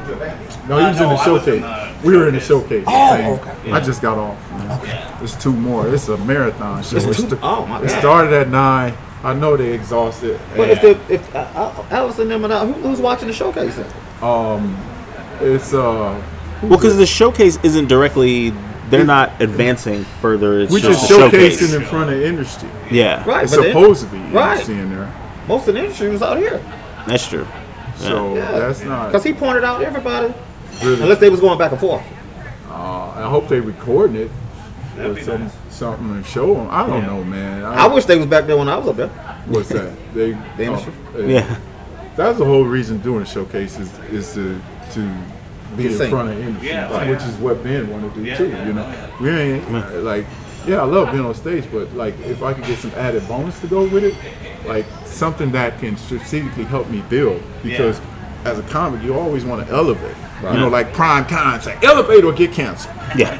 No, 0.68 0.78
he 0.78 0.84
was 0.86 1.00
Uh, 1.00 1.04
in 1.04 1.08
the 1.10 1.14
I 1.14 1.28
was 1.28 1.46
in 1.46 1.60
showcase. 1.60 1.62
the 2.02 2.06
we 2.08 2.16
were 2.16 2.28
in 2.28 2.34
the 2.34 2.40
showcase. 2.40 2.84
showcase. 2.84 2.84
Oh, 2.88 3.16
Same. 3.16 3.32
okay. 3.34 3.72
I 3.72 3.80
just 3.80 4.00
got 4.02 4.16
off. 4.18 4.36
Man. 4.52 4.80
Yeah. 4.86 5.14
There's 5.18 5.36
two 5.36 5.52
more. 5.52 5.86
It's 5.88 6.08
a 6.08 6.16
marathon 6.18 6.82
show. 6.82 6.96
It's 6.96 7.06
It's 7.06 7.16
two- 7.20 7.28
st- 7.28 7.40
oh, 7.42 7.66
my 7.66 7.78
it 7.82 7.88
God. 7.88 7.98
started 7.98 8.32
at 8.32 8.48
nine. 8.48 8.94
I 9.22 9.34
know 9.34 9.56
they 9.56 9.72
exhausted. 9.72 10.40
But 10.56 10.70
if 10.70 10.82
and, 10.82 10.96
the 11.08 11.14
if 11.14 11.36
uh, 11.36 11.38
uh, 11.54 11.84
Alice 11.90 12.18
and 12.20 12.30
them 12.30 12.44
and 12.44 12.52
uh, 12.52 12.64
who, 12.64 12.72
who's 12.72 13.00
watching 13.00 13.28
the 13.28 13.34
showcase? 13.34 13.76
then? 13.76 13.86
um, 14.22 14.76
it's 15.42 15.74
uh, 15.74 16.18
Well, 16.62 16.70
because 16.70 16.96
the 16.96 17.06
showcase 17.06 17.58
isn't 17.62 17.88
directly. 17.88 18.52
They're 18.88 19.04
not 19.04 19.40
advancing 19.40 20.04
further. 20.20 20.60
It's 20.60 20.72
we 20.72 20.80
just 20.80 21.06
just 21.06 21.12
showcasing 21.12 21.30
showcase. 21.30 21.72
in 21.74 21.84
front 21.84 22.10
of 22.10 22.20
industry. 22.20 22.68
Yeah, 22.90 23.22
Right, 23.24 23.44
It's 23.44 23.54
but 23.54 23.62
then- 23.62 23.74
to 23.94 24.06
be 24.06 24.18
right. 24.34 24.52
industry 24.52 24.78
in 24.78 24.90
there. 24.90 25.12
Most 25.46 25.68
of 25.68 25.74
the 25.74 25.80
industry 25.80 26.08
was 26.08 26.22
out 26.22 26.38
here 26.38 26.60
that's 27.06 27.26
true. 27.28 27.46
So 28.00 28.34
Yeah. 28.34 28.50
that's 28.58 28.82
not. 28.84 29.06
because 29.08 29.24
he 29.24 29.32
pointed 29.32 29.64
out 29.64 29.82
everybody, 29.82 30.32
really, 30.82 31.02
unless 31.02 31.18
they 31.18 31.28
was 31.30 31.40
going 31.40 31.58
back 31.58 31.72
and 31.72 31.80
forth. 31.80 32.02
uh, 32.70 33.12
I 33.16 33.28
hope 33.28 33.48
they 33.48 33.60
recording 33.60 34.16
it 34.16 34.30
That'd 34.96 35.12
or 35.12 35.14
be 35.14 35.22
some, 35.22 35.42
nice. 35.44 35.52
something 35.70 36.10
and 36.10 36.26
show 36.26 36.54
them. 36.54 36.68
I 36.70 36.86
don't 36.86 37.06
know, 37.06 37.22
man. 37.24 37.64
I 37.64 37.86
wish 37.86 38.04
they 38.06 38.16
was 38.16 38.26
back 38.26 38.46
there 38.46 38.56
when 38.56 38.68
I 38.68 38.76
was 38.78 38.88
up 38.88 38.96
there. 38.96 39.08
What's 39.46 39.68
that? 39.70 39.92
They 40.14 40.32
The 40.56 40.64
industry? 40.64 40.92
oh, 41.16 41.20
Yeah, 41.20 41.56
That's 42.16 42.38
the 42.38 42.44
whole 42.44 42.64
reason 42.64 42.98
doing 42.98 43.22
a 43.22 43.26
showcase 43.26 43.78
is, 43.78 43.90
is 44.10 44.32
to 44.34 44.60
to 44.94 45.14
be 45.76 45.84
Get 45.84 45.92
in 45.92 45.98
seen. 45.98 46.10
front 46.10 46.30
of 46.30 46.38
industry, 46.40 46.68
Yeah, 46.70 46.88
like, 46.88 47.04
yeah. 47.06 47.10
which 47.12 47.22
is 47.22 47.34
what 47.36 47.62
Ben 47.62 47.88
want 47.90 48.12
to 48.12 48.20
do 48.20 48.26
Yeah, 48.26 48.36
too. 48.36 48.48
yeah, 48.48 48.66
you 48.66 48.72
know, 48.72 48.82
yeah. 48.82 49.06
we 49.20 49.30
ain't 49.30 50.02
like 50.04 50.26
yeah, 50.66 50.82
I 50.82 50.84
love 50.84 51.10
being 51.12 51.24
on 51.24 51.34
stage, 51.34 51.64
but 51.72 51.94
like 51.94 52.14
if 52.26 52.42
I 52.42 52.52
could 52.52 52.64
get 52.64 52.78
some 52.78 52.90
added 52.96 53.26
bonus 53.28 53.58
to 53.60 53.66
go 53.66 53.84
with 53.86 54.04
it, 54.04 54.14
like 54.66 54.86
something 55.04 55.50
that 55.52 55.78
can 55.78 55.96
strategically 55.96 56.64
help 56.64 56.88
me 56.88 57.02
build 57.08 57.42
because. 57.62 58.00
As 58.42 58.58
a 58.58 58.62
comic, 58.62 59.02
you 59.02 59.12
always 59.18 59.44
want 59.44 59.66
to 59.66 59.70
elevate. 59.70 60.16
You 60.42 60.54
know, 60.60 60.68
like 60.70 60.94
prime 60.94 61.26
time, 61.26 61.60
say 61.60 61.76
elevate 61.82 62.24
or 62.24 62.32
get 62.32 62.52
canceled. 62.52 62.96
yeah, 63.14 63.34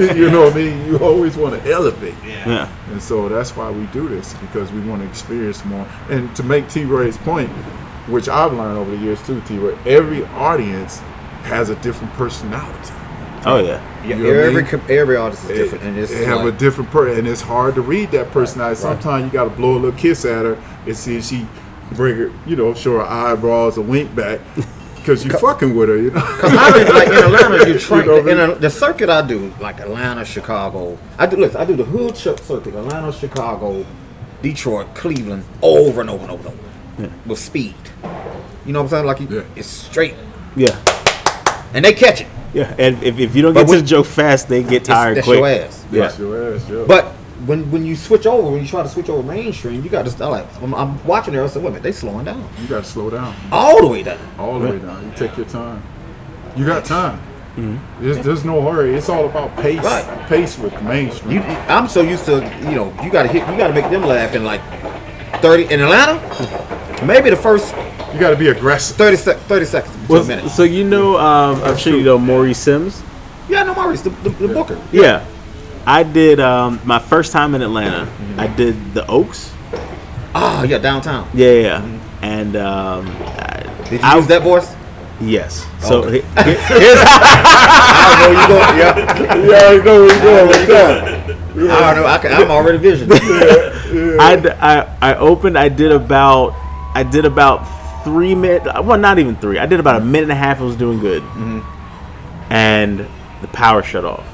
you 0.12 0.28
know 0.28 0.46
what 0.46 0.54
I 0.54 0.56
mean? 0.56 0.86
You 0.86 0.98
always 0.98 1.36
want 1.36 1.54
to 1.62 1.70
elevate. 1.70 2.16
yeah. 2.26 2.68
And 2.90 3.00
so 3.00 3.28
that's 3.28 3.54
why 3.54 3.70
we 3.70 3.86
do 3.92 4.08
this 4.08 4.34
because 4.34 4.72
we 4.72 4.80
want 4.80 5.02
to 5.02 5.08
experience 5.08 5.64
more. 5.64 5.86
And 6.10 6.34
to 6.34 6.42
make 6.42 6.68
T 6.68 6.84
Ray's 6.84 7.16
point, 7.18 7.48
which 8.08 8.28
I've 8.28 8.52
learned 8.52 8.76
over 8.76 8.90
the 8.90 8.96
years 8.96 9.24
too, 9.24 9.40
T 9.42 9.56
Ray, 9.56 9.78
every 9.86 10.24
audience 10.24 10.98
has 11.44 11.70
a 11.70 11.76
different 11.76 12.12
personality. 12.14 12.92
Oh 13.46 13.58
yeah. 13.58 13.80
Yeah, 14.04 14.16
You 14.16 14.22
know 14.22 14.28
what 14.30 14.36
I 14.36 14.46
every 14.46 14.62
mean? 14.64 14.90
every 14.98 15.16
artist 15.16 15.44
is 15.44 15.58
different, 15.58 15.84
and 15.84 15.98
it's 15.98 16.12
they 16.12 16.24
have 16.24 16.44
like, 16.44 16.54
a 16.54 16.56
different 16.58 16.90
person, 16.90 17.18
and 17.20 17.28
it's 17.28 17.40
hard 17.40 17.74
to 17.76 17.82
read 17.82 18.10
that 18.12 18.30
personality. 18.30 18.80
Sometimes 18.80 19.24
you 19.24 19.30
got 19.30 19.44
to 19.44 19.50
blow 19.50 19.72
a 19.72 19.78
little 19.78 19.98
kiss 19.98 20.24
at 20.24 20.44
her 20.44 20.58
and 20.86 20.96
see 20.96 21.16
if 21.16 21.24
she 21.24 21.46
bring 21.92 22.16
her, 22.16 22.32
you 22.46 22.56
know, 22.56 22.74
show 22.74 22.98
her 22.98 23.02
eyebrows 23.02 23.76
a 23.76 23.82
wink 23.82 24.14
back 24.14 24.40
because 24.96 25.24
you 25.24 25.30
fucking 25.38 25.74
with 25.76 25.88
her, 25.88 25.96
you 25.96 26.10
know. 26.10 26.20
Cause 26.20 26.52
I 26.54 26.76
mean, 26.78 26.88
like 26.94 27.08
in 27.08 27.14
Atlanta, 27.14 27.68
you 27.68 27.78
train 27.78 28.00
You 28.04 28.06
know 28.06 28.22
what 28.22 28.28
I 28.28 28.44
in 28.44 28.50
a, 28.50 28.54
the 28.56 28.70
circuit 28.70 29.08
I 29.08 29.26
do, 29.26 29.52
like 29.60 29.80
Atlanta, 29.80 30.24
Chicago. 30.24 30.98
I 31.18 31.26
do 31.26 31.36
listen. 31.36 31.60
I 31.60 31.64
do 31.64 31.76
the 31.76 31.84
hood 31.84 32.16
circuit: 32.16 32.66
Atlanta, 32.74 33.12
Chicago, 33.12 33.84
Detroit, 34.42 34.94
Cleveland, 34.94 35.44
over 35.62 36.00
and 36.00 36.10
over 36.10 36.22
and 36.24 36.30
over, 36.32 36.48
and 36.48 37.06
over 37.06 37.12
with 37.26 37.38
speed. 37.38 37.74
You 38.66 38.72
know 38.72 38.80
what 38.82 38.86
I'm 38.86 38.88
saying? 38.90 39.06
Like 39.06 39.20
you, 39.20 39.28
Yeah. 39.28 39.44
it's 39.56 39.68
straight, 39.68 40.14
Yeah. 40.56 40.76
and 41.72 41.84
they 41.84 41.92
catch 41.92 42.20
it. 42.22 42.26
Yeah. 42.54 42.74
And 42.78 43.02
if, 43.02 43.18
if 43.18 43.36
you 43.36 43.42
don't 43.42 43.54
But 43.54 43.66
get 43.66 43.74
to 43.74 43.80
the 43.80 43.86
joke 43.86 44.06
fast, 44.06 44.48
they 44.48 44.62
get 44.62 44.84
tired 44.84 45.18
that's 45.18 45.26
quick. 45.26 45.38
your 45.38 45.48
ass. 45.48 45.84
Yeah. 45.90 46.02
That's 46.02 46.18
your 46.18 46.54
ass, 46.54 46.68
yeah. 46.68 46.84
But 46.86 47.06
when 47.46 47.70
when 47.70 47.84
you 47.86 47.94
switch 47.94 48.26
over, 48.26 48.50
when 48.50 48.62
you 48.62 48.66
try 48.66 48.82
to 48.82 48.88
switch 48.88 49.08
over 49.08 49.22
mainstream, 49.22 49.82
you 49.84 49.90
got 49.90 50.04
to 50.04 50.10
start 50.10 50.32
like 50.32 50.62
I'm, 50.62 50.74
I'm 50.74 51.04
watching 51.06 51.34
there. 51.34 51.44
I 51.44 51.46
said, 51.46 51.62
wait 51.62 51.68
a 51.68 51.70
minute, 51.72 51.82
they 51.82 51.92
slowing 51.92 52.24
down 52.24 52.48
you 52.60 52.66
got 52.68 52.84
to 52.84 52.90
slow 52.90 53.10
down. 53.10 53.34
all 53.52 53.80
the 53.80 53.86
way 53.86 54.02
down. 54.02 54.18
all 54.38 54.58
the 54.58 54.70
way 54.70 54.78
down. 54.78 55.04
You 55.04 55.12
take 55.16 55.36
your 55.36 55.46
time. 55.46 55.82
You 56.56 56.66
got 56.66 56.84
time. 56.84 57.18
Mm-hmm. 57.56 58.04
There's, 58.04 58.18
there's 58.24 58.44
no 58.44 58.60
hurry. 58.62 58.94
It's 58.94 59.08
all 59.08 59.26
about 59.26 59.56
pace. 59.56 59.82
Right. 59.82 60.28
Pace 60.28 60.58
with 60.58 60.80
mainstream. 60.82 61.32
You, 61.32 61.40
I'm 61.40 61.88
so 61.88 62.02
used 62.02 62.24
to 62.26 62.36
you 62.62 62.74
know 62.74 62.92
you 63.02 63.10
got 63.10 63.24
to 63.24 63.28
hit, 63.28 63.48
you 63.48 63.56
got 63.56 63.68
to 63.68 63.74
make 63.74 63.90
them 63.90 64.02
laugh 64.02 64.34
in 64.34 64.44
like 64.44 64.60
30 65.42 65.64
in 65.72 65.80
Atlanta. 65.80 66.18
Mm-hmm. 66.18 66.87
Maybe 67.02 67.30
the 67.30 67.36
first 67.36 67.74
You 68.12 68.18
got 68.20 68.30
to 68.30 68.36
be 68.36 68.48
aggressive. 68.48 68.96
30, 68.96 69.16
sec- 69.16 69.36
30 69.40 69.64
seconds 69.66 69.94
to 69.94 70.02
a 70.02 70.06
Well, 70.08 70.24
minute. 70.24 70.50
so 70.50 70.62
you 70.62 70.84
know, 70.84 71.16
um, 71.18 71.62
I'm 71.62 71.76
sure 71.76 71.94
you 71.96 72.02
know 72.04 72.18
Maurice 72.18 72.58
Sims. 72.58 73.02
Yeah, 73.48 73.62
no 73.62 73.74
Maurice, 73.74 74.02
the, 74.02 74.10
the, 74.10 74.30
the 74.30 74.48
Booker. 74.48 74.78
Yeah. 74.92 75.24
I 75.86 76.02
did 76.02 76.38
um, 76.40 76.80
my 76.84 76.98
first 76.98 77.32
time 77.32 77.54
in 77.54 77.62
Atlanta. 77.62 78.10
I 78.36 78.46
did 78.46 78.92
the 78.94 79.06
Oaks. 79.06 79.52
Oh 80.34 80.62
yeah, 80.62 80.78
downtown. 80.78 81.28
Yeah, 81.32 81.52
yeah. 81.52 81.60
yeah. 81.62 81.98
And 82.22 82.56
um, 82.56 83.06
Did 83.88 84.00
you 84.00 84.06
I- 84.06 84.16
use 84.16 84.26
that 84.26 84.42
voice? 84.42 84.74
yes. 85.20 85.66
So 85.80 86.02
Okay. 86.04 86.10
he- 86.10 86.18
he- 86.18 86.24
here's 86.80 86.98
I 87.00 88.16
know 88.20 88.30
you 88.30 88.48
go. 88.48 88.58
Yeah. 88.76 88.94
Yeah, 89.46 89.80
I 89.80 89.84
know 89.84 90.00
where 90.00 90.12
you're 90.12 90.22
going 90.22 90.48
with 90.48 90.66
that. 90.68 91.28
I 91.58 91.94
don't 91.94 92.02
know. 92.02 92.06
I 92.06 92.18
can, 92.18 92.32
I'm 92.32 92.50
already 92.50 92.78
visioning. 92.78 93.18
I 94.20 95.16
opened. 95.18 95.56
I 95.58 95.68
did 95.68 95.90
about 95.92 96.54
I 96.98 97.04
did 97.04 97.24
about 97.24 97.58
three 98.02 98.34
minutes. 98.34 98.66
Well, 98.82 98.98
not 98.98 99.20
even 99.20 99.36
three. 99.36 99.60
I 99.60 99.66
did 99.66 99.78
about 99.78 99.94
a 99.94 99.98
mm-hmm. 100.00 100.10
minute 100.10 100.24
and 100.24 100.32
a 100.32 100.34
half. 100.34 100.60
It 100.60 100.64
was 100.64 100.74
doing 100.74 100.98
good, 100.98 101.22
mm-hmm. 101.22 102.52
and 102.52 103.06
the 103.40 103.46
power 103.52 103.84
shut 103.84 104.04
off. 104.04 104.26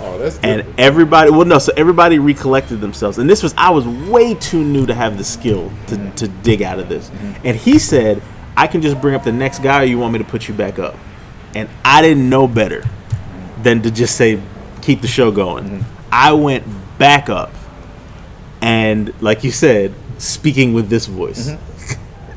Oh, 0.00 0.16
that's 0.16 0.38
and 0.38 0.64
good. 0.64 0.74
everybody 0.78 1.30
well 1.30 1.46
no 1.46 1.58
so 1.58 1.72
everybody 1.76 2.18
recollected 2.18 2.82
themselves 2.82 3.16
and 3.16 3.28
this 3.28 3.42
was 3.42 3.54
i 3.56 3.70
was 3.70 3.86
way 3.86 4.34
too 4.34 4.62
new 4.62 4.84
to 4.84 4.94
have 4.94 5.16
the 5.16 5.24
skill 5.24 5.70
to, 5.86 5.96
mm-hmm. 5.96 6.14
to 6.16 6.28
dig 6.28 6.60
out 6.60 6.78
of 6.78 6.90
this 6.90 7.10
and 7.44 7.56
he 7.56 7.78
said 7.78 8.22
i 8.58 8.66
can 8.66 8.82
just 8.82 9.00
bring 9.00 9.14
up 9.14 9.24
the 9.24 9.32
next 9.32 9.60
guy 9.60 9.82
or 9.82 9.84
you 9.86 9.98
want 9.98 10.12
me 10.12 10.18
to 10.18 10.24
put 10.24 10.48
you 10.48 10.54
back 10.54 10.78
up 10.78 10.94
and 11.54 11.66
i 11.82 12.02
didn't 12.02 12.28
know 12.28 12.46
better 12.46 12.84
than 13.62 13.80
to 13.80 13.90
just 13.90 14.16
say 14.16 14.40
keep 14.82 15.00
the 15.00 15.08
show 15.08 15.32
going 15.32 15.82
i 16.12 16.30
went 16.30 16.62
back 16.98 17.30
up 17.30 17.50
and 18.60 19.12
like 19.22 19.44
you 19.44 19.50
said 19.50 19.94
speaking 20.18 20.72
with 20.72 20.88
this 20.88 21.06
voice 21.06 21.50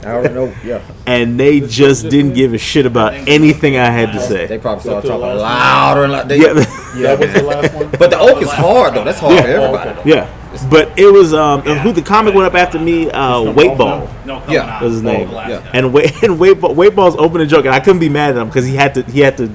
I 0.01 0.11
already 0.11 0.33
know. 0.33 0.53
Yeah. 0.63 0.81
and 1.05 1.37
they 1.37 1.59
just 1.59 2.07
didn't 2.09 2.33
give 2.33 2.53
a 2.53 2.57
shit 2.57 2.85
about 2.85 3.13
anything 3.27 3.75
i 3.75 3.89
had 3.89 4.13
to 4.13 4.21
say. 4.21 4.47
They 4.47 4.55
say 4.55 4.59
probably 4.59 4.81
started 4.83 5.07
talking 5.09 5.37
louder 5.37 6.03
and 6.03 6.13
like 6.13 6.27
they. 6.29 6.37
yeah 6.37 6.53
Yeah, 6.95 7.15
That 7.15 7.19
was 7.19 7.33
the 7.33 7.43
last 7.43 7.73
one. 7.73 7.89
But 7.99 8.09
the 8.09 8.17
oak 8.17 8.41
is 8.41 8.49
hard 8.49 8.93
though. 8.93 9.03
That's 9.03 9.19
hard 9.19 9.35
Yeah. 9.35 9.41
for 9.41 9.47
everybody. 9.49 9.89
Oh, 9.89 9.99
okay. 10.01 10.09
yeah 10.09 10.35
but 10.69 10.97
it 10.97 11.11
was 11.11 11.33
um 11.33 11.61
who 11.61 11.91
the 11.91 12.01
comic 12.01 12.33
went 12.33 12.47
up 12.47 12.55
after 12.55 12.79
me 12.79 13.09
uh 13.11 13.41
Wade 13.51 13.77
Ball 13.77 14.09
Yeah. 14.25 14.81
was 14.81 14.93
his 14.93 15.01
name. 15.03 15.29
Yeah. 15.29 15.69
And 15.73 15.93
Wade 15.93 16.11
and 16.23 16.39
Wade, 16.39 16.59
Ball- 16.61 16.73
Wade 16.73 16.95
Ball's 16.95 17.15
opening 17.17 17.47
joke, 17.47 17.65
and 17.65 17.75
I 17.75 17.79
couldn't 17.79 17.99
be 17.99 18.09
mad 18.09 18.31
at 18.35 18.41
him 18.41 18.47
because 18.47 18.65
he 18.65 18.75
had 18.75 18.95
to 18.95 19.03
he 19.03 19.19
had 19.19 19.37
to 19.37 19.51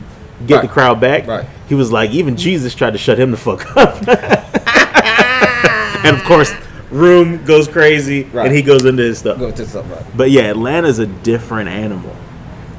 get 0.46 0.62
the 0.62 0.68
crowd 0.68 1.00
back. 1.00 1.26
Right. 1.26 1.46
He 1.68 1.74
was 1.74 1.90
like, 1.90 2.10
even 2.10 2.36
Jesus 2.36 2.74
tried 2.74 2.92
to 2.92 2.98
shut 2.98 3.18
him 3.18 3.30
the 3.32 3.36
fuck 3.36 3.76
up. 3.76 3.96
and 6.04 6.16
of 6.16 6.22
course, 6.24 6.52
room 6.94 7.44
goes 7.44 7.68
crazy, 7.68 8.24
Right. 8.24 8.46
and 8.46 8.54
he 8.54 8.62
goes 8.62 8.84
into 8.84 9.02
his 9.02 9.18
stuff. 9.18 9.38
Go 9.38 9.50
to 9.50 9.66
something 9.66 9.90
right. 9.92 10.04
But 10.16 10.30
yeah, 10.30 10.42
Atlanta's 10.50 10.98
a 10.98 11.06
different 11.06 11.68
animal. 11.68 12.14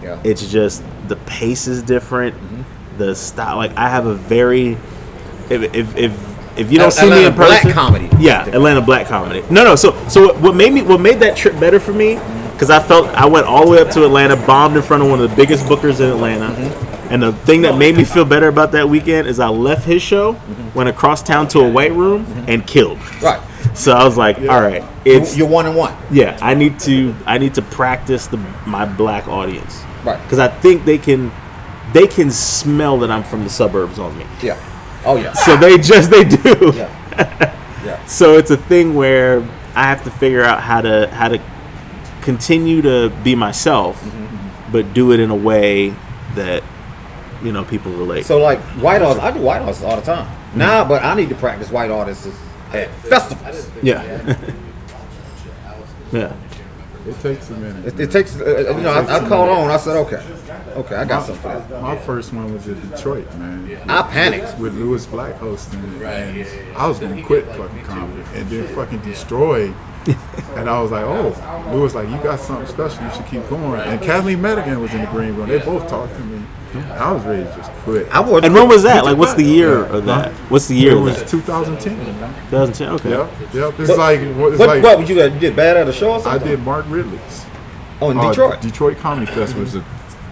Yeah. 0.01 0.19
It's 0.23 0.49
just 0.51 0.83
the 1.07 1.15
pace 1.17 1.67
is 1.67 1.81
different, 1.83 2.35
Mm-hmm. 2.35 2.97
the 2.97 3.15
style. 3.15 3.57
Like 3.57 3.75
I 3.77 3.89
have 3.89 4.05
a 4.05 4.15
very 4.15 4.77
if 5.49 5.61
if 5.75 5.95
if, 5.97 6.57
if 6.59 6.71
you 6.71 6.79
don't 6.79 6.91
see 6.91 7.03
Atlanta 7.05 7.21
me 7.21 7.27
in 7.27 7.33
person, 7.33 7.61
black 7.63 7.73
comedy. 7.75 8.09
Yeah, 8.19 8.45
Atlanta 8.47 8.81
black 8.81 9.07
comedy. 9.07 9.43
No, 9.49 9.63
no. 9.63 9.75
So 9.75 9.93
so 10.07 10.27
what- 10.27 10.37
what 10.41 10.55
made 10.55 10.71
me 10.73 10.81
what 10.81 10.99
made 11.01 11.19
that 11.19 11.35
trip 11.35 11.59
better 11.59 11.79
for 11.79 11.93
me 11.93 12.19
because 12.53 12.69
I 12.69 12.79
felt 12.81 13.07
I 13.09 13.25
went 13.25 13.45
all 13.47 13.65
the 13.65 13.71
way 13.71 13.79
up 13.81 13.89
to 13.91 14.05
Atlanta, 14.05 14.35
bombed 14.37 14.77
in 14.77 14.81
front 14.81 15.03
of 15.03 15.09
one 15.09 15.19
of 15.21 15.29
the 15.29 15.35
biggest 15.35 15.65
bookers 15.65 15.99
in 15.99 16.09
Atlanta. 16.09 16.47
Mm-hmm. 16.55 17.13
And 17.13 17.21
the 17.21 17.33
thing 17.33 17.61
that 17.63 17.77
made 17.77 17.95
me 17.95 18.03
feel 18.03 18.25
better 18.25 18.47
about 18.47 18.71
that 18.71 18.87
weekend 18.89 19.27
is 19.27 19.39
I 19.39 19.49
left 19.49 19.85
his 19.85 20.01
show, 20.01 20.35
went 20.73 20.89
across 20.89 21.21
town 21.21 21.47
to 21.49 21.59
a 21.59 21.69
white 21.69 21.91
room, 21.93 22.25
and 22.47 22.65
killed. 22.65 22.97
Mm-hmm. 22.97 23.25
Right. 23.25 23.41
So 23.75 23.91
I 23.91 24.03
was 24.03 24.17
like, 24.17 24.37
all 24.39 24.61
right, 24.61 24.83
it's 25.03 25.35
You're 25.37 25.47
one 25.47 25.65
and 25.65 25.75
one. 25.75 25.95
yeah, 26.11 26.37
I 26.41 26.53
need 26.53 26.79
to 26.81 27.13
I 27.25 27.37
need 27.37 27.53
to 27.55 27.61
practice 27.61 28.27
the 28.27 28.37
my 28.65 28.85
black 28.85 29.27
audience. 29.27 29.83
Right. 30.03 30.21
Because 30.23 30.39
I 30.39 30.47
think 30.47 30.85
they 30.85 30.97
can 30.97 31.31
they 31.93 32.07
can 32.07 32.31
smell 32.31 32.97
that 32.99 33.11
I'm 33.11 33.23
from 33.23 33.43
the 33.43 33.49
suburbs 33.49 33.99
on 33.99 34.17
me. 34.17 34.25
Yeah. 34.41 34.57
Oh 35.05 35.17
yeah. 35.17 35.33
So 35.33 35.57
they 35.57 35.77
just 35.77 36.09
they 36.09 36.23
do. 36.23 36.71
Yeah. 36.75 37.51
Yeah. 37.85 38.03
So 38.07 38.33
it's 38.35 38.49
a 38.49 38.57
thing 38.57 38.95
where 38.95 39.41
I 39.75 39.83
have 39.83 40.03
to 40.05 40.09
figure 40.09 40.41
out 40.43 40.59
how 40.63 40.81
to 40.81 41.07
how 41.13 41.27
to 41.27 41.39
continue 42.23 42.81
to 42.81 43.11
be 43.23 43.35
myself, 43.35 44.01
Mm-hmm, 44.01 44.71
but 44.71 44.91
do 44.95 45.11
it 45.11 45.19
in 45.19 45.29
a 45.29 45.35
way 45.35 45.93
that 46.33 46.63
you 47.43 47.51
know 47.51 47.63
people 47.63 47.91
relate. 47.91 48.25
So 48.25 48.39
like 48.39 48.57
white 48.81 49.03
artists, 49.03 49.23
I 49.23 49.29
do 49.31 49.39
white 49.39 49.61
artists 49.61 49.83
all 49.83 49.97
the 49.97 50.01
time. 50.01 50.27
Nah, 50.55 50.83
but 50.87 51.03
I 51.03 51.13
need 51.13 51.29
to 51.29 51.35
practice 51.35 51.69
white 51.69 51.91
artists 51.91 52.25
at 52.75 52.89
festivals. 53.01 53.69
yeah, 53.81 54.37
yeah. 56.11 56.35
It 57.07 57.19
takes 57.21 57.51
a 57.51 57.53
minute. 57.53 57.85
It, 57.85 57.99
it 57.99 58.11
takes, 58.11 58.39
uh, 58.41 58.73
you 58.75 58.81
know, 58.81 58.89
I, 58.89 59.17
I 59.17 59.29
called 59.29 59.49
on. 59.49 59.69
I 59.69 59.77
said, 59.77 59.95
okay, 59.97 60.23
okay, 60.75 60.95
I 60.95 61.05
got 61.05 61.23
something 61.23 61.41
for 61.43 61.49
that. 61.69 61.81
My 61.81 61.95
first 61.95 62.33
one 62.33 62.51
was 62.51 62.67
in 62.67 62.89
Detroit, 62.89 63.31
man. 63.35 63.79
I 63.87 64.01
panicked. 64.01 64.57
with 64.57 64.73
Lewis 64.73 65.05
Black 65.05 65.35
hosting 65.35 65.83
it, 65.83 66.01
and 66.01 66.75
I 66.75 66.87
was 66.87 66.97
gonna 66.99 67.21
quit 67.21 67.45
fucking 67.45 67.83
comedy, 67.83 68.23
and 68.33 68.49
then 68.49 68.67
fucking 68.73 69.01
destroy. 69.01 69.71
and 70.55 70.69
I 70.69 70.81
was 70.81 70.91
like, 70.91 71.03
oh, 71.05 71.69
Lewis, 71.71 71.93
like 71.93 72.09
you 72.09 72.17
got 72.23 72.39
something 72.39 72.67
special, 72.67 73.03
you 73.03 73.11
should 73.11 73.25
keep 73.27 73.47
going. 73.49 73.81
And 73.81 74.01
Kathleen 74.01 74.41
Madigan 74.41 74.79
was 74.81 74.93
in 74.93 75.01
the 75.01 75.07
green 75.07 75.35
room. 75.35 75.47
They 75.47 75.59
both 75.59 75.87
talked 75.87 76.13
to 76.15 76.19
me. 76.21 76.43
I 76.77 77.11
was 77.11 77.23
ready 77.25 77.43
to 77.43 77.55
just 77.55 77.71
quit. 77.83 78.07
I 78.11 78.19
would. 78.19 78.45
And 78.45 78.53
when 78.53 78.67
was 78.67 78.83
that? 78.83 79.05
Like, 79.05 79.17
what's 79.17 79.33
the 79.33 79.43
year 79.43 79.85
of 79.85 80.05
that? 80.05 80.31
What's 80.51 80.67
the 80.67 80.75
year 80.75 80.93
it 80.97 81.01
was 81.01 81.23
2010. 81.29 81.95
2010. 82.49 82.89
Okay. 82.93 83.09
Yep, 83.09 83.29
yep. 83.53 83.79
It's 83.79 83.89
What- 83.89 83.97
like 83.97 84.19
it's 84.19 84.37
What, 84.59 84.69
like 84.69 84.83
what 84.83 84.97
would 84.97 85.09
you 85.09 85.15
got? 85.15 85.33
You 85.33 85.39
did 85.39 85.55
bad 85.55 85.77
at 85.77 85.87
a 85.87 85.93
show 85.93 86.13
or 86.13 86.27
I 86.27 86.37
did 86.37 86.59
Mark 86.63 86.85
Ridley's. 86.89 87.45
Oh, 88.01 88.11
in 88.11 88.17
Uh, 88.17 88.29
Detroit. 88.29 88.61
Detroit 88.61 88.97
Comedy 88.97 89.25
Fest 89.31 89.55
was 89.55 89.73
the 89.73 89.83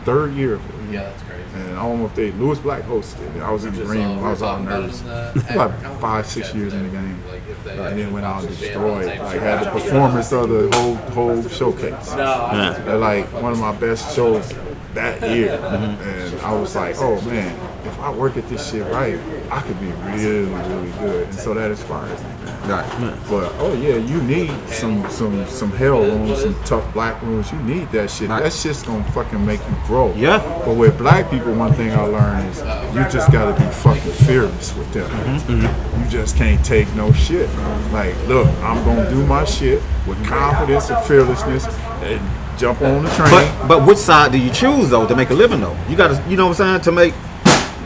third 0.04 0.34
year 0.34 0.56
of 0.56 0.62
it. 0.70 0.92
Yeah, 0.94 1.04
that's 1.04 1.24
crazy. 1.24 1.40
And 1.56 1.78
I 1.78 1.82
almost 1.82 2.16
did. 2.16 2.38
Lewis 2.40 2.60
Black 2.60 2.84
hosted. 2.84 3.42
I 3.42 3.52
was 3.52 3.64
in 3.64 3.72
the 3.72 3.78
Just, 3.80 3.90
green 3.90 4.08
room. 4.08 4.24
I 4.24 4.30
was 4.32 4.42
all 4.42 4.52
talking 4.58 4.68
about 4.68 4.82
nervous. 4.82 5.02
in 5.02 5.08
the- 5.08 5.54
About 5.54 6.02
five, 6.02 6.26
six 6.28 6.54
years 6.54 6.74
in 6.74 6.84
the 6.84 6.90
game. 6.90 7.24
Like, 7.32 7.42
And 7.88 7.98
then 7.98 8.12
went 8.12 8.26
out 8.26 8.44
and 8.44 8.58
destroyed. 8.58 9.06
Like 9.06 9.20
had 9.40 9.66
the 9.66 9.70
performance 9.72 10.32
of 10.34 10.50
the 10.50 10.70
whole 10.76 10.96
whole 10.96 11.42
showcase. 11.48 12.14
Yeah. 12.18 12.96
Like 12.96 13.28
one 13.42 13.54
of 13.54 13.60
my 13.60 13.72
best 13.72 14.14
shows 14.16 14.54
that 14.94 15.22
year. 15.36 15.54
And 15.54 16.42
I 16.42 16.54
was 16.54 16.76
like, 16.76 16.96
oh 17.00 17.20
man, 17.22 17.58
if 17.86 18.00
I 18.00 18.12
work 18.12 18.38
at 18.38 18.48
this 18.50 18.72
shit 18.72 18.86
right, 18.92 19.20
I 19.52 19.62
could 19.62 19.80
be 19.80 19.88
really, 19.88 20.46
really 20.46 20.92
good. 21.00 21.26
And 21.26 21.36
so 21.36 21.54
that 21.54 21.72
inspires 21.72 22.20
me, 22.20 22.30
man. 22.46 22.70
Right. 22.70 23.20
But 23.30 23.54
oh 23.58 23.74
yeah, 23.74 23.96
you 23.96 24.22
need 24.24 24.52
some 24.70 25.10
some 25.10 25.46
some 25.48 25.72
hell 25.72 26.02
rooms, 26.02 26.42
some 26.42 26.56
tough 26.64 26.94
black 26.94 27.22
rooms. 27.22 27.52
You 27.52 27.60
need 27.60 27.92
that 27.92 28.10
shit. 28.10 28.30
Right. 28.30 28.44
That 28.44 28.54
shit's 28.54 28.84
gonna 28.84 29.04
fucking 29.12 29.46
make 29.46 29.60
you 29.60 29.76
grow. 29.86 30.14
Yeah. 30.16 30.40
But 30.66 30.76
with 30.76 30.98
black 30.98 31.30
people, 31.30 31.54
one 31.56 31.74
thing 31.74 31.92
I 31.92 32.04
learned 32.04 32.50
is 32.50 32.60
you 32.96 33.04
just 33.12 33.32
gotta 33.32 33.54
be 33.60 33.70
fucking 33.72 34.12
fearless 34.26 34.76
with 34.76 34.92
them. 34.94 35.10
Mm-hmm. 35.10 36.04
You 36.04 36.10
just 36.10 36.38
can't 36.38 36.64
take 36.64 36.94
no 36.96 37.12
shit. 37.12 37.50
Like, 37.92 38.16
look, 38.28 38.48
I'm 38.62 38.84
gonna 38.86 39.10
do 39.10 39.26
my 39.26 39.44
shit 39.46 39.82
with 40.08 40.24
confidence 40.26 40.90
and 40.90 41.04
fearlessness 41.06 41.66
and 42.04 42.22
jump 42.58 42.82
on 42.82 43.04
the 43.04 43.10
train. 43.12 43.30
But 43.32 43.68
but 43.68 43.86
which 43.88 43.98
side 43.98 44.32
do 44.32 44.38
you 44.38 44.52
choose 44.52 44.90
though 44.90 45.08
to 45.08 45.16
make 45.16 45.30
a 45.30 45.34
living 45.34 45.62
though? 45.62 45.78
You 45.90 45.96
got 45.98 46.10
to, 46.10 46.30
you 46.30 46.36
know 46.38 46.48
what 46.48 46.60
I'm 46.60 46.82
saying, 46.82 46.82
to 46.82 46.92
make. 46.92 47.14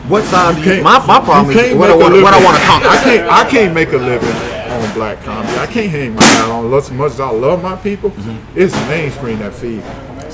What 0.08 0.24
side 0.24 0.54
do 0.54 0.60
you? 0.62 0.64
can't- 0.66 0.82
My, 0.84 0.98
my 1.06 1.20
problem 1.20 1.54
you 1.54 1.60
is 1.60 1.76
what 1.76 1.90
I 1.90 1.96
want. 1.96 2.14
What 2.22 2.32
I 2.32 2.42
want 2.42 2.56
to 2.56 2.62
conquer. 2.64 2.88
I 2.88 3.02
can't. 3.04 3.28
I 3.30 3.50
can't 3.50 3.74
make 3.74 3.92
a 3.92 3.98
living 3.98 4.28
on 4.70 4.94
black 4.94 5.22
comedy. 5.22 5.56
I 5.58 5.66
can't 5.66 5.90
hang 5.90 6.14
my 6.14 6.22
hat 6.24 6.48
on. 6.50 6.72
As 6.72 6.90
much 6.90 7.12
as 7.12 7.20
I 7.20 7.30
love 7.30 7.62
my 7.62 7.76
people, 7.76 8.10
Mm-hmm. 8.10 8.58
it's 8.58 8.74
mainstream 8.88 9.38
that 9.40 9.52
feeds. 9.52 9.84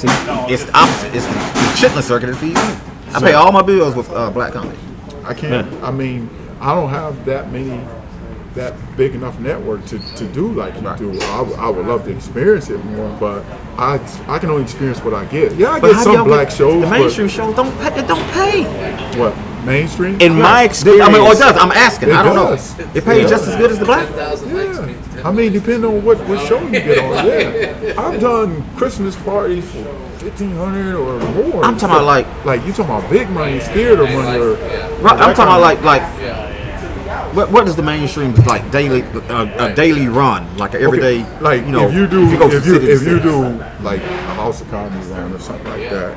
See, 0.01 0.09
it's 0.53 0.65
the 0.65 0.77
opposite. 0.77 1.15
It's 1.15 1.27
the, 1.27 1.33
the 1.35 1.71
chitlin 1.79 2.03
circuit 2.03 2.27
that 2.27 2.37
feeds 2.37 2.55
me. 2.57 3.15
I 3.15 3.21
pay 3.21 3.33
all 3.35 3.51
my 3.53 3.63
bills 3.63 3.95
with 3.97 4.11
uh, 4.11 4.31
black 4.31 4.53
comedy. 4.53 4.79
I 5.25 5.35
can't. 5.35 5.67
I 5.83 5.91
mean, 5.91 6.29
I 6.61 6.75
don't 6.75 6.91
have 6.91 7.25
that 7.27 7.51
many, 7.51 7.81
that 8.55 8.73
big 8.97 9.15
enough 9.17 9.39
network 9.41 9.85
to, 9.87 9.99
to 10.15 10.25
do 10.29 10.49
like 10.53 10.75
you 10.77 10.81
Right. 10.83 10.99
do. 10.99 11.11
I, 11.21 11.41
would- 11.41 11.59
I 11.59 11.69
would 11.69 11.87
love 11.87 12.05
to 12.05 12.11
experience 12.13 12.71
it 12.71 12.83
more, 12.85 13.11
but 13.19 13.45
I 13.77 13.99
I 14.29 14.39
can 14.39 14.51
only 14.51 14.63
experience 14.63 15.03
what 15.03 15.13
I 15.15 15.25
get. 15.25 15.55
Yeah, 15.57 15.71
I 15.73 15.81
But 15.81 15.93
get 15.93 16.05
some 16.05 16.25
black 16.25 16.49
get- 16.49 16.57
shows, 16.59 16.83
The 16.85 16.91
mainstream 16.91 17.27
but 17.27 17.33
shows 17.35 17.57
don't 17.57 17.77
pay. 17.79 17.99
It 17.99 18.07
don't 18.07 18.31
pay. 18.31 18.63
what 19.19 19.35
mainstream? 19.65 20.21
In 20.21 20.41
my 20.41 20.63
experience, 20.63 21.09
I 21.09 21.13
mean, 21.13 21.23
or 21.23 21.33
it 21.33 21.39
does. 21.39 21.57
I'm 21.57 21.73
asking. 21.73 22.11
It 22.11 22.15
I 22.15 22.23
don't 22.23 22.37
does. 22.37 22.79
know. 22.79 22.85
It 22.95 23.05
pays 23.05 23.23
Yeah. 23.25 23.29
just 23.29 23.49
as 23.49 23.57
good 23.57 23.71
as 23.73 23.79
the 23.81 23.85
black. 23.87 24.09
Yeah. 24.15 25.29
I 25.29 25.33
mean, 25.33 25.53
depending 25.53 25.85
on 25.91 26.05
what, 26.05 26.19
what 26.29 26.39
show 26.47 26.61
you 26.61 26.71
get 26.71 26.99
on. 26.99 27.27
Yeah, 27.27 27.95
I've 27.99 28.21
done 28.21 28.63
Christmas 28.77 29.17
parties 29.17 29.65
for 29.73 29.85
fifteen 30.19 30.55
hundred 30.57 30.95
or 30.95 31.19
more. 31.33 31.65
I'm 31.65 31.77
talking 31.77 31.97
about 31.97 32.05
like- 32.05 32.45
like 32.45 32.65
you 32.67 32.73
talking 32.73 32.95
about 32.95 33.11
big 33.11 33.29
money, 33.31 33.59
theater 33.59 34.05
money, 34.05 34.39
or 34.39 34.55
Right, 35.03 35.19
I'm 35.19 35.35
talking 35.35 35.43
about 35.55 35.61
like 35.61 35.83
like. 35.83 36.03
What, 37.35 37.51
what 37.51 37.67
is 37.67 37.75
the 37.75 37.83
mainstream 37.83 38.33
like 38.47 38.71
daily 38.71 39.03
uh, 39.03 39.71
a 39.71 39.75
daily 39.75 40.07
run 40.07 40.57
like 40.57 40.75
an 40.75 40.83
everyday 40.83 41.25
like 41.41 41.67
you 41.67 41.73
know 41.73 41.89
if 41.89 41.95
you 41.95 42.07
do 42.07 42.39
go 42.39 42.47
if 42.49 42.65
you 42.65 42.75
city 42.75 42.87
to 42.87 42.93
if 42.93 43.03
you 43.03 43.19
do 43.19 43.43
like 43.83 44.01
a 44.01 44.35
house 44.35 44.61
of 44.61 44.71
comedy 44.71 45.05
run 45.11 45.33
or 45.33 45.41
something 45.41 45.67
like 45.67 45.91
that, 45.91 46.17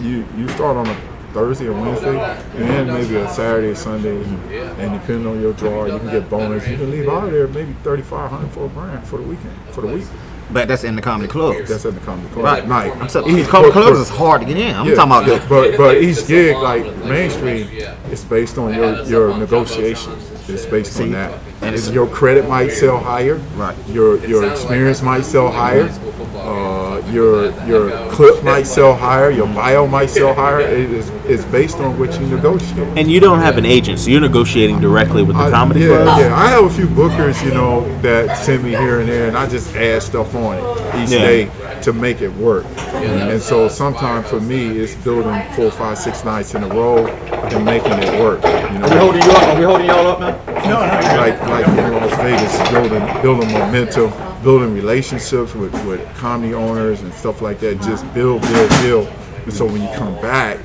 you 0.00 0.26
you 0.36 0.48
start 0.48 0.78
on 0.78 0.86
a 0.86 0.94
Thursday 1.34 1.66
or 1.66 1.72
Wednesday, 1.72 2.18
and 2.54 2.62
then 2.62 2.86
maybe 2.86 3.16
a 3.16 3.28
Saturday 3.28 3.68
or 3.68 3.74
Sunday, 3.74 4.22
and 4.22 5.00
depending 5.00 5.26
on 5.26 5.40
your 5.40 5.52
draw, 5.52 5.84
you 5.84 5.98
can 5.98 6.08
get 6.08 6.30
bonus. 6.30 6.66
You 6.66 6.76
can 6.76 6.90
leave 6.90 7.08
out 7.08 7.24
of 7.24 7.32
there 7.32 7.48
maybe 7.48 7.74
thirty 7.82 8.02
five 8.02 8.30
hundred 8.30 8.50
for 8.52 8.66
a 8.66 8.68
brand 8.68 9.06
for 9.06 9.18
the 9.18 9.24
weekend 9.24 9.54
for 9.70 9.82
the 9.82 9.88
week. 9.88 10.06
But 10.50 10.68
that's 10.68 10.84
in 10.84 10.94
the 10.94 11.02
comedy 11.02 11.28
clubs. 11.28 11.68
That's 11.68 11.84
in 11.84 11.94
the 11.94 12.00
comedy 12.02 12.28
club 12.28 12.44
right. 12.44 12.62
at 12.62 12.68
night. 12.68 12.96
I'm 12.96 13.08
saying 13.08 13.26
these 13.26 13.48
comedy 13.48 13.72
clubs 13.72 13.98
but- 13.98 14.02
is 14.02 14.08
hard 14.08 14.42
to 14.42 14.46
get 14.46 14.56
in. 14.56 14.74
I'm 14.74 14.86
Yeah, 14.86 14.94
talking 14.94 15.12
about 15.12 15.26
yeah, 15.26 15.38
the, 15.38 15.48
but 15.48 15.76
but 15.76 15.96
each 16.02 16.26
gig 16.26 16.56
like 16.56 16.84
mainstream 17.04 17.68
is 18.10 18.24
based 18.24 18.56
on 18.56 18.72
your 18.72 19.02
your 19.02 19.36
negotiations. 19.36 20.33
It's 20.46 20.66
based 20.66 21.00
on 21.00 21.12
that. 21.12 21.40
and 21.62 21.78
your 21.88 22.06
credit 22.06 22.48
might 22.48 22.68
sell 22.70 22.98
higher. 22.98 23.36
Right. 23.56 23.76
Your 23.88 24.18
your 24.26 24.44
experience 24.50 25.00
might 25.02 25.24
sell 25.24 25.50
higher. 25.50 25.88
Uh, 26.36 27.02
your 27.10 27.50
your 27.66 27.90
clip 28.10 28.42
might 28.44 28.66
sell 28.76 28.94
higher. 28.94 29.30
Your 29.30 29.46
bio 29.48 29.86
might 29.86 30.10
sell 30.10 30.34
higher. 30.34 30.60
It 30.60 30.90
is 30.90 31.08
it's 31.26 31.44
based 31.46 31.78
on 31.78 31.98
what 31.98 32.12
you 32.20 32.26
negotiate. 32.26 32.98
And 32.98 33.10
you 33.10 33.18
don't 33.20 33.40
have 33.40 33.56
an 33.58 33.64
agent, 33.66 33.98
so 33.98 34.10
you're 34.10 34.20
negotiating 34.20 34.80
directly 34.80 35.22
with 35.22 35.36
the 35.36 35.42
I- 35.44 35.50
comedy 35.50 35.80
yeah, 35.80 36.02
club. 36.02 36.20
yeah. 36.20 36.34
I 36.36 36.48
have 36.48 36.64
a 36.64 36.70
few 36.70 36.86
bookers, 36.86 37.44
you 37.44 37.52
know, 37.52 37.80
that 38.02 38.36
send 38.44 38.62
me 38.64 38.70
here 38.70 39.00
and 39.00 39.08
there, 39.08 39.28
and 39.28 39.36
I 39.36 39.48
just 39.48 39.74
add 39.74 40.02
stuff 40.02 40.34
on 40.34 40.56
it 40.58 41.02
each 41.02 41.10
Yeah. 41.10 41.18
day 41.18 41.50
to 41.82 41.92
make 41.92 42.20
it 42.22 42.32
work. 42.34 42.64
And 42.94 43.40
so 43.42 43.68
sometimes 43.68 44.28
for 44.28 44.40
me, 44.40 44.78
it's 44.78 44.94
building 44.96 45.40
four, 45.54 45.70
five, 45.70 45.98
six 45.98 46.24
nights 46.24 46.54
in 46.54 46.62
a 46.62 46.68
row 46.68 47.06
and 47.06 47.64
making 47.64 47.92
it 47.92 48.20
work. 48.20 48.42
You 48.44 48.78
know, 48.78 48.88
we 48.88 48.96
holding 48.96 49.22
you 49.22 49.30
up? 49.30 49.42
Are 49.42 49.58
we 49.58 49.64
holding 49.64 49.86
y'all 49.86 50.06
up 50.06 50.20
now? 50.20 50.30
No, 50.64 50.80
no. 50.80 51.16
Like 51.20 51.40
like 51.42 51.66
in 51.68 51.92
Las 51.92 52.16
Vegas, 52.22 52.70
building 52.70 53.22
building 53.22 53.52
momentum, 53.52 54.12
building 54.44 54.74
relationships 54.74 55.54
with, 55.54 55.72
with 55.86 56.06
comedy 56.16 56.52
owners 56.52 57.00
and 57.00 57.12
stuff 57.14 57.40
like 57.40 57.58
that. 57.60 57.80
Just 57.80 58.04
build, 58.12 58.42
build, 58.42 58.70
build. 58.82 59.08
And 59.44 59.52
so 59.52 59.64
when 59.64 59.82
you 59.82 59.88
come 59.96 60.14
back, 60.16 60.58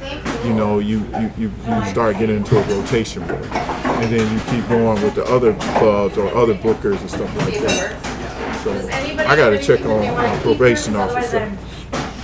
you 0.45 0.53
know, 0.53 0.79
you 0.79 0.99
you, 1.19 1.31
you, 1.37 1.51
you 1.67 1.85
start 1.85 2.17
getting 2.17 2.37
into 2.37 2.57
a 2.57 2.63
rotation 2.77 3.25
mode. 3.25 3.45
And 3.45 4.13
then 4.13 4.31
you 4.33 4.39
keep 4.51 4.67
going 4.69 5.01
with 5.01 5.15
the 5.15 5.25
other 5.25 5.53
clubs 5.79 6.17
or 6.17 6.27
other 6.35 6.53
bookers 6.55 6.99
and 6.99 7.09
stuff 7.09 7.35
like 7.37 7.59
that. 7.61 8.63
So 8.63 8.73
I 9.25 9.35
gotta 9.35 9.61
check 9.61 9.81
on 9.85 10.01
my 10.13 10.37
probation 10.39 10.95
officer. 10.95 11.51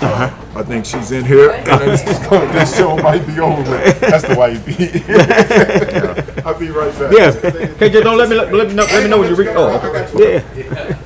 Uh-huh. 0.02 0.60
I 0.60 0.64
think 0.64 0.86
she's 0.86 1.12
in 1.12 1.26
here, 1.26 1.52
and 1.52 1.66
this, 1.68 2.04
this 2.04 2.78
show 2.78 2.96
might 2.98 3.26
be 3.26 3.40
over 3.40 3.62
with. 3.70 4.00
That's 4.02 4.28
the 4.28 4.36
way 4.36 4.54
it 4.56 4.66
be. 4.66 6.42
I'll 6.44 6.60
be 6.60 6.70
right 6.70 6.92
back. 7.00 7.12
Yeah, 7.12 7.32
KJ, 7.32 8.04
don't 8.04 8.18
let 8.18 8.30
me 8.30 8.36
let, 8.36 8.54
let 8.54 8.68
me 8.68 8.74
know 8.74 8.84
let 8.84 9.04
me 9.04 9.10
know 9.10 9.20
when 9.20 9.30
you 9.30 9.36
reach. 9.36 9.50
Oh, 9.52 9.80
okay. 9.80 10.44
yeah. 10.54 11.02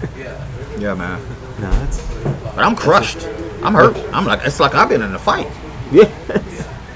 Yeah, 0.80 0.94
man. 0.94 1.22
No, 1.60 1.70
that's 1.72 2.02
But 2.56 2.60
I'm 2.60 2.76
crushed. 2.76 3.28
I'm 3.62 3.74
hurt. 3.74 3.98
I'm 4.14 4.26
like 4.26 4.42
it's 4.46 4.60
like 4.60 4.76
I've 4.76 4.90
been 4.90 5.02
in 5.02 5.14
a 5.14 5.20
fight. 5.20 5.48
yeah. 5.92 6.10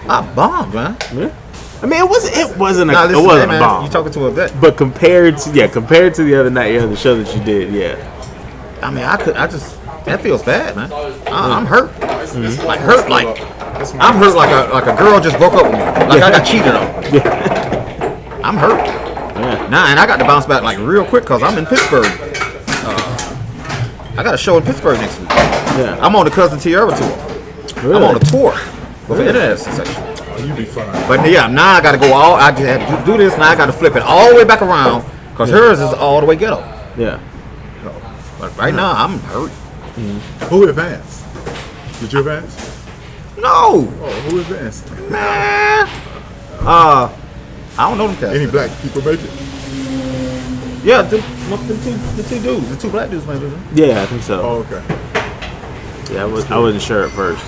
I 0.08 0.34
bombed, 0.36 0.74
man. 0.74 0.98
Yeah. 1.14 1.36
I 1.82 1.86
mean, 1.86 2.00
it 2.00 2.10
wasn't. 2.10 2.38
It 2.38 2.58
wasn't 2.58 2.92
a. 2.92 2.94
Nah, 2.94 3.10
it 3.10 3.16
wasn't 3.16 3.52
hey, 3.52 3.58
a 3.58 3.60
bomb. 3.60 3.86
You 3.86 3.92
talking 3.92 4.12
to 4.14 4.26
a 4.26 4.32
vet? 4.32 4.60
but 4.62 4.78
compared 4.78 5.38
to 5.40 5.52
yeah, 5.52 5.68
compared 5.68 6.14
to 6.16 6.24
the 6.24 6.36
other 6.36 6.50
night, 6.50 6.74
yeah, 6.74 6.86
the 6.86 6.96
show 6.96 7.22
that 7.22 7.36
you 7.36 7.44
did, 7.44 7.74
yeah. 7.74 8.10
I 8.82 8.90
mean, 8.90 9.04
I 9.04 9.18
could. 9.18 9.36
I 9.36 9.48
just 9.48 9.78
that 10.06 10.22
feels 10.22 10.44
bad, 10.44 10.76
man. 10.76 10.92
I, 10.94 11.58
I'm 11.58 11.66
hurt. 11.66 11.92
Mm-hmm. 11.92 12.66
Like 12.66 12.80
hurt. 12.80 13.10
Like 13.10 13.40
I'm 14.00 14.16
hurt. 14.16 14.36
Like 14.36 14.50
a 14.50 14.74
like 14.74 14.88
a 14.88 14.96
girl 14.98 15.20
just 15.20 15.38
broke 15.38 15.54
up 15.54 15.64
with 15.64 15.74
me. 15.74 15.80
Like 15.80 16.24
I 16.24 16.32
got 16.32 16.46
cheated 16.46 16.76
on. 16.76 17.04
Yeah. 17.14 18.42
I'm 18.44 18.58
hurt. 18.58 18.86
Yeah. 18.86 19.68
Nah, 19.70 19.88
and 19.88 20.00
I 20.00 20.06
got 20.06 20.18
to 20.18 20.26
bounce 20.26 20.46
back 20.46 20.64
like 20.64 20.78
real 20.80 21.06
quick 21.06 21.24
because 21.24 21.44
I'm 21.44 21.58
in 21.58 21.66
Pittsburgh. 21.66 22.33
I 24.18 24.24
got 24.24 24.34
a 24.34 24.38
show 24.38 24.58
in 24.58 24.64
Pittsburgh 24.64 25.00
next 25.00 25.20
week. 25.20 25.30
Yeah. 25.30 25.98
I'm 26.02 26.16
on 26.16 26.26
the 26.26 26.32
Cousin 26.32 26.60
Tierra 26.60 26.96
tour. 26.96 27.84
Really? 27.84 27.96
I'm 27.96 28.04
on 28.04 28.16
a 28.16 28.20
tour 28.20 28.52
with 29.10 29.18
the 29.18 29.28
internet 29.28 29.60
sensation. 29.60 30.48
You 30.48 30.54
be 30.56 30.66
fine. 30.66 30.86
But 31.08 31.28
yeah, 31.30 31.48
now 31.48 31.72
I 31.74 31.82
got 31.82 31.94
to 31.94 31.98
go 31.98 32.14
all. 32.14 32.36
I 32.36 32.52
just 32.52 32.64
had 32.64 33.00
to 33.00 33.06
do 33.06 33.18
this. 33.18 33.36
Now 33.38 33.50
I 33.50 33.56
got 33.56 33.68
to 33.68 33.74
flip 33.74 33.96
it 33.96 34.02
all 34.04 34.30
the 34.30 34.36
way 34.36 34.44
back 34.44 34.62
around 34.62 35.04
because 35.32 35.50
hers 35.50 35.80
is 35.80 35.94
all 35.94 36.20
the 36.20 36.26
way 36.28 36.36
ghetto. 36.36 36.60
Yeah. 36.98 37.20
So, 37.84 38.02
but 38.40 38.56
right 38.58 38.74
now 38.74 38.92
I'm 38.92 39.20
hurt. 39.20 39.52
Who 40.50 40.68
advanced? 40.68 41.24
Did 42.02 42.14
you 42.14 42.20
advance? 42.20 42.56
No, 43.38 43.88
Oh, 44.02 44.12
who 44.30 44.40
advanced? 44.42 44.90
man. 45.10 45.88
Uh, 46.62 47.10
I 47.78 47.90
don't 47.90 47.98
know 47.98 48.08
them 48.08 48.16
cats. 48.18 48.36
Any 48.36 48.46
black 48.50 48.70
people 48.82 49.02
make 49.04 49.20
it? 49.22 49.30
Yeah, 50.84 51.02
the, 51.02 51.18
the, 51.18 51.80
two, 51.84 51.98
the 52.22 52.24
two 52.28 52.42
dudes, 52.42 52.70
the 52.70 52.76
two 52.76 52.90
black 52.90 53.10
dudes 53.10 53.26
made 53.26 53.42
it. 53.42 53.54
Yeah, 53.74 54.02
I 54.02 54.06
think 54.06 54.22
so. 54.22 54.42
Oh, 54.42 54.66
okay. 54.68 54.84
Yeah, 56.14 56.24
I, 56.24 56.26
was, 56.26 56.50
I 56.52 56.60
wasn't 56.60 56.84
sure 56.84 57.06
at 57.06 57.12
first. 57.12 57.42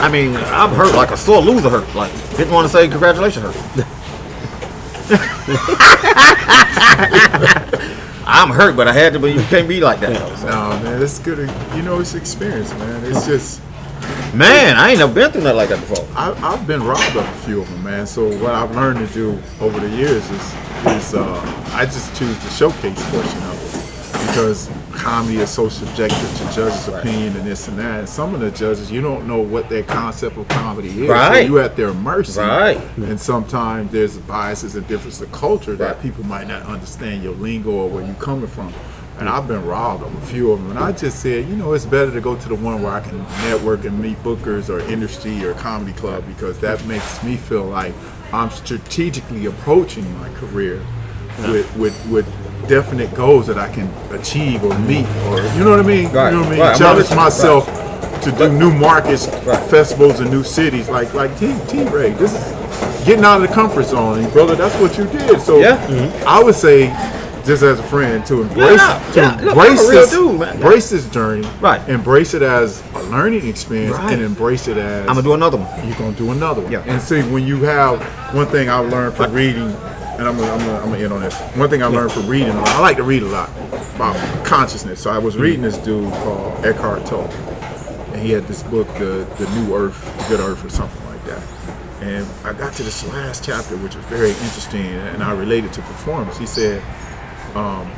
I 0.00 0.08
mean, 0.08 0.36
I'm 0.36 0.70
hurt 0.70 0.94
like 0.94 1.10
a 1.10 1.16
sore 1.16 1.40
loser 1.40 1.68
hurt. 1.68 1.92
Like, 1.94 2.12
didn't 2.36 2.52
want 2.52 2.66
to 2.66 2.72
say 2.72 2.88
congratulations 2.88 3.44
hurt. 3.44 3.56
I'm 8.26 8.50
hurt, 8.50 8.76
but 8.76 8.88
I 8.88 8.92
had 8.92 9.12
to. 9.14 9.18
But 9.18 9.34
you 9.34 9.40
can't 9.42 9.68
be 9.68 9.80
like 9.80 10.00
that. 10.00 10.14
though. 10.14 10.36
So, 10.36 10.48
No, 10.48 10.82
man, 10.82 11.02
it's 11.02 11.18
good. 11.18 11.50
You 11.74 11.82
know, 11.82 12.00
it's 12.00 12.14
experience, 12.14 12.70
man. 12.74 13.04
It's 13.04 13.26
just 13.26 13.60
Man, 14.34 14.76
I 14.76 14.90
ain't 14.90 14.98
never 14.98 15.14
been 15.14 15.30
through 15.30 15.42
nothing 15.42 15.56
like 15.56 15.68
that 15.68 15.78
before. 15.80 16.04
I, 16.16 16.32
I've 16.42 16.66
been 16.66 16.82
robbed 16.82 17.16
of 17.16 17.24
a 17.24 17.32
few 17.46 17.62
of 17.62 17.70
them, 17.70 17.84
man. 17.84 18.06
So 18.06 18.26
what 18.42 18.52
I've 18.52 18.74
learned 18.74 19.06
to 19.06 19.14
do 19.14 19.40
over 19.60 19.78
the 19.78 19.88
years 19.96 20.28
is 20.28 20.54
is 20.86 21.14
uh, 21.14 21.70
I 21.74 21.84
just 21.84 22.14
choose 22.16 22.36
the 22.44 22.50
showcase 22.50 23.10
portion 23.10 23.42
of 23.44 23.54
it 23.54 24.26
because 24.28 24.70
comedy 24.92 25.38
is 25.38 25.50
so 25.50 25.68
subjective 25.68 26.18
to 26.38 26.44
judges' 26.54 26.88
opinion 26.88 27.36
and 27.36 27.46
this 27.46 27.68
and 27.68 27.78
that. 27.78 28.00
And 28.00 28.08
some 28.08 28.34
of 28.34 28.40
the 28.40 28.50
judges, 28.50 28.90
you 28.90 29.00
don't 29.00 29.26
know 29.28 29.40
what 29.40 29.68
their 29.68 29.82
concept 29.82 30.36
of 30.36 30.48
comedy 30.48 30.88
is. 31.04 31.08
Right. 31.08 31.42
So 31.42 31.52
you 31.52 31.58
at 31.60 31.76
their 31.76 31.92
mercy. 31.92 32.40
Right. 32.40 32.80
And 32.96 33.20
sometimes 33.20 33.92
there's 33.92 34.16
biases 34.18 34.76
and 34.76 34.86
difference 34.88 35.20
of 35.20 35.30
culture 35.32 35.76
that 35.76 35.84
Right. 35.94 36.02
people 36.02 36.24
might 36.24 36.48
not 36.48 36.62
understand 36.62 37.22
your 37.22 37.34
lingo 37.34 37.70
or 37.70 37.88
where 37.88 38.04
you're 38.04 38.14
coming 38.14 38.46
from. 38.46 38.72
And 39.18 39.28
I've 39.28 39.46
been 39.46 39.64
robbed 39.64 40.02
of 40.02 40.12
a 40.22 40.26
few 40.26 40.50
of 40.50 40.60
them. 40.60 40.70
And 40.70 40.78
I 40.80 40.90
just 40.90 41.20
said, 41.20 41.46
you 41.48 41.54
know, 41.54 41.72
it's 41.72 41.84
better 41.86 42.10
to 42.10 42.20
go 42.20 42.34
to 42.34 42.48
the 42.48 42.56
one 42.56 42.82
where 42.82 42.92
I 42.92 43.00
can 43.00 43.18
network 43.42 43.84
and 43.84 44.00
meet 44.00 44.20
bookers 44.24 44.68
or 44.68 44.80
industry 44.90 45.44
or 45.44 45.54
comedy 45.54 45.92
club 45.92 46.24
because 46.26 46.58
that 46.60 46.84
makes 46.86 47.22
me 47.22 47.36
feel 47.36 47.64
like 47.64 47.94
I'm 48.34 48.50
strategically 48.50 49.46
approaching 49.46 50.04
my 50.18 50.28
career 50.34 50.80
with, 51.38 51.76
with, 51.76 52.06
with 52.10 52.68
definite 52.68 53.14
goals 53.14 53.46
that 53.46 53.58
I 53.58 53.72
can 53.72 53.88
achieve 54.12 54.64
or 54.64 54.76
meet 54.80 55.06
or, 55.28 55.40
you 55.56 55.64
know 55.64 55.70
what 55.70 55.80
I 55.80 55.82
mean? 55.82 56.10
Right. 56.12 56.30
You 56.32 56.36
know 56.36 56.40
what 56.40 56.46
I 56.48 56.50
mean? 56.50 56.60
Right. 56.60 56.76
Challenge 56.76 57.10
myself 57.14 57.66
to 58.22 58.32
do 58.32 58.50
new 58.52 58.72
markets, 58.72 59.28
Right. 59.44 59.58
festivals, 59.70 60.20
and 60.20 60.30
new 60.30 60.42
cities 60.42 60.88
like 60.88 61.12
like 61.14 61.36
T 61.38 61.54
T 61.68 61.84
Ray. 61.84 62.12
This 62.12 62.32
is 62.32 63.04
getting 63.04 63.24
out 63.24 63.42
of 63.42 63.46
the 63.48 63.54
comfort 63.54 63.84
zone, 63.84 64.18
and 64.18 64.32
brother. 64.32 64.54
That's 64.56 64.74
what 64.80 64.96
you 64.96 65.04
did. 65.06 65.40
So 65.42 65.58
Yeah. 65.60 65.76
I 66.26 66.42
would 66.42 66.54
say, 66.54 66.86
just 67.44 67.62
as 67.62 67.78
a 67.78 67.82
friend, 67.82 68.24
to 68.26 68.42
embrace 68.42 68.80
Yeah, 68.80 69.12
to 69.12 69.20
yeah. 69.20 69.30
Look, 69.42 69.56
embrace 69.56 69.88
real 69.88 70.00
this, 70.00 70.10
dude, 70.10 70.42
embrace 70.42 70.90
this 70.90 71.08
journey, 71.10 71.48
Right. 71.60 71.86
Embrace 71.88 72.34
it 72.34 72.42
as 72.42 72.82
a 72.94 73.02
learning 73.04 73.46
experience, 73.46 73.96
Right. 73.96 74.14
and 74.14 74.22
embrace 74.22 74.68
it 74.68 74.76
as 74.76 75.02
I'm 75.02 75.14
gonna 75.14 75.22
do 75.22 75.34
another 75.34 75.58
one. 75.58 75.88
you're 75.88 75.96
gonna 75.96 76.12
do 76.12 76.30
another 76.30 76.62
one. 76.62 76.72
Yeah. 76.72 76.82
And 76.86 77.00
see, 77.00 77.22
when 77.22 77.46
you 77.46 77.62
have 77.64 78.00
one 78.34 78.46
thing 78.46 78.68
I 78.70 78.78
learned 78.78 79.14
from 79.14 79.32
reading, 79.32 79.76
and 80.18 80.28
I'm 80.28 80.36
gonna, 80.36 80.52
I'm 80.52 80.58
gonna, 80.58 80.78
I'm 80.78 80.84
gonna 80.90 80.98
end 80.98 81.12
on 81.12 81.20
this. 81.20 81.38
One 81.56 81.68
thing 81.68 81.82
I 81.82 81.86
learned 81.86 82.12
from 82.12 82.28
reading, 82.28 82.52
I 82.52 82.80
like 82.80 82.96
to 82.98 83.02
read 83.02 83.22
a 83.22 83.26
lot 83.26 83.50
about 83.96 84.46
consciousness. 84.46 85.00
So 85.00 85.10
I 85.10 85.18
was 85.18 85.34
mm. 85.34 85.40
reading 85.40 85.62
this 85.62 85.76
dude 85.78 86.10
called 86.12 86.64
Eckhart 86.64 87.04
Tolle, 87.06 87.30
and 88.12 88.22
he 88.22 88.30
had 88.30 88.46
this 88.46 88.62
book, 88.62 88.86
the 88.94 89.26
the 89.38 89.48
New 89.56 89.74
Earth, 89.74 90.04
the 90.28 90.36
Good 90.36 90.40
Earth, 90.40 90.64
or 90.64 90.70
something 90.70 91.04
like 91.06 91.24
that. 91.24 91.42
And 92.00 92.26
I 92.44 92.52
got 92.52 92.74
to 92.74 92.82
this 92.82 93.06
last 93.08 93.44
chapter, 93.44 93.76
which 93.78 93.96
was 93.96 94.04
very 94.06 94.30
interesting, 94.30 94.86
and 94.86 95.22
I 95.22 95.32
related 95.32 95.72
to 95.74 95.82
performance. 95.82 96.38
He 96.38 96.46
said 96.46 96.82
um, 97.54 97.90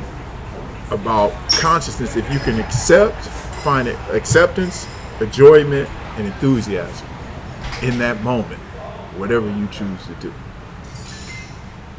about 0.91 1.31
consciousness 1.51 2.15
If 2.15 2.31
you 2.31 2.39
can 2.39 2.59
accept, 2.59 3.17
find 3.63 3.87
it 3.87 3.97
acceptance, 4.11 4.87
enjoyment, 5.19 5.89
and 6.17 6.27
enthusiasm 6.27 7.07
in 7.81 7.99
that 7.99 8.21
moment, 8.23 8.59
whatever 9.17 9.47
you 9.49 9.67
choose 9.67 10.05
to 10.07 10.13
do. 10.15 10.33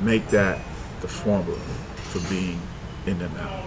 Make 0.01 0.29
that 0.29 0.61
the 1.01 1.09
formula 1.09 1.59
for 1.59 2.21
being 2.31 2.61
in 3.07 3.19
the 3.19 3.29
now. 3.31 3.65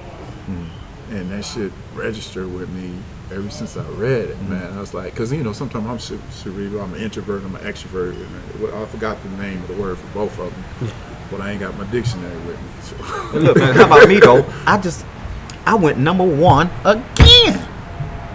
And 1.10 1.30
that 1.32 1.46
should 1.46 1.74
register 1.94 2.48
with 2.48 2.70
me 2.70 2.98
ever 3.32 3.50
since 3.50 3.78
I 3.78 3.84
read 3.92 4.30
it, 4.30 4.36
mm-hmm. 4.38 4.52
man. 4.54 4.74
I 4.74 4.80
was 4.80 4.94
like, 4.94 5.14
because, 5.14 5.32
you 5.32 5.44
know, 5.44 5.54
sometimes 5.54 5.86
I'm 5.88 6.00
cer- 6.00 6.20
cerebral, 6.32 6.82
I'm 6.82 6.94
an 6.94 7.02
introvert, 7.02 7.44
I'm 7.44 7.56
an 7.56 7.62
extrovert. 7.62 8.14
And 8.16 8.64
uh, 8.66 8.82
I 8.82 8.86
forgot 8.88 9.22
the 9.24 9.30
name 9.42 9.62
of 9.62 9.68
the 9.70 9.76
word 9.76 9.98
for 9.98 10.08
both 10.14 10.38
of 10.40 10.54
them, 10.54 10.92
but 11.32 11.42
I 11.42 11.52
ain't 11.52 11.60
got 11.60 11.78
my 11.78 11.86
dictionary 11.92 12.36
with 12.46 12.60
me. 12.62 12.68
So. 12.82 12.96
And 13.36 13.44
look, 13.44 13.58
man, 13.58 13.76
how 13.76 13.86
about 13.86 14.08
me 14.08 14.20
though? 14.20 14.46
I 14.66 14.78
just, 14.78 15.06
I 15.66 15.76
went 15.76 15.98
number 15.98 16.24
one 16.26 16.70
again. 16.84 17.68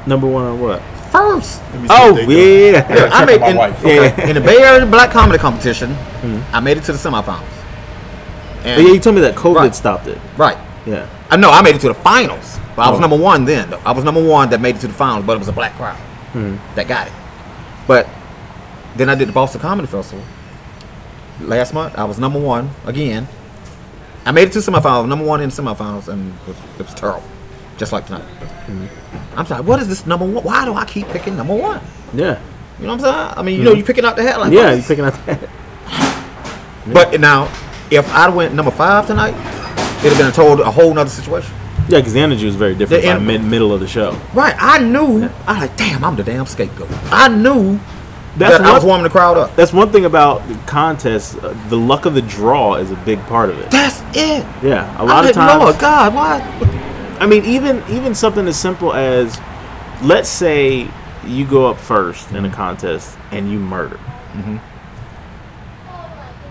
Number 0.07 0.27
one 0.29 0.45
on 0.45 0.61
what? 0.61 0.81
First. 1.11 1.63
Let 1.73 1.83
me 1.83 1.89
see 1.89 1.95
Oh 1.97 2.13
what 2.13 2.27
they 2.27 2.73
done. 2.73 2.85
yeah. 2.91 3.09
I 3.13 3.25
made 3.25 3.41
my 3.41 3.49
in, 3.51 3.57
wife. 3.57 3.79
okay, 3.81 4.29
in 4.29 4.35
the 4.35 4.41
Bay 4.41 4.59
Area 4.63 4.87
Black 4.87 5.11
Comedy 5.11 5.39
Competition. 5.39 5.91
Mm-hmm. 5.91 6.55
I 6.55 6.61
made 6.61 6.77
it 6.79 6.85
to 6.85 6.93
the 6.93 6.99
semifinals. 6.99 7.43
Oh, 7.43 8.63
And, 8.65 8.87
yeah, 8.87 8.93
you 8.95 9.01
told 9.01 9.15
me 9.17 9.23
that 9.23 9.35
COVID 9.35 9.57
Right. 9.57 9.75
stopped 9.75 10.07
it. 10.09 10.19
right. 10.37 10.59
Yeah. 10.87 11.09
I 11.31 11.37
know 11.37 11.51
I 11.51 11.63
made 11.63 11.75
it 11.75 11.81
to 11.81 11.89
the 11.89 11.95
finals, 11.95 12.59
but 12.77 12.83
I 12.83 12.91
was 12.91 12.99
Oh. 12.99 13.01
number 13.01 13.17
one 13.17 13.45
then. 13.47 13.75
I 13.85 13.93
was 13.93 14.05
number 14.05 14.23
one 14.23 14.51
that 14.51 14.61
made 14.61 14.77
it 14.77 14.81
to 14.83 14.89
the 14.89 14.95
finals, 14.95 15.25
but 15.25 15.35
it 15.35 15.39
was 15.39 15.49
a 15.49 15.53
black 15.53 15.75
crowd 15.77 15.97
hmm. 16.33 16.57
that 16.75 16.87
got 16.87 17.07
it. 17.07 17.13
But 17.87 18.07
then 18.97 19.09
I 19.09 19.15
did 19.15 19.29
the 19.29 19.33
Boston 19.33 19.61
Comedy 19.61 19.89
Festival 19.89 20.25
last 21.41 21.73
month. 21.75 21.99
I 21.99 22.05
was 22.05 22.19
number 22.19 22.39
one 22.39 22.71
again. 22.85 23.27
I 24.25 24.33
made 24.33 24.49
it 24.49 24.53
to 24.53 24.59
semifinals, 24.59 25.09
number 25.09 25.25
one 25.25 25.41
in 25.41 25.51
semifinals, 25.51 26.09
and 26.09 26.35
it 26.43 26.49
was, 26.49 26.57
it 26.79 26.87
was 26.87 26.95
terrible. 26.95 27.23
just 27.79 27.93
like 27.93 28.07
tonight. 28.07 28.23
Hmm. 28.23 28.87
I'm 29.39 29.47
sorry, 29.47 29.63
what 29.63 29.81
is 29.81 29.89
this 29.89 30.07
number 30.07 30.27
one? 30.27 30.45
Why 30.45 30.65
do 30.65 30.75
I 30.75 30.85
keep 30.85 31.09
picking 31.09 31.37
number 31.37 31.55
one? 31.55 31.81
Yeah. 32.15 32.41
You 32.79 32.87
know 32.87 32.97
what 32.97 33.05
I'm 33.05 33.13
saying? 33.15 33.39
I 33.39 33.43
mean, 33.43 33.55
you 33.55 33.61
hmm. 33.61 33.65
know, 33.69 33.75
you're 33.75 33.87
picking 33.87 34.05
out 34.05 34.17
the 34.17 34.23
headline. 34.23 34.53
Yeah, 34.53 34.73
you're 34.73 34.83
picking 34.83 35.05
out 35.05 35.15
that. 35.27 35.49
But 36.93 37.21
now, 37.21 37.45
if 37.91 38.09
I 38.13 38.29
went 38.29 38.55
number 38.55 38.71
five 38.71 39.07
tonight, 39.07 39.35
it'd 40.01 40.13
have 40.13 40.19
been 40.19 40.29
a 40.29 40.33
total 40.33 40.65
a 40.65 40.71
whole 40.71 40.93
nother 40.95 41.11
situation. 41.11 41.53
Yeah, 41.89 41.99
because 41.99 42.13
the 42.13 42.21
energy 42.21 42.47
was 42.47 42.57
very 42.57 42.75
different 42.75 43.05
in 43.05 43.15
The 43.15 43.21
by 43.21 43.25
mid 43.25 43.45
middle 43.45 43.73
of 43.73 43.81
the 43.81 43.87
show. 43.87 44.19
Right? 44.35 44.55
I 44.59 44.79
knew. 44.79 45.31
I 45.47 45.61
like, 45.61 45.77
damn, 45.77 46.05
I'm 46.05 46.17
the 46.17 46.25
damn 46.25 46.47
scapegoat. 46.47 46.89
I 47.13 47.29
knew 47.29 47.79
That's 48.37 48.59
that 48.59 48.61
I 48.63 48.73
was 48.73 48.85
warming 48.85 49.05
the 49.05 49.11
crowd 49.11 49.37
up. 49.37 49.55
That's 49.55 49.73
one 49.73 49.93
thing 49.93 50.05
about 50.05 50.43
contests. 50.67 51.37
Uh, 51.37 51.57
the 51.69 51.77
luck 51.77 52.07
of 52.07 52.15
the 52.15 52.23
draw 52.23 52.75
is 52.75 52.91
a 52.91 52.97
big 52.97 53.21
part 53.27 53.51
of 53.51 53.59
it. 53.59 53.71
That's 53.71 54.01
it. 54.17 54.45
Yeah, 54.63 55.01
a 55.01 55.05
lot 55.05 55.21
of 55.21 55.27
like, 55.27 55.35
times. 55.35 55.63
Lord 55.63 55.79
God, 55.79 56.15
why? 56.15 56.41
I 57.21 57.27
mean, 57.27 57.45
even 57.45 57.83
even 57.89 58.15
something 58.15 58.47
as 58.47 58.59
simple 58.59 58.93
as, 58.93 59.41
let's 60.03 60.29
say 60.29 60.89
you 61.25 61.47
go 61.47 61.67
up 61.67 61.79
1st 61.79 62.35
in 62.37 62.45
a 62.45 62.51
contest 62.51 63.17
and 63.31 63.51
you 63.51 63.59
murder. 63.59 63.99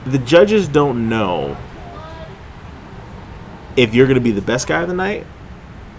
The 0.06 0.18
judges 0.20 0.68
don't 0.68 1.10
know 1.10 1.58
if 3.76 3.94
you're 3.94 4.06
going 4.08 4.16
to 4.16 4.22
be 4.22 4.32
the 4.32 4.42
best 4.42 4.68
guy 4.68 4.82
of 4.82 4.88
the 4.88 4.94
night 4.94 5.26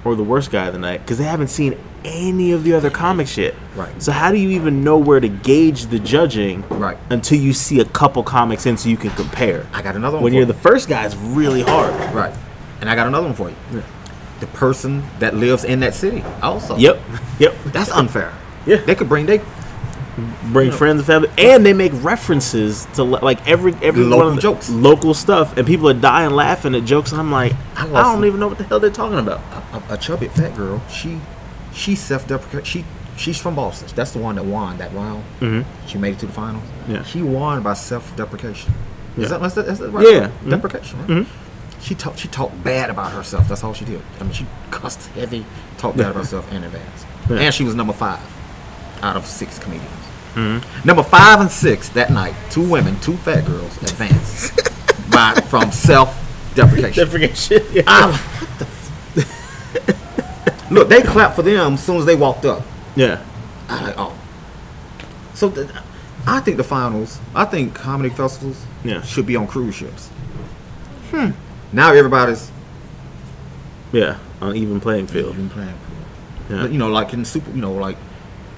or 0.04 0.14
the 0.14 0.22
worst 0.24 0.50
guy 0.50 0.66
of 0.66 0.72
the 0.72 0.78
night 0.78 1.00
because 1.00 1.18
they 1.18 1.24
haven't 1.24 1.48
seen 1.48 1.76
any 2.04 2.52
of 2.52 2.62
the 2.62 2.72
other 2.72 2.90
comic 2.90 3.26
shit. 3.26 3.54
Right. 3.74 4.00
So 4.00 4.12
how 4.12 4.30
do 4.30 4.38
you 4.38 4.50
even 4.50 4.84
know 4.84 4.96
where 4.98 5.18
to 5.18 5.28
gauge 5.28 5.86
the 5.86 5.98
judging 5.98 6.62
Right. 6.68 6.96
until 7.10 7.38
you 7.38 7.52
see 7.52 7.80
a 7.80 7.84
couple 7.84 8.22
comics 8.22 8.66
in 8.66 8.76
so 8.76 8.88
you 8.88 8.96
can 8.96 9.10
compare? 9.10 9.66
I 9.72 9.82
got 9.82 9.96
another 9.96 10.16
one. 10.18 10.24
When 10.24 10.32
you're 10.32 10.42
you. 10.42 10.46
the 10.46 10.54
first 10.54 10.88
guy, 10.88 11.04
it's 11.04 11.16
really 11.16 11.62
hard. 11.62 11.92
right, 12.14 12.32
and 12.80 12.88
I 12.88 12.94
got 12.94 13.06
another 13.08 13.26
one 13.26 13.34
for 13.34 13.50
you. 13.50 13.82
The 14.38 14.46
person 14.48 15.02
that 15.18 15.34
lives 15.34 15.64
in 15.64 15.80
that 15.80 15.94
city 15.94 16.22
also. 16.42 16.76
Yep. 16.76 17.00
Yep. 17.40 17.54
That's 17.66 17.90
unfair. 17.90 18.32
Yeah. 18.66 18.76
They 18.76 18.94
could 18.94 19.08
bring 19.08 19.26
they 19.26 19.40
bring 20.52 20.70
friends 20.70 20.98
and 21.00 21.06
family, 21.06 21.28
and 21.38 21.64
they 21.64 21.72
make 21.72 21.92
references 22.02 22.86
to 22.94 23.04
like 23.04 23.46
every 23.48 23.74
every 23.82 24.02
Local 24.04 24.18
one 24.18 24.26
of 24.28 24.34
the 24.36 24.40
jokes. 24.42 24.70
local 24.70 25.14
stuff, 25.14 25.56
and 25.56 25.66
people 25.66 25.88
are 25.88 25.94
dying 25.94 26.30
laughing 26.30 26.74
at 26.74 26.84
jokes, 26.84 27.12
and 27.12 27.20
I'm 27.20 27.30
like, 27.30 27.52
I 27.76 27.84
I, 27.92 28.02
don't 28.14 28.24
even 28.24 28.40
know 28.40 28.48
what 28.48 28.58
the 28.58 28.64
hell 28.64 28.80
they're 28.80 28.90
talking 28.90 29.18
about. 29.18 29.40
a, 29.72 29.94
a 29.94 29.96
chubby 29.98 30.28
fat 30.28 30.56
girl. 30.56 30.82
She 30.88 31.20
she 31.72 31.94
self 31.94 32.26
deprecate. 32.26 32.66
She 32.66 32.84
she's 33.16 33.38
from 33.38 33.54
Boston. 33.56 33.88
That's 33.94 34.12
the 34.12 34.18
one 34.18 34.36
that 34.36 34.44
won 34.44 34.78
that 34.78 34.92
round. 34.94 35.24
Mm-hmm. 35.40 35.86
She 35.86 35.98
made 35.98 36.14
it 36.14 36.18
to 36.20 36.26
the 36.26 36.32
finals. 36.32 36.64
Yeah. 36.88 37.02
She 37.04 37.22
won 37.22 37.62
by 37.62 37.74
self 37.74 38.14
deprecation. 38.16 38.72
Yeah. 39.16 39.24
Is 39.24 39.30
that, 39.30 39.42
is 39.42 39.54
that, 39.54 39.68
is 39.68 39.78
that 39.78 39.90
right? 39.90 40.06
Yeah. 40.06 40.30
Mhm. 40.44 40.50
Deprecation. 40.50 41.06
Right? 41.06 41.26
She 41.80 41.94
talked 41.94 42.18
she 42.18 42.28
talked 42.28 42.62
bad 42.64 42.90
about 42.90 43.12
herself. 43.12 43.48
That's 43.48 43.62
all 43.62 43.74
she 43.74 43.84
did. 43.84 44.02
I 44.18 44.24
mean, 44.24 44.32
she 44.32 44.46
cussed 44.70 45.06
heavy, 45.08 45.44
talked 45.78 45.96
bad 45.98 46.10
about 46.10 46.20
herself 46.20 46.50
in 46.52 46.64
advance. 46.64 47.04
Yeah. 47.28 47.36
And 47.36 47.54
she 47.54 47.64
was 47.64 47.74
number 47.74 47.92
five 47.92 48.20
out 49.02 49.16
of 49.16 49.26
six 49.26 49.58
comedians. 49.58 49.90
Mm-hmm. 50.36 50.86
Number 50.86 51.02
five 51.02 51.40
and 51.40 51.50
six 51.50 51.88
that 51.90 52.10
night, 52.10 52.34
two 52.50 52.68
women, 52.68 52.98
two 53.00 53.16
fat 53.18 53.44
girls 53.46 53.76
advanced 53.82 54.52
by 55.10 55.34
from 55.48 55.70
self 55.72 56.14
deprecation. 56.54 57.04
Deprecation. 57.06 57.62
Yeah. 57.72 57.82
I'm 57.86 58.10
what 58.12 58.58
the 58.58 58.66
f- 58.66 60.70
Look, 60.70 60.88
they 60.88 61.02
clapped 61.02 61.36
for 61.36 61.42
them 61.42 61.74
as 61.74 61.84
soon 61.84 61.96
as 61.98 62.04
they 62.06 62.16
walked 62.16 62.44
up. 62.44 62.62
yeah. 62.96 63.22
I 63.68 63.82
like, 63.82 63.94
oh. 63.98 64.16
So 65.34 65.50
th- 65.50 65.68
I 66.26 66.40
think 66.40 66.56
the 66.56 66.64
finals, 66.64 67.18
I 67.34 67.44
think 67.46 67.74
comedy 67.74 68.10
festivals 68.10 68.64
Yeah. 68.84 69.02
should 69.02 69.26
be 69.26 69.36
on 69.36 69.46
cruise 69.46 69.74
ships. 69.74 70.08
Hmm. 71.10 71.30
Now 71.72 71.92
everybody's 71.92 72.50
Yeah. 73.92 74.18
On 74.40 74.54
even 74.54 74.80
playing 74.80 75.06
field. 75.06 75.36
been 75.36 75.48
playing. 75.48 75.68
field. 75.68 75.80
Yeah. 76.50 76.62
But, 76.62 76.72
you 76.72 76.78
know, 76.78 76.88
like 76.88 77.12
in 77.12 77.24
super, 77.24 77.50
you 77.52 77.60
know, 77.60 77.72
like 77.72 77.96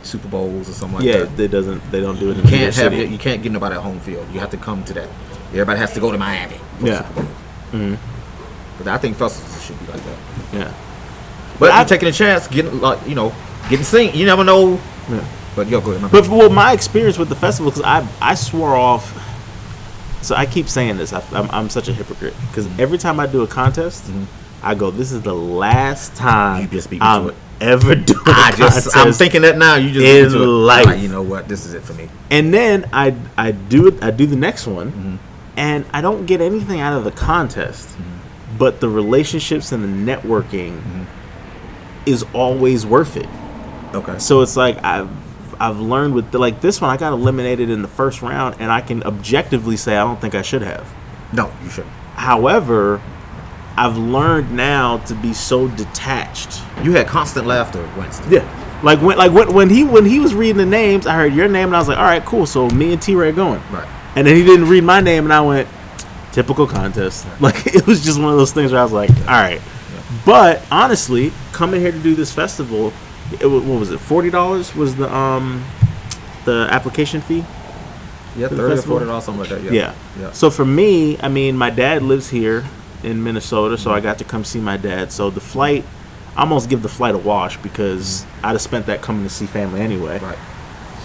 Super 0.03 0.29
Bowls 0.29 0.69
or 0.69 0.73
something 0.73 0.99
like 0.99 1.07
Yeah. 1.07 1.25
that. 1.25 1.41
It 1.41 1.49
doesn't. 1.49 1.91
They 1.91 2.01
don't 2.01 2.19
do 2.19 2.31
it. 2.31 2.37
You 2.37 2.43
in 2.43 2.49
can't 2.49 2.75
have 2.77 2.93
City. 2.93 3.03
it, 3.03 3.11
you 3.11 3.19
can't 3.19 3.43
get 3.43 3.53
nobody 3.53 3.75
at 3.75 3.83
home 3.83 4.01
field. 4.01 4.27
You 4.33 4.41
have 4.41 4.51
to 4.51 4.57
come 4.57 4.85
to 4.85 4.95
that. 4.95 5.09
Everybody 5.53 5.79
has 5.81 5.93
to 5.95 6.01
go 6.01 6.13
to 6.13 6.19
Miami 6.19 6.59
for 6.79 6.87
Yeah. 6.87 7.07
Super 7.09 7.23
Bowl. 7.73 7.97
But 8.79 8.89
I 8.89 8.99
think 8.99 9.17
festivals 9.17 9.65
should 9.65 9.79
be 9.81 9.87
like 9.93 10.03
that. 10.05 10.17
Yeah. 10.53 10.73
But 11.59 11.73
I- 11.73 11.79
you're 11.79 11.89
taking 11.89 12.09
a 12.09 12.13
chance, 12.13 12.47
getting 12.47 12.81
like 12.81 12.99
you 13.09 13.15
know, 13.15 13.33
getting 13.69 13.85
seen. 13.85 14.15
You 14.15 14.25
never 14.27 14.45
know. 14.45 14.79
Yeah. 15.11 15.21
But 15.57 15.69
yo, 15.69 15.81
go 15.81 15.91
ahead. 15.91 16.03
my 16.03 16.09
But 16.09 16.29
well, 16.29 16.49
my 16.51 16.73
experience 16.73 17.19
with 17.19 17.29
the 17.29 17.35
festival, 17.35 17.73
because 17.73 17.85
I 17.85 18.07
I 18.21 18.35
swore 18.35 18.77
off. 18.77 19.13
So 20.23 20.35
I 20.35 20.47
keep 20.47 20.69
saying 20.69 20.97
this. 20.97 21.13
I, 21.13 21.23
I'm, 21.33 21.49
I'm 21.51 21.69
such 21.71 21.89
a 21.89 21.93
hypocrite 21.93 22.35
because 22.49 22.67
Mm-hmm. 22.67 22.81
every 22.81 22.99
time 22.99 23.19
I 23.21 23.27
do 23.27 23.43
a 23.43 23.47
contest, 23.47 24.05
I 24.63 24.75
go, 24.75 24.91
"This 24.91 25.11
is 25.13 25.23
the 25.23 25.35
last 25.35 26.15
time 26.17 26.63
You 26.63 26.69
just 26.69 26.91
beat 26.91 27.01
me 27.01 27.07
I'm 27.07 27.29
it. 27.31 27.35
Ever 27.61 27.92
a 27.92 28.05
I 28.27 28.53
just, 28.57 28.97
I'm 28.97 29.12
thinking 29.12 29.42
that 29.42 29.57
now. 29.59 29.75
You 29.77 29.90
just 29.92 30.07
in 30.07 30.31
get 30.33 30.38
life. 30.47 30.87
Like, 30.87 31.01
you 31.01 31.09
know 31.09 31.23
what? 31.23 31.49
This 31.49 31.66
is 31.66 31.75
it 31.75 31.83
for 31.83 31.94
me. 31.94 32.09
and 32.31 32.53
then 32.55 32.88
I 32.92 33.14
I 33.37 33.53
do 33.53 33.87
it. 33.88 34.03
I 34.03 34.11
do 34.11 34.27
the 34.27 34.37
next 34.37 34.66
one, 34.66 34.90
Mm-hmm. 34.92 35.16
and 35.57 35.85
I 35.92 36.01
don't 36.01 36.27
get 36.27 36.40
anything 36.40 36.81
out 36.81 36.92
of 36.97 37.05
the 37.05 37.11
contest, 37.12 37.88
Mm-hmm. 37.88 38.59
but 38.59 38.81
the 38.81 38.88
relationships 38.88 39.73
and 39.73 39.83
the 39.85 40.12
networking 40.12 40.81
is 42.07 42.25
always 42.33 42.87
worth 42.87 43.16
it. 43.16 43.29
Okay. 43.94 44.18
So 44.18 44.40
it's 44.42 44.57
like 44.57 44.83
I've 44.85 45.11
I've 45.61 45.81
learned 45.81 46.14
with 46.14 46.31
the, 46.31 46.38
like 46.38 46.61
this 46.61 46.81
one, 46.81 46.90
I 46.90 46.97
got 46.97 47.12
eliminated 47.12 47.68
in 47.71 47.83
the 47.83 47.88
first 47.88 48.23
round, 48.23 48.57
and 48.61 48.71
I 48.71 48.81
can 48.81 49.03
objectively 49.03 49.77
say 49.77 49.97
I 49.97 50.05
don't 50.05 50.21
think 50.21 50.35
I 50.35 50.42
should 50.42 50.62
have. 50.62 50.87
No, 51.33 51.53
you 51.62 51.68
shouldn't. 51.71 51.92
However, 52.14 53.01
I've 53.79 53.97
learned 53.97 54.53
now 54.53 54.99
to 54.99 55.14
be 55.14 55.33
so 55.33 55.69
detached. 55.69 56.61
You 56.83 56.93
had 56.93 57.07
constant 57.07 57.47
laughter 57.47 57.88
Wednesday. 57.97 58.37
Yeah. 58.37 58.81
Like 58.83 59.01
when 59.01 59.17
like 59.17 59.31
when, 59.31 59.55
when 59.55 59.71
he 59.71 59.85
when 59.85 60.05
he 60.05 60.19
was 60.19 60.35
reading 60.35 60.57
the 60.57 60.67
names, 60.67 61.07
I 61.07 61.14
heard 61.14 61.33
your 61.33 61.47
name 61.47 61.69
and 61.69 61.77
I 61.77 61.79
was 61.79 61.87
like, 61.88 61.99
all 61.99 62.05
right, 62.05 62.25
cool. 62.25 62.45
So 62.45 62.69
me 62.71 62.93
and 62.93 63.01
T 63.01 63.14
Ray 63.14 63.29
are 63.29 63.33
going. 63.33 63.62
Right. 63.71 63.88
And 64.17 64.27
then 64.27 64.35
he 64.35 64.45
didn't 64.45 64.69
read 64.69 64.83
my 64.83 65.01
name, 65.01 65.25
and 65.25 65.33
I 65.33 65.41
went, 65.43 65.69
typical 66.33 66.67
contest. 66.67 67.25
Like 67.41 67.69
it 67.69 67.87
was 67.87 68.05
just 68.05 68.21
one 68.21 68.33
of 68.33 68.38
those 68.38 68.53
things 68.53 68.73
where 68.73 68.81
I 68.81 68.85
was 68.85 68.93
like, 68.93 69.11
all 69.11 69.27
right. 69.27 69.61
But 70.27 70.61
honestly, 70.73 71.33
coming 71.53 71.81
here 71.81 71.93
to 71.93 71.99
do 71.99 72.17
this 72.17 72.33
festival, 72.33 72.93
it, 73.41 73.47
what 73.47 73.62
was 73.64 73.93
it? 73.93 74.01
Forty 74.01 74.31
dollars 74.31 74.75
was 74.75 74.97
the 74.97 75.12
um 75.14 75.64
the 76.47 76.67
application 76.71 77.21
fee. 77.21 77.45
Yeah, 78.37 78.49
thirty 78.49 78.79
or 78.81 78.83
forty 78.83 79.07
dollars, 79.07 79.25
something 79.25 79.41
like 79.41 79.51
that. 79.51 79.62
Yeah. 79.62 79.73
Yeah. 79.73 79.95
Yeah. 80.19 80.33
So 80.33 80.51
for 80.51 80.64
me, 80.64 81.17
I 81.21 81.29
mean, 81.29 81.57
my 81.57 81.71
dad 81.71 82.03
lives 82.03 82.29
here 82.31 82.64
in 83.03 83.23
Minnesota, 83.23 83.79
so 83.79 83.91
I 83.93 84.01
got 84.01 84.19
to 84.19 84.25
come 84.25 84.45
see 84.45 84.61
my 84.61 84.77
dad. 84.77 85.13
So 85.13 85.31
the 85.31 85.41
flight, 85.41 85.85
I 86.37 86.41
almost 86.43 86.69
give 86.69 86.83
the 86.83 86.89
flight 86.89 87.15
a 87.15 87.19
wash 87.19 87.57
because 87.59 88.25
I'd 88.43 88.53
have 88.53 88.61
spent 88.61 88.87
that 88.87 89.03
coming 89.03 89.23
to 89.25 89.31
see 89.31 89.47
family 89.47 89.81
anyway. 89.81 90.19
Right. 90.19 90.39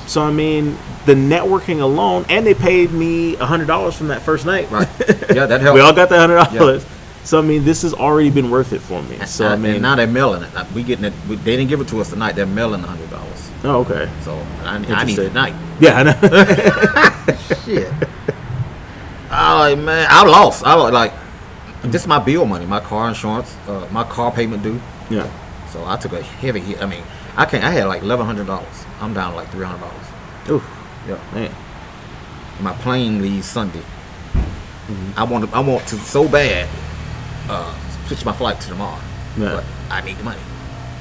So 0.07 0.21
I 0.21 0.31
mean, 0.31 0.77
the 1.05 1.13
networking 1.13 1.81
alone, 1.81 2.25
and 2.29 2.45
they 2.45 2.53
paid 2.53 2.91
me 2.91 3.35
a 3.37 3.45
hundred 3.45 3.67
dollars 3.67 3.95
from 3.95 4.09
that 4.09 4.21
first 4.21 4.45
night. 4.45 4.69
Right. 4.69 4.87
Yeah, 5.33 5.45
that 5.45 5.61
helped. 5.61 5.75
we 5.75 5.81
all 5.81 5.93
got 5.93 6.09
the 6.09 6.17
hundred 6.19 6.43
dollars. 6.57 6.85
So 7.23 7.39
I 7.39 7.41
mean, 7.41 7.63
this 7.63 7.83
has 7.83 7.93
already 7.93 8.29
been 8.29 8.51
worth 8.51 8.73
it 8.73 8.79
for 8.81 9.01
me. 9.03 9.17
So 9.25 9.47
I 9.47 9.53
and, 9.53 9.63
mean, 9.63 9.81
now 9.81 9.95
they're 9.95 10.07
mailing 10.07 10.43
it. 10.43 10.53
Uh, 10.53 10.65
we 10.75 10.83
getting 10.83 11.05
it. 11.05 11.13
We, 11.29 11.37
they 11.37 11.55
didn't 11.55 11.69
give 11.69 11.79
it 11.79 11.87
to 11.87 12.01
us 12.01 12.09
tonight. 12.09 12.33
They're 12.33 12.45
mailing 12.45 12.81
the 12.81 12.87
hundred 12.89 13.09
dollars. 13.09 13.49
oh 13.63 13.79
okay, 13.89 14.11
So 14.23 14.33
I, 14.63 14.75
I 14.75 15.03
need 15.05 15.17
it 15.17 15.29
tonight. 15.29 15.55
yeah, 15.79 15.99
I 15.99 16.03
know. 16.03 17.35
Shit. 17.65 17.93
Oh 19.35 19.75
man, 19.75 20.05
I 20.11 20.23
lost. 20.27 20.63
I 20.63 20.75
was 20.75 20.93
like, 21.83 21.91
this 21.91 22.01
is 22.03 22.07
my 22.07 22.19
bill 22.19 22.45
money, 22.45 22.65
my 22.65 22.79
car 22.79 23.07
insurance, 23.09 23.55
uh, 23.67 23.87
my 23.91 24.03
car 24.03 24.31
payment 24.31 24.63
due. 24.63 24.79
yeah, 25.09 25.29
So 25.69 25.85
I 25.85 25.97
took 25.97 26.13
a 26.13 26.21
heavy 26.21 26.59
hit. 26.61 26.81
I 26.81 26.85
mean, 26.85 27.03
I 27.35 27.45
can't. 27.45 27.63
I 27.63 27.71
had 27.71 27.85
like 27.87 28.01
eleven 28.03 28.25
hundred 28.25 28.47
dollars. 28.47 28.85
I'm 29.01 29.13
down 29.13 29.31
to 29.31 29.37
like 29.37 29.49
three 29.49 29.65
hundred 29.65 29.81
dollars. 29.81 30.07
Oof, 30.49 30.63
Yeah. 31.07 31.17
man. 31.33 31.51
My 32.61 32.73
plane 32.73 33.21
leaves 33.21 33.47
Sunday. 33.47 33.81
I 35.17 35.23
want 35.23 35.49
to. 35.49 35.55
I 35.55 35.59
want 35.59 35.87
to 35.87 35.95
so 35.97 36.27
bad. 36.27 36.67
Uh, 37.49 37.73
switch 38.07 38.23
my 38.25 38.33
flight 38.33 38.59
to 38.61 38.67
tomorrow. 38.67 38.99
Yeah. 39.37 39.55
But 39.55 39.65
I 39.89 40.01
need 40.01 40.17
the 40.17 40.23
money. 40.23 40.39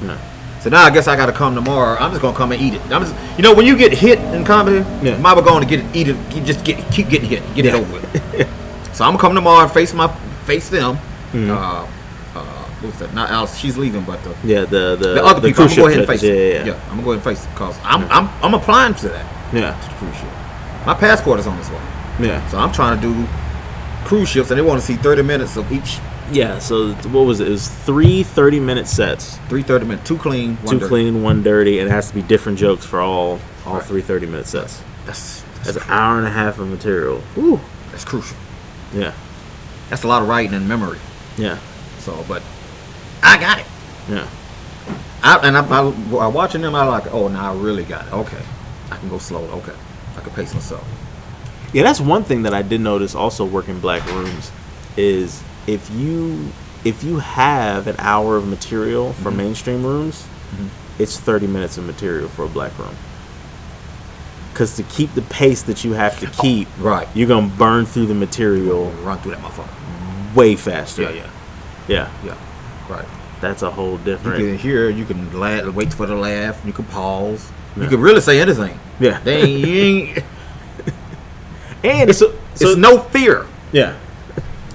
Yeah. 0.02 0.18
So 0.60 0.70
now 0.70 0.84
I 0.84 0.90
guess 0.90 1.08
I 1.08 1.16
got 1.16 1.26
to 1.26 1.32
come 1.32 1.54
tomorrow. 1.54 1.98
I'm 1.98 2.10
just 2.10 2.22
gonna 2.22 2.36
come 2.36 2.52
and 2.52 2.62
eat 2.62 2.74
it. 2.74 2.80
I'm 2.90 3.02
just, 3.02 3.14
you 3.36 3.42
know, 3.42 3.52
when 3.54 3.66
you 3.66 3.76
get 3.76 3.92
hit 3.92 4.18
in 4.20 4.44
comedy, 4.44 4.78
Yeah. 5.06 5.18
might 5.18 5.34
be 5.34 5.42
going 5.42 5.60
to 5.62 5.68
get 5.68 5.80
it, 5.84 5.96
eat 5.96 6.08
it. 6.08 6.16
You 6.34 6.42
just 6.42 6.64
get 6.64 6.78
keep 6.92 7.08
getting 7.08 7.28
hit, 7.28 7.42
get 7.54 7.66
it 7.66 7.74
over 7.74 7.92
with. 7.92 8.04
so 8.94 9.04
I'm 9.04 9.10
gonna 9.12 9.18
come 9.18 9.34
tomorrow 9.34 9.64
and 9.64 9.72
face 9.72 9.92
my 9.92 10.06
face 10.44 10.68
them. 10.68 10.96
Mm-hmm. 11.32 11.50
Uh, 11.50 11.86
uh, 12.38 12.64
what's 12.80 12.98
that? 12.98 13.12
Not 13.14 13.30
Alice. 13.30 13.56
She's 13.56 13.76
leaving, 13.76 14.04
but 14.04 14.22
the, 14.24 14.34
Yeah, 14.44 14.60
the 14.64 14.96
the, 14.96 15.14
the 15.14 15.24
other 15.24 15.40
people. 15.46 15.64
I'm 15.64 15.68
gonna 15.68 15.80
go 15.82 15.86
ahead 15.88 15.98
and 16.00 16.08
face. 16.08 16.22
it. 16.22 16.66
Yeah, 16.66 16.72
yeah, 16.74 16.80
I'm 16.84 16.90
gonna 16.90 17.02
go 17.02 17.12
ahead 17.12 17.26
and 17.26 17.36
face 17.36 17.44
it 17.46 17.50
because 17.50 17.76
I'm 17.84 18.02
I'm 18.10 18.28
I'm 18.42 18.54
applying 18.54 18.94
to 18.94 19.08
that 19.10 19.26
yeah, 19.54 19.78
to 19.80 19.88
the 19.88 19.94
cruise 19.96 20.16
ship. 20.16 20.28
My 20.86 20.94
passport 20.94 21.38
is 21.40 21.46
on 21.46 21.56
this 21.58 21.68
one. 21.68 21.82
yeah. 22.26 22.46
so 22.48 22.58
I'm 22.58 22.72
trying 22.72 23.00
to 23.00 23.02
do 23.02 23.26
cruise 24.06 24.28
ships, 24.28 24.50
and 24.50 24.58
they 24.58 24.62
want 24.64 24.80
to 24.80 24.86
see 24.86 24.96
30 24.96 25.22
minutes 25.22 25.56
of 25.56 25.70
each. 25.70 25.98
Yeah, 26.32 26.58
so 26.58 26.92
what 26.94 27.22
was 27.26 27.40
it? 27.40 27.48
It 27.48 27.50
was 27.50 27.68
three 27.68 28.22
30 28.22 28.58
minute 28.60 28.86
sets. 28.88 29.36
Three 29.48 29.62
30 29.62 29.84
minutes, 29.86 30.08
two 30.08 30.16
clean, 30.18 30.56
one 30.56 30.66
two 30.66 30.78
dirty. 30.78 30.88
clean, 30.88 31.22
one 31.22 31.42
dirty, 31.42 31.78
and 31.78 31.88
it 31.88 31.92
has 31.92 32.08
to 32.08 32.14
be 32.14 32.22
different 32.22 32.58
jokes 32.58 32.84
for 32.86 33.00
all 33.00 33.38
all 33.66 33.74
Right. 33.74 33.84
three 33.84 34.00
30 34.02 34.26
minute 34.26 34.46
sets. 34.46 34.82
That's 35.06 35.42
That's 35.62 35.74
that's, 35.74 35.86
an 35.86 35.92
hour 35.92 36.18
and 36.18 36.26
a 36.26 36.30
half 36.30 36.58
of 36.58 36.68
material. 36.68 37.20
Ooh. 37.38 37.60
that's 37.90 38.04
crucial. 38.04 38.36
Yeah, 38.94 39.12
That's 39.90 40.04
a 40.04 40.08
lot 40.08 40.22
of 40.22 40.28
writing 40.28 40.54
and 40.54 40.68
memory. 40.68 40.98
yeah, 41.36 41.58
So, 41.98 42.24
but 42.28 42.42
I 43.22 43.38
got 43.38 43.58
it. 43.58 43.66
yeah. 44.08 44.28
I, 45.22 45.38
and 45.46 45.56
I, 45.56 45.64
I, 45.64 46.26
watching 46.26 46.62
them, 46.62 46.74
I 46.74 46.84
like, 46.84 47.12
oh, 47.12 47.28
now 47.28 47.52
I 47.52 47.56
really 47.56 47.84
got 47.84 48.06
it. 48.06 48.12
Okay, 48.12 48.42
I 48.90 48.96
can 48.96 49.08
go 49.08 49.18
slow. 49.18 49.44
Okay, 49.58 49.74
I 50.16 50.20
can 50.20 50.32
pace 50.32 50.52
myself. 50.52 50.86
Yeah, 51.72 51.84
that's 51.84 52.00
one 52.00 52.24
thing 52.24 52.42
that 52.42 52.52
I 52.52 52.62
did 52.62 52.80
notice 52.80 53.14
also 53.14 53.44
working 53.44 53.78
black 53.78 54.04
rooms 54.06 54.50
is 54.96 55.42
if 55.66 55.88
you 55.90 56.52
if 56.84 57.04
you 57.04 57.18
have 57.18 57.86
an 57.86 57.96
hour 57.98 58.36
of 58.36 58.46
material 58.46 59.12
for 59.12 59.28
mm-hmm. 59.28 59.38
mainstream 59.38 59.86
rooms, 59.86 60.22
mm-hmm. 60.50 60.66
it's 61.00 61.18
30 61.18 61.46
minutes 61.46 61.78
of 61.78 61.86
material 61.86 62.28
for 62.28 62.44
a 62.44 62.48
black 62.48 62.76
room. 62.78 62.94
Cuz 64.62 64.76
to 64.76 64.82
keep 64.84 65.12
the 65.14 65.22
pace 65.22 65.62
that 65.62 65.82
you 65.84 65.92
have 65.94 66.18
to 66.20 66.26
oh, 66.26 66.40
keep, 66.42 66.68
Right. 66.78 67.08
you're 67.14 67.26
to 67.28 67.56
burn 67.56 67.84
through 67.84 68.06
the 68.06 68.14
material 68.14 68.90
Run 69.02 69.18
through 69.18 69.32
that 69.32 69.40
motherfucker. 69.42 70.34
way 70.36 70.54
faster. 70.54 71.02
Yeah, 71.02 71.10
yeah, 71.10 71.26
Yeah. 71.88 72.08
yeah. 72.24 72.34
Right. 72.88 73.04
That's 73.40 73.62
a 73.62 73.70
whole 73.72 73.96
different. 73.98 74.38
You 74.38 74.46
can 74.50 74.58
hear, 74.58 74.88
you 74.88 75.04
can 75.04 75.36
laugh, 75.38 75.66
wait 75.74 75.92
for 75.92 76.06
the 76.06 76.14
laugh. 76.14 76.60
You 76.64 76.72
can 76.72 76.84
pause. 76.84 77.50
Yeah. 77.76 77.82
You 77.84 77.88
can 77.88 78.00
really 78.00 78.20
say 78.20 78.40
anything. 78.40 78.78
Yeah. 79.00 79.18
They 79.24 79.42
ain't, 79.42 79.66
you 79.66 79.74
ain't 79.82 80.18
And 81.84 82.10
it's, 82.10 82.20
so, 82.20 82.32
it's 82.52 82.76
no 82.76 83.00
fear. 83.00 83.46
yeah. 83.72 83.96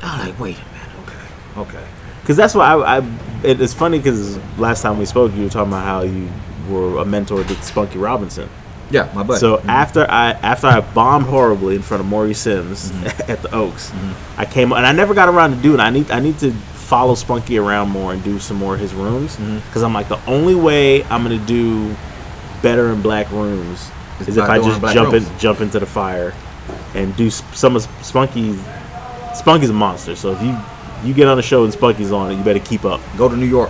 I'm 0.04 0.28
like, 0.28 0.38
wait 0.40 0.58
a 0.58 0.66
minute. 0.74 0.90
Okay. 1.04 1.78
Okay. 1.78 1.88
Because 2.22 2.36
that's 2.36 2.54
why 2.54 2.66
I, 2.74 2.98
I 2.98 3.10
it's 3.44 3.74
funny 3.74 4.00
because 4.00 4.38
last 4.58 4.82
time 4.82 4.98
we 5.00 5.06
spoke, 5.06 5.34
you 5.34 5.44
were 5.44 5.50
talking 5.50 5.72
about 5.72 5.86
how 5.86 6.02
you 6.02 6.28
were 6.70 6.98
a 6.98 7.06
mentor 7.06 7.42
to 7.44 7.56
Spunky 7.64 7.98
Robinson. 7.98 8.50
Yeah, 8.90 9.12
my 9.14 9.24
butt. 9.24 9.40
So 9.40 9.58
mm-hmm. 9.58 9.70
after 9.70 10.10
I 10.10 10.32
after 10.32 10.68
I 10.68 10.82
bombed 10.82 11.26
horribly 11.26 11.76
in 11.76 11.82
front 11.82 12.02
of 12.02 12.08
Maurice 12.08 12.40
Sims 12.40 12.92
mm-hmm. 12.92 13.32
at 13.32 13.42
the 13.42 13.54
Oaks, 13.54 13.92
mm-hmm. 13.92 14.40
I 14.40 14.46
came 14.46 14.72
and 14.72 14.86
I 14.86 14.92
never 14.92 15.14
got 15.14 15.30
around 15.30 15.56
to 15.56 15.62
doing. 15.62 15.80
I 15.80 15.90
need 15.90 16.10
I 16.12 16.20
need 16.20 16.40
to 16.40 16.52
follow 16.52 17.16
Spunky 17.16 17.58
around 17.58 17.90
more 17.90 18.14
and 18.14 18.24
do 18.24 18.40
some 18.40 18.56
more 18.58 18.76
of 18.76 18.80
his 18.80 18.94
rooms 18.94 19.36
because 19.36 19.84
I'm 19.84 19.94
like 19.94 20.08
the 20.08 20.24
only 20.26 20.56
way 20.56 21.04
I'm 21.06 21.22
gonna 21.22 21.38
do 21.46 21.94
better 22.62 22.92
in 22.92 23.02
black 23.02 23.30
rooms 23.32 23.92
Is 24.22 24.30
is 24.30 24.38
if 24.38 24.46
I 24.46 24.58
just 24.58 24.82
jump 24.94 25.14
in, 25.14 25.26
jump 25.38 25.62
into 25.62 25.80
the 25.80 25.86
fire 25.86 26.34
and 26.96 27.16
do 27.16 27.30
some 27.30 27.76
of 27.76 27.88
Spunky. 28.02 28.58
Spunky's 29.36 29.70
a 29.70 29.74
monster, 29.74 30.16
so 30.16 30.32
if 30.32 30.42
you 30.42 30.58
you 31.04 31.14
get 31.14 31.28
on 31.28 31.38
a 31.38 31.44
show 31.44 31.64
and 31.64 31.74
Spunky's 31.74 32.12
on 32.12 32.32
it, 32.32 32.36
you 32.36 32.44
better 32.44 32.60
keep 32.60 32.86
up. 32.86 33.02
go 33.18 33.30
to 33.30 33.36
New 33.36 33.46
York. 33.46 33.70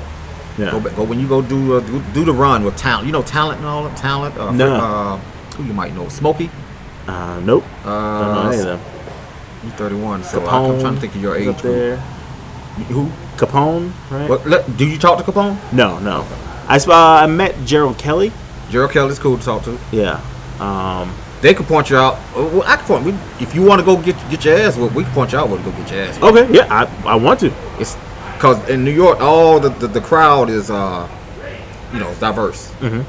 Yeah. 0.58 0.72
Go, 0.72 0.80
back, 0.80 0.95
go 0.95 1.03
when 1.03 1.20
you 1.20 1.28
go 1.28 1.41
do, 1.41 1.76
uh, 1.78 1.80
do 1.82 2.01
do 2.14 2.26
the 2.26 2.34
run 2.34 2.64
with 2.64 2.76
talent. 2.78 3.05
You 3.05 3.12
know 3.14 3.22
talent 3.22 3.60
and 3.60 3.68
all 3.68 3.84
that 3.84 3.95
talent. 3.97 4.36
Uh, 4.38 4.51
No. 4.51 4.74
Uh, 4.76 5.18
who 5.55 5.64
you 5.64 5.74
might 5.74 5.93
know? 5.95 6.08
Smokey. 6.10 6.49
Uh, 7.08 7.39
nope. 7.43 7.64
Uh, 7.86 8.24
Don't 8.24 8.36
know 8.36 8.49
any 8.51 8.60
of 8.60 8.66
them. 8.66 8.80
You 9.64 9.70
31, 9.72 10.24
so 10.24 10.39
Capone 10.41 10.74
I'm 10.76 10.80
trying 10.82 10.95
to 10.95 11.01
think 11.01 11.16
of 11.16 11.22
your 11.22 11.36
age 11.36 11.45
group. 11.45 11.58
there. 11.62 11.97
Who? 12.89 13.10
Capone, 13.38 13.91
right? 14.12 14.30
What, 14.30 14.45
let, 14.47 14.78
do 14.78 14.86
you 14.88 14.97
talk 14.97 15.18
to 15.24 15.32
Capone? 15.32 15.58
No, 15.74 15.99
no. 15.99 16.26
I 16.68 16.78
sp- 16.82 16.89
uh, 16.89 17.22
I 17.24 17.28
met 17.28 17.55
Gerald 17.66 17.97
Kelly. 17.97 18.32
Gerald 18.70 18.91
Kelly's 18.91 19.20
cool 19.20 19.38
to 19.38 19.43
talk 19.43 19.64
to. 19.64 19.78
Yeah. 19.91 20.20
Um, 20.60 21.14
They 21.41 21.53
could 21.53 21.68
point 21.68 21.89
you 21.89 21.97
out. 21.97 22.16
uh, 22.36 22.43
Well, 22.53 22.64
I 22.66 22.76
can 22.78 22.86
point. 22.86 23.05
We, 23.05 23.12
if 23.39 23.53
you 23.55 23.62
want 23.64 23.80
to 23.80 23.86
go 23.86 23.95
get 23.97 24.16
get 24.30 24.43
your 24.45 24.58
ass 24.58 24.76
whooped, 24.78 24.95
we 24.95 25.03
can 25.03 25.14
point 25.14 25.32
you 25.32 25.38
out 25.39 25.47
to 25.49 25.58
go 25.58 25.72
get 25.72 25.91
your 25.91 26.01
ass. 26.03 26.22
okay. 26.22 26.51
Yeah, 26.53 26.66
I, 26.70 26.86
I 27.14 27.16
want 27.16 27.39
to. 27.41 27.51
It's 27.80 27.95
because 28.38 28.70
in 28.70 28.84
New 28.84 28.92
York, 28.92 29.20
all 29.20 29.60
the, 29.60 29.70
the, 29.70 29.88
the 29.88 30.02
crowd 30.02 30.50
is 30.50 30.70
uh, 30.70 31.08
you 31.92 32.00
know, 32.00 32.14
diverse. 32.20 32.72
Mhm. 32.80 33.04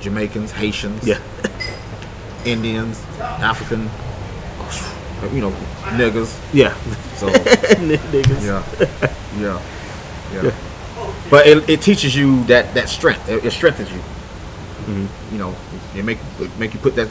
Jamaicans, 0.00 0.52
Haitians, 0.52 1.06
Yeah. 1.06 1.18
Indians, 2.46 2.98
African, 3.20 3.90
you 5.34 5.42
know, 5.42 5.50
niggas. 6.00 6.38
Yeah. 6.54 6.74
So 7.16 7.28
Niggas. 7.84 8.42
yeah, 8.42 8.64
yeah, 9.38 9.60
yeah. 10.32 10.54
But 11.28 11.46
it, 11.46 11.68
it 11.68 11.82
teaches 11.82 12.16
you 12.16 12.42
that 12.44 12.72
that 12.72 12.88
strength. 12.88 13.28
It, 13.28 13.44
it 13.44 13.50
strengthens 13.52 13.92
you. 13.92 13.98
Mm-hmm. 13.98 15.32
You 15.34 15.38
know, 15.38 15.54
it 15.94 16.04
make 16.04 16.18
it 16.40 16.58
make 16.58 16.72
you 16.72 16.80
put 16.80 16.96
that. 16.96 17.08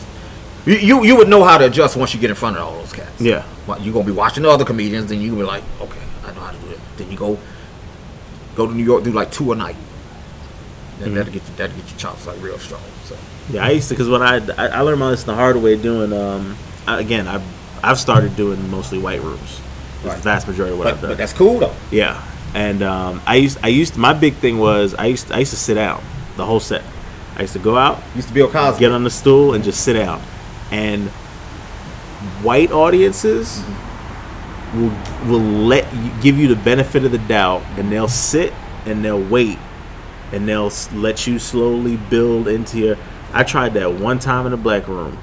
You, 0.66 0.76
you 0.78 1.04
you 1.04 1.16
would 1.16 1.30
know 1.30 1.44
how 1.44 1.60
to 1.60 1.66
adjust 1.68 1.96
once 1.96 2.14
you 2.16 2.20
get 2.20 2.32
in 2.32 2.36
front 2.36 2.58
of 2.58 2.64
all 2.64 2.80
those 2.80 2.92
cats. 2.92 3.22
Yeah. 3.22 3.46
Well, 3.68 3.80
you're 3.80 3.94
gonna 3.94 4.06
be 4.08 4.12
watching 4.12 4.42
the 4.44 4.50
other 4.50 4.66
comedians, 4.66 5.10
then 5.10 5.22
you 5.22 5.36
be 5.36 5.44
like, 5.44 5.64
okay, 5.80 6.02
I 6.26 6.34
know 6.34 6.42
how 6.42 6.52
to 6.52 6.58
do 6.58 6.70
it. 6.72 6.80
Then 6.98 7.12
you 7.12 7.18
go 7.18 7.38
go 8.60 8.68
to 8.68 8.76
New 8.80 8.84
York, 8.92 9.04
do 9.04 9.12
like 9.22 9.32
two 9.32 9.52
a 9.54 9.56
night. 9.56 9.76
Then 11.00 11.14
that'll 11.16 11.32
get 11.32 11.44
you 11.48 11.54
that'll 11.56 11.76
get 11.80 11.90
your 11.92 12.00
chops 12.04 12.28
like 12.28 12.38
real 12.42 12.60
strong. 12.60 12.82
So 13.06 13.16
Yeah, 13.50 13.66
I 13.66 13.70
used 13.72 13.88
to 13.90 13.94
because 13.96 14.10
when 14.10 14.22
I, 14.22 14.36
I 14.64 14.66
I 14.80 14.82
learned 14.82 15.00
my 15.00 15.10
lesson 15.12 15.28
the 15.28 15.36
hard 15.44 15.56
way 15.56 15.74
doing 15.90 16.12
um 16.14 16.44
I, 16.86 17.00
again 17.00 17.26
I 17.28 17.42
I've 17.82 18.00
started 18.08 18.36
doing 18.36 18.60
mostly 18.70 19.00
white 19.00 19.22
rooms. 19.22 19.52
Right. 20.04 20.16
the 20.18 20.24
vast 20.24 20.48
majority 20.48 20.74
of 20.74 20.80
what 20.80 20.86
but, 20.86 20.94
I've 20.94 21.02
done. 21.02 21.12
but 21.12 21.18
that's 21.18 21.34
cool 21.42 21.60
though. 21.64 21.76
Yeah, 21.92 22.22
and 22.54 22.82
um, 22.84 23.22
I 23.26 23.36
used 23.46 23.58
I 23.64 23.70
used 23.82 23.96
my 23.98 24.14
big 24.14 24.34
thing 24.44 24.58
was 24.60 24.94
I 24.94 25.06
used 25.16 25.32
I 25.32 25.40
used 25.40 25.52
to 25.58 25.62
sit 25.68 25.76
down 25.76 26.04
the 26.38 26.46
whole 26.46 26.60
set. 26.60 26.84
I 27.38 27.42
used 27.44 27.54
to 27.54 27.60
go 27.60 27.78
out, 27.78 27.96
Used 28.16 28.28
to 28.28 28.34
be 28.34 28.42
a 28.42 28.48
Cosby. 28.48 28.80
get 28.84 28.92
on 28.92 29.04
the 29.06 29.10
stool, 29.22 29.54
and 29.54 29.64
just 29.64 29.80
sit 29.86 29.94
down. 29.94 30.20
And 30.72 31.10
white 32.44 32.72
audiences 32.72 33.64
will 34.74 34.92
will 35.28 35.40
let 35.42 35.92
you 35.96 36.12
give 36.22 36.38
you 36.38 36.48
the 36.48 36.56
benefit 36.56 37.04
of 37.06 37.12
the 37.12 37.18
doubt, 37.18 37.64
and 37.78 37.92
they'll 37.92 38.08
sit 38.08 38.54
and 38.86 39.04
they'll 39.04 39.22
wait, 39.24 39.58
and 40.32 40.48
they'll 40.48 40.72
let 40.94 41.28
you 41.28 41.40
slowly 41.40 41.98
build 41.98 42.48
into 42.48 42.80
your. 42.80 42.98
I 43.34 43.44
tried 43.44 43.74
that 43.76 43.94
one 43.94 44.20
time 44.20 44.46
in 44.48 44.54
a 44.54 44.58
black 44.58 44.88
room, 44.88 45.18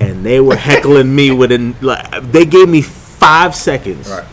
and 0.00 0.24
they 0.24 0.40
were 0.40 0.56
heckling 0.68 1.14
me 1.14 1.30
within 1.30 1.74
like 1.80 2.22
they 2.32 2.44
gave 2.44 2.68
me 2.68 2.82
five 2.82 3.54
seconds. 3.54 4.08
Right. 4.08 4.24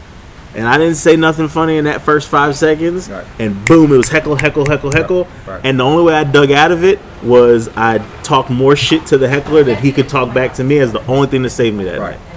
And 0.56 0.66
I 0.68 0.80
didn't 0.80 0.96
say 0.96 1.16
nothing 1.16 1.50
funny 1.50 1.78
in 1.78 1.86
that 1.86 2.02
first 2.02 2.30
five 2.30 2.56
seconds. 2.56 3.08
Right. 3.08 3.28
And 3.38 3.64
boom, 3.66 3.92
it 3.94 3.98
was 3.98 4.10
heckle, 4.10 4.36
heckle, 4.36 4.66
heckle, 4.68 4.92
heckle. 4.92 5.28
right. 5.46 5.62
And 5.64 5.80
the 5.80 5.84
only 5.84 6.04
way 6.04 6.16
I 6.16 6.24
dug 6.24 6.50
out 6.52 6.72
of 6.72 6.84
it 6.84 7.00
was 7.22 7.70
I 7.76 8.00
talked 8.24 8.50
more 8.50 8.76
shit 8.76 9.06
to 9.08 9.20
the 9.20 9.28
heckler 9.28 9.62
than 9.64 9.76
he 9.78 9.92
could 9.92 10.10
talk 10.10 10.34
back 10.34 10.56
to 10.56 10.64
me 10.64 10.80
as 10.80 10.92
the 10.92 11.06
only 11.06 11.28
thing 11.28 11.44
to 11.44 11.50
save 11.50 11.76
me 11.76 11.84
that 11.84 12.00
Right. 12.00 12.12
night. 12.20 12.37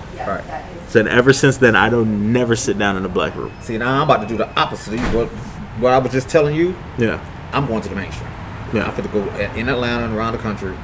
So 0.90 0.98
and 0.98 1.08
ever 1.08 1.32
since 1.32 1.56
then, 1.56 1.76
I 1.76 1.88
don't 1.88 2.32
never 2.32 2.56
sit 2.56 2.76
down 2.76 2.96
in 2.96 3.04
a 3.04 3.08
black 3.08 3.36
room. 3.36 3.52
See 3.60 3.78
now 3.78 4.02
I'm 4.02 4.10
about 4.10 4.22
to 4.22 4.26
do 4.26 4.36
the 4.36 4.48
opposite. 4.60 4.94
Of 4.94 5.14
what 5.14 5.28
what 5.78 5.92
I 5.92 5.98
was 5.98 6.10
just 6.12 6.28
telling 6.28 6.54
you, 6.56 6.74
Yeah. 6.98 7.24
I'm 7.52 7.66
going 7.66 7.80
to 7.82 7.88
the 7.88 7.94
mainstream. 7.94 8.28
Yeah. 8.74 8.84
I'm 8.84 8.96
going 8.96 9.08
to 9.08 9.08
go 9.08 9.22
in 9.58 9.68
Atlanta 9.68 10.04
and 10.04 10.14
around 10.16 10.32
the 10.32 10.38
country. 10.38 10.74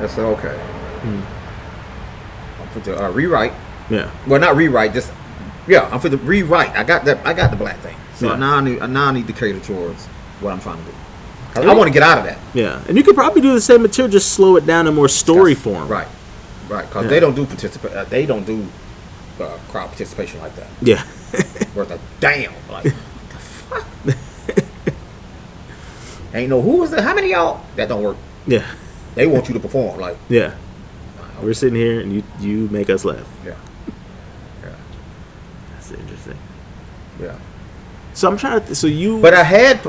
I 0.00 0.06
said, 0.06 0.24
okay. 0.24 0.56
Hmm. 1.02 2.62
I'm 2.62 2.68
going 2.72 2.82
to 2.84 3.04
uh, 3.04 3.10
rewrite. 3.10 3.52
Yeah. 3.90 4.10
Well, 4.26 4.40
not 4.40 4.56
rewrite. 4.56 4.94
Just 4.94 5.12
yeah. 5.68 5.84
I'm 5.92 6.00
going 6.00 6.12
to 6.12 6.16
rewrite. 6.18 6.70
I 6.70 6.82
got 6.82 7.04
that. 7.04 7.24
I 7.26 7.34
got 7.34 7.50
the 7.50 7.56
black 7.58 7.78
thing. 7.80 7.96
So 8.14 8.28
Yeah. 8.30 8.36
now 8.36 8.56
I 8.56 8.60
need. 8.62 8.78
Now 8.88 9.08
I 9.08 9.12
need 9.12 9.26
to 9.26 9.34
cater 9.34 9.60
towards 9.60 10.06
what 10.40 10.52
I'm 10.52 10.60
trying 10.60 10.78
to 10.78 10.84
do. 10.84 11.68
I 11.68 11.74
want 11.74 11.88
to 11.88 11.92
get 11.92 12.02
out 12.02 12.18
of 12.18 12.24
that. 12.24 12.38
Yeah. 12.54 12.82
And 12.88 12.96
you 12.96 13.02
could 13.02 13.14
probably 13.14 13.40
do 13.42 13.52
the 13.54 13.60
same 13.60 13.80
material, 13.82 14.10
just 14.10 14.32
slow 14.32 14.56
it 14.56 14.64
down 14.66 14.86
in 14.86 14.94
more 14.94 15.08
story 15.08 15.54
form. 15.54 15.88
Right. 15.88 16.08
Right. 16.68 16.86
Because 16.86 17.04
Yeah. 17.04 17.10
they 17.10 17.20
don't 17.20 17.34
do 17.34 17.44
participate. 17.46 17.92
Uh, 17.92 18.04
they 18.04 18.24
don't 18.26 18.44
do 18.46 18.66
uh, 19.40 19.56
crowd 19.68 19.88
participation 19.88 20.40
like 20.40 20.54
that. 20.56 20.68
Yeah. 20.80 21.04
Worth 21.74 21.90
a 21.90 21.98
damn. 22.20 22.52
Like 22.70 22.84
what 22.84 23.30
the 23.30 23.38
fuck. 23.38 23.86
Ain't 26.34 26.50
no 26.50 26.60
who 26.60 26.78
was 26.78 26.92
it? 26.92 27.00
How 27.00 27.14
many 27.14 27.32
of 27.32 27.38
y'all? 27.38 27.60
That 27.76 27.88
don't 27.88 28.02
work. 28.02 28.16
yeah. 28.46 28.66
They 29.14 29.26
want 29.26 29.48
you 29.48 29.54
to 29.54 29.60
perform. 29.60 29.98
Like 30.00 30.16
Yeah. 30.28 30.54
We're 31.42 31.54
sitting 31.54 31.76
here 31.76 32.00
and 32.00 32.12
you 32.12 32.22
you 32.40 32.68
make 32.70 32.88
us 32.90 33.04
laugh. 33.04 33.26
yeah. 33.44 33.54
Yeah. 34.62 34.74
That's 35.74 35.90
interesting. 35.92 36.38
Yeah. 37.20 37.36
So 38.14 38.28
I'm 38.30 38.36
trying 38.38 38.64
to. 38.64 38.74
So 38.74 38.86
you. 38.86 39.20
But 39.20 39.34
I 39.34 39.42
had. 39.42 39.86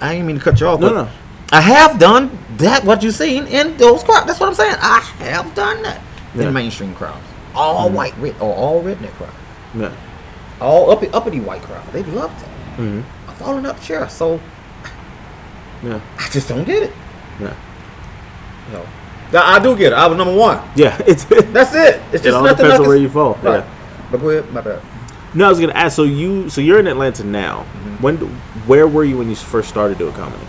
I 0.00 0.14
didn't 0.14 0.26
mean 0.26 0.38
to 0.38 0.42
cut 0.42 0.60
you 0.60 0.66
off. 0.66 0.80
Mm-hmm. 0.80 0.94
No, 0.94 1.04
but 1.04 1.04
no. 1.04 1.10
I 1.52 1.60
have 1.60 1.98
done 1.98 2.36
that. 2.58 2.84
What 2.84 3.02
you 3.04 3.10
seen 3.12 3.46
in 3.46 3.76
those 3.76 4.02
crowds? 4.02 4.26
That's 4.26 4.40
what 4.40 4.48
I'm 4.48 4.54
saying. 4.54 4.74
I 4.80 5.00
have 5.20 5.54
done 5.54 5.82
that 5.82 5.96
Yeah. 5.96 6.02
Mm-hmm. 6.30 6.40
in 6.42 6.52
mainstream 6.54 6.94
crowds. 6.94 7.24
All 7.54 7.90
white, 7.90 8.16
red, 8.18 8.34
or 8.40 8.54
all 8.54 8.82
redneck 8.82 9.12
crowd. 9.12 9.30
Yeah. 9.74 9.92
All 10.60 10.90
uppity, 10.90 11.12
uppity 11.12 11.40
white 11.40 11.62
crowd. 11.62 11.84
They 11.92 12.02
loved 12.04 12.42
it. 12.42 12.48
Mhm. 12.80 13.02
I'm 13.28 13.34
falling 13.34 13.66
up 13.66 13.80
chair, 13.80 14.08
so 14.08 14.40
Yeah. 15.82 16.00
I 16.18 16.28
just 16.30 16.48
don't 16.48 16.64
get 16.64 16.82
it. 16.84 16.92
Yeah. 17.40 17.52
Know. 18.72 18.84
Now, 19.32 19.42
I 19.46 19.58
do 19.58 19.76
get 19.76 19.92
it. 19.92 19.96
I 19.96 20.06
was 20.06 20.16
number 20.18 20.34
one. 20.34 20.60
Yeah. 20.74 20.96
It's. 21.06 21.24
That's 21.52 21.74
it. 21.74 22.00
It's 22.12 22.22
It 22.22 22.22
just 22.24 22.36
all 22.36 22.42
nothing 22.42 22.64
depends 22.64 22.80
on 22.80 22.88
where 22.88 22.96
you 22.96 23.08
fall. 23.08 23.34
Right. 23.42 23.58
Yeah. 23.64 23.64
But 24.10 24.20
go 24.20 24.30
ahead. 24.30 24.52
My 24.52 24.60
bad. 24.60 24.80
No, 25.34 25.46
I 25.46 25.48
was 25.50 25.60
gonna 25.60 25.72
ask. 25.74 25.94
So 25.94 26.04
you, 26.04 26.48
so 26.48 26.60
you're 26.60 26.78
in 26.80 26.86
Atlanta 26.86 27.22
now. 27.24 27.60
Mm-hmm. 27.60 28.02
When, 28.02 28.16
where 28.66 28.88
were 28.88 29.04
you 29.04 29.18
when 29.18 29.28
you 29.28 29.36
first 29.36 29.68
started 29.68 29.98
doing 29.98 30.14
comedy? 30.14 30.42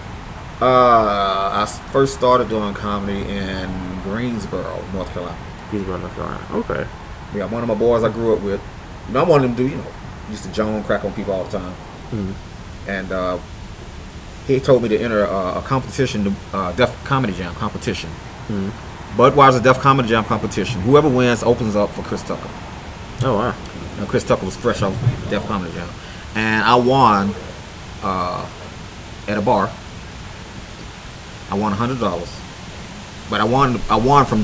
Uh, 0.62 0.66
I 0.66 1.66
first 1.92 2.14
started 2.16 2.50
doing 2.50 2.74
comedy 2.74 3.22
in 3.30 3.70
Greensboro, 4.04 4.82
North 4.94 5.10
Carolina. 5.14 5.38
Greensboro, 5.72 5.98
North 5.98 6.16
Carolina. 6.16 6.46
Okay. 6.52 6.88
Yeah, 7.36 7.46
one 7.46 7.62
of 7.62 7.68
my 7.70 7.76
boys 7.76 8.04
I 8.04 8.10
grew 8.10 8.36
up 8.36 8.42
with. 8.42 8.62
You 9.08 9.14
know, 9.14 9.22
I'm 9.24 9.28
one 9.28 9.44
of 9.44 9.48
them 9.50 9.56
dude, 9.56 9.72
you 9.72 9.78
know, 9.78 9.86
used 10.30 10.44
to 10.44 10.52
Joan 10.52 10.84
crack 10.84 11.04
on 11.06 11.14
people 11.14 11.34
all 11.34 11.44
the 11.46 11.58
time. 11.60 11.74
Mhm. 12.12 12.34
And 12.88 13.12
uh, 13.12 13.38
he 14.48 14.60
told 14.60 14.82
me 14.84 14.90
to 14.90 14.98
enter 14.98 15.24
a, 15.26 15.58
a 15.60 15.62
competition, 15.66 16.36
uh, 16.54 16.72
Def 16.74 17.04
Comedy 17.04 17.34
Jam 17.34 17.54
competition. 17.56 18.10
Mhm. 18.48 18.72
Budweiser 19.16 19.62
Def 19.62 19.80
Comedy 19.80 20.10
Jam 20.10 20.24
competition. 20.24 20.82
Whoever 20.82 21.10
wins 21.10 21.44
opens 21.44 21.76
up 21.76 21.90
for 21.92 22.02
Chris 22.04 22.24
Tucker. 22.24 22.50
Oh 23.24 23.36
wow. 23.38 23.54
Now, 23.98 24.06
Chris 24.06 24.24
Tucker 24.24 24.46
was 24.46 24.56
fresh 24.56 24.82
off 24.82 24.94
Def 25.30 25.46
Comedy 25.48 25.72
Jam. 25.74 25.90
And 26.36 26.64
I 26.64 26.76
won 26.76 27.34
uh, 28.04 28.46
at 29.28 29.38
a 29.38 29.42
bar. 29.42 29.70
I 31.52 31.56
won 31.56 31.72
hundred 31.74 32.00
dollars, 32.00 32.30
but 33.30 33.42
I 33.42 33.44
won 33.44 33.82
I 33.90 33.96
won 33.98 34.26
from 34.26 34.44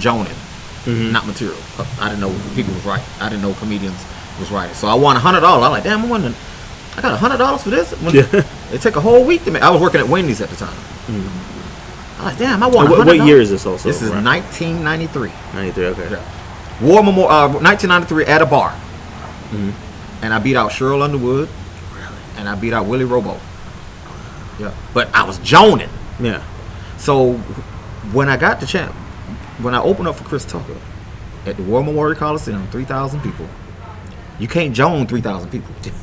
Jonan, 0.85 1.11
not 1.11 1.25
material. 1.27 1.57
I 1.99 2.09
didn't 2.09 2.21
know 2.21 2.35
people 2.55 2.73
was 2.73 2.85
right. 2.85 3.03
I 3.19 3.29
didn't 3.29 3.41
know 3.41 3.53
comedians 3.55 4.03
was 4.39 4.51
right. 4.51 4.73
So 4.75 4.87
I 4.87 4.93
won 4.93 5.15
a 5.15 5.19
hundred 5.19 5.41
dollars. 5.41 5.65
I'm 5.65 5.71
like, 5.71 5.83
damn, 5.83 6.05
I 6.05 6.07
won. 6.07 6.35
I 6.97 7.01
got 7.01 7.17
hundred 7.19 7.37
dollars 7.37 7.63
for 7.63 7.69
this. 7.69 7.91
When 8.01 8.15
Yeah. 8.15 8.43
It 8.71 8.81
took 8.81 8.95
a 8.95 9.01
whole 9.01 9.23
week 9.23 9.43
to 9.45 9.51
make. 9.51 9.61
I 9.61 9.69
was 9.69 9.79
working 9.79 10.01
at 10.01 10.07
Wendy's 10.07 10.41
at 10.41 10.49
the 10.49 10.55
time. 10.55 10.73
Mm-hmm. 10.73 12.19
I'm 12.19 12.25
like, 12.25 12.37
damn, 12.37 12.63
I 12.63 12.67
won. 12.67 12.89
What, 12.89 13.05
what 13.05 13.17
year 13.25 13.39
is 13.39 13.49
this 13.51 13.65
also? 13.65 13.87
This 13.87 14.01
is 14.01 14.09
right? 14.09 14.23
1993. 14.23 15.31
93, 15.53 15.85
okay. 15.87 16.11
Yeah. 16.11 16.81
War 16.81 17.03
Memorial, 17.03 17.31
uh, 17.31 17.47
1993 17.49 18.25
at 18.25 18.41
a 18.41 18.45
bar. 18.45 18.71
Mm-hmm. 18.71 20.23
And 20.25 20.33
I 20.33 20.39
beat 20.39 20.55
out 20.55 20.71
Sheryl 20.71 21.03
Underwood. 21.03 21.47
Really? 21.93 22.07
And 22.37 22.49
I 22.49 22.55
beat 22.55 22.73
out 22.73 22.87
Willie 22.87 23.05
Robo. 23.05 23.39
Yeah. 24.59 24.73
But 24.93 25.13
I 25.13 25.23
was 25.23 25.37
joning. 25.39 25.89
Yeah. 26.19 26.43
So 26.97 27.33
when 28.13 28.29
I 28.29 28.37
got 28.37 28.59
the 28.59 28.65
champ, 28.65 28.95
when 29.59 29.73
I 29.75 29.81
opened 29.81 30.07
up 30.07 30.15
for 30.15 30.23
Chris 30.23 30.45
Tucker 30.45 30.75
at 31.45 31.57
the 31.57 31.63
War 31.63 31.83
Memorial 31.83 32.15
Coliseum, 32.17 32.67
3,000 32.69 33.21
people, 33.21 33.47
you 34.39 34.47
can't 34.47 34.73
join 34.73 35.07
3,000 35.07 35.49
people. 35.49 35.73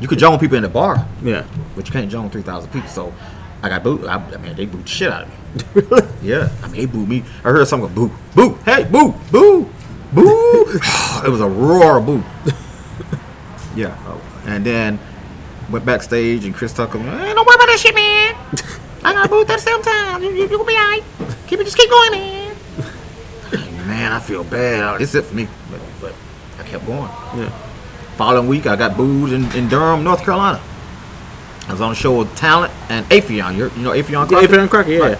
You 0.00 0.08
could 0.08 0.18
join 0.18 0.40
people 0.40 0.56
in 0.56 0.64
the 0.64 0.68
bar, 0.68 1.06
Yeah. 1.22 1.46
but 1.76 1.86
you 1.86 1.92
can't 1.92 2.10
join 2.10 2.28
3,000 2.28 2.68
people. 2.72 2.88
So 2.90 3.14
I 3.62 3.68
got 3.68 3.84
booed. 3.84 4.04
I, 4.04 4.16
I 4.16 4.36
mean, 4.38 4.56
they 4.56 4.66
booed 4.66 4.84
the 4.84 4.88
shit 4.88 5.10
out 5.10 5.22
of 5.22 5.28
me. 5.94 6.00
Yeah, 6.22 6.50
I 6.62 6.66
mean, 6.66 6.80
they 6.80 6.86
booed 6.86 7.08
me. 7.08 7.22
I 7.44 7.50
heard 7.50 7.66
someone 7.68 7.94
go, 7.94 8.08
boo, 8.08 8.14
boo, 8.34 8.58
hey, 8.64 8.84
boo, 8.84 9.14
boo, 9.30 9.70
boo. 10.12 10.66
it 11.24 11.30
was 11.30 11.40
a 11.40 11.48
roar 11.48 11.98
of 11.98 12.06
boo. 12.06 12.24
yeah, 13.76 13.96
oh, 14.08 14.20
and 14.46 14.66
then 14.66 14.98
went 15.70 15.86
backstage 15.86 16.44
and 16.44 16.54
Chris 16.54 16.72
Tucker, 16.72 16.98
don't 16.98 17.06
worry 17.06 17.30
about 17.32 17.66
that 17.66 17.78
shit, 17.80 17.94
man. 17.94 18.34
I 19.04 19.12
got 19.14 19.30
booed 19.30 19.48
at 19.48 19.56
the 19.56 19.62
same 19.62 19.80
time. 19.82 20.22
You, 20.22 20.30
you, 20.30 20.42
you 20.42 20.48
gonna 20.48 20.64
be 20.64 20.74
alright. 20.74 21.04
Keep 21.46 21.60
it, 21.60 21.64
just 21.64 21.76
keep 21.78 21.88
going, 21.88 22.10
man. 22.10 22.43
Man, 23.86 24.12
I 24.12 24.20
feel 24.20 24.44
bad. 24.44 25.00
It's 25.00 25.14
it 25.14 25.24
for 25.24 25.34
me, 25.34 25.48
but, 25.70 25.80
but 26.00 26.14
I 26.58 26.62
kept 26.64 26.86
going. 26.86 27.10
Yeah. 27.36 27.50
Following 28.16 28.48
week, 28.48 28.66
I 28.66 28.76
got 28.76 28.96
booed 28.96 29.32
in, 29.32 29.50
in 29.52 29.68
Durham, 29.68 30.04
North 30.04 30.22
Carolina. 30.24 30.60
I 31.66 31.72
was 31.72 31.80
on 31.80 31.92
a 31.92 31.94
show 31.94 32.18
with 32.18 32.34
Talent 32.36 32.72
and 32.88 33.06
Affion. 33.06 33.56
You, 33.56 33.70
you 33.76 33.82
know 33.82 33.90
Affion 33.92 34.10
Yeah, 34.10 34.26
Crockett? 34.26 34.50
Affion 34.50 34.68
Crockett, 34.70 34.92
yeah. 34.92 34.98
Right. 35.00 35.18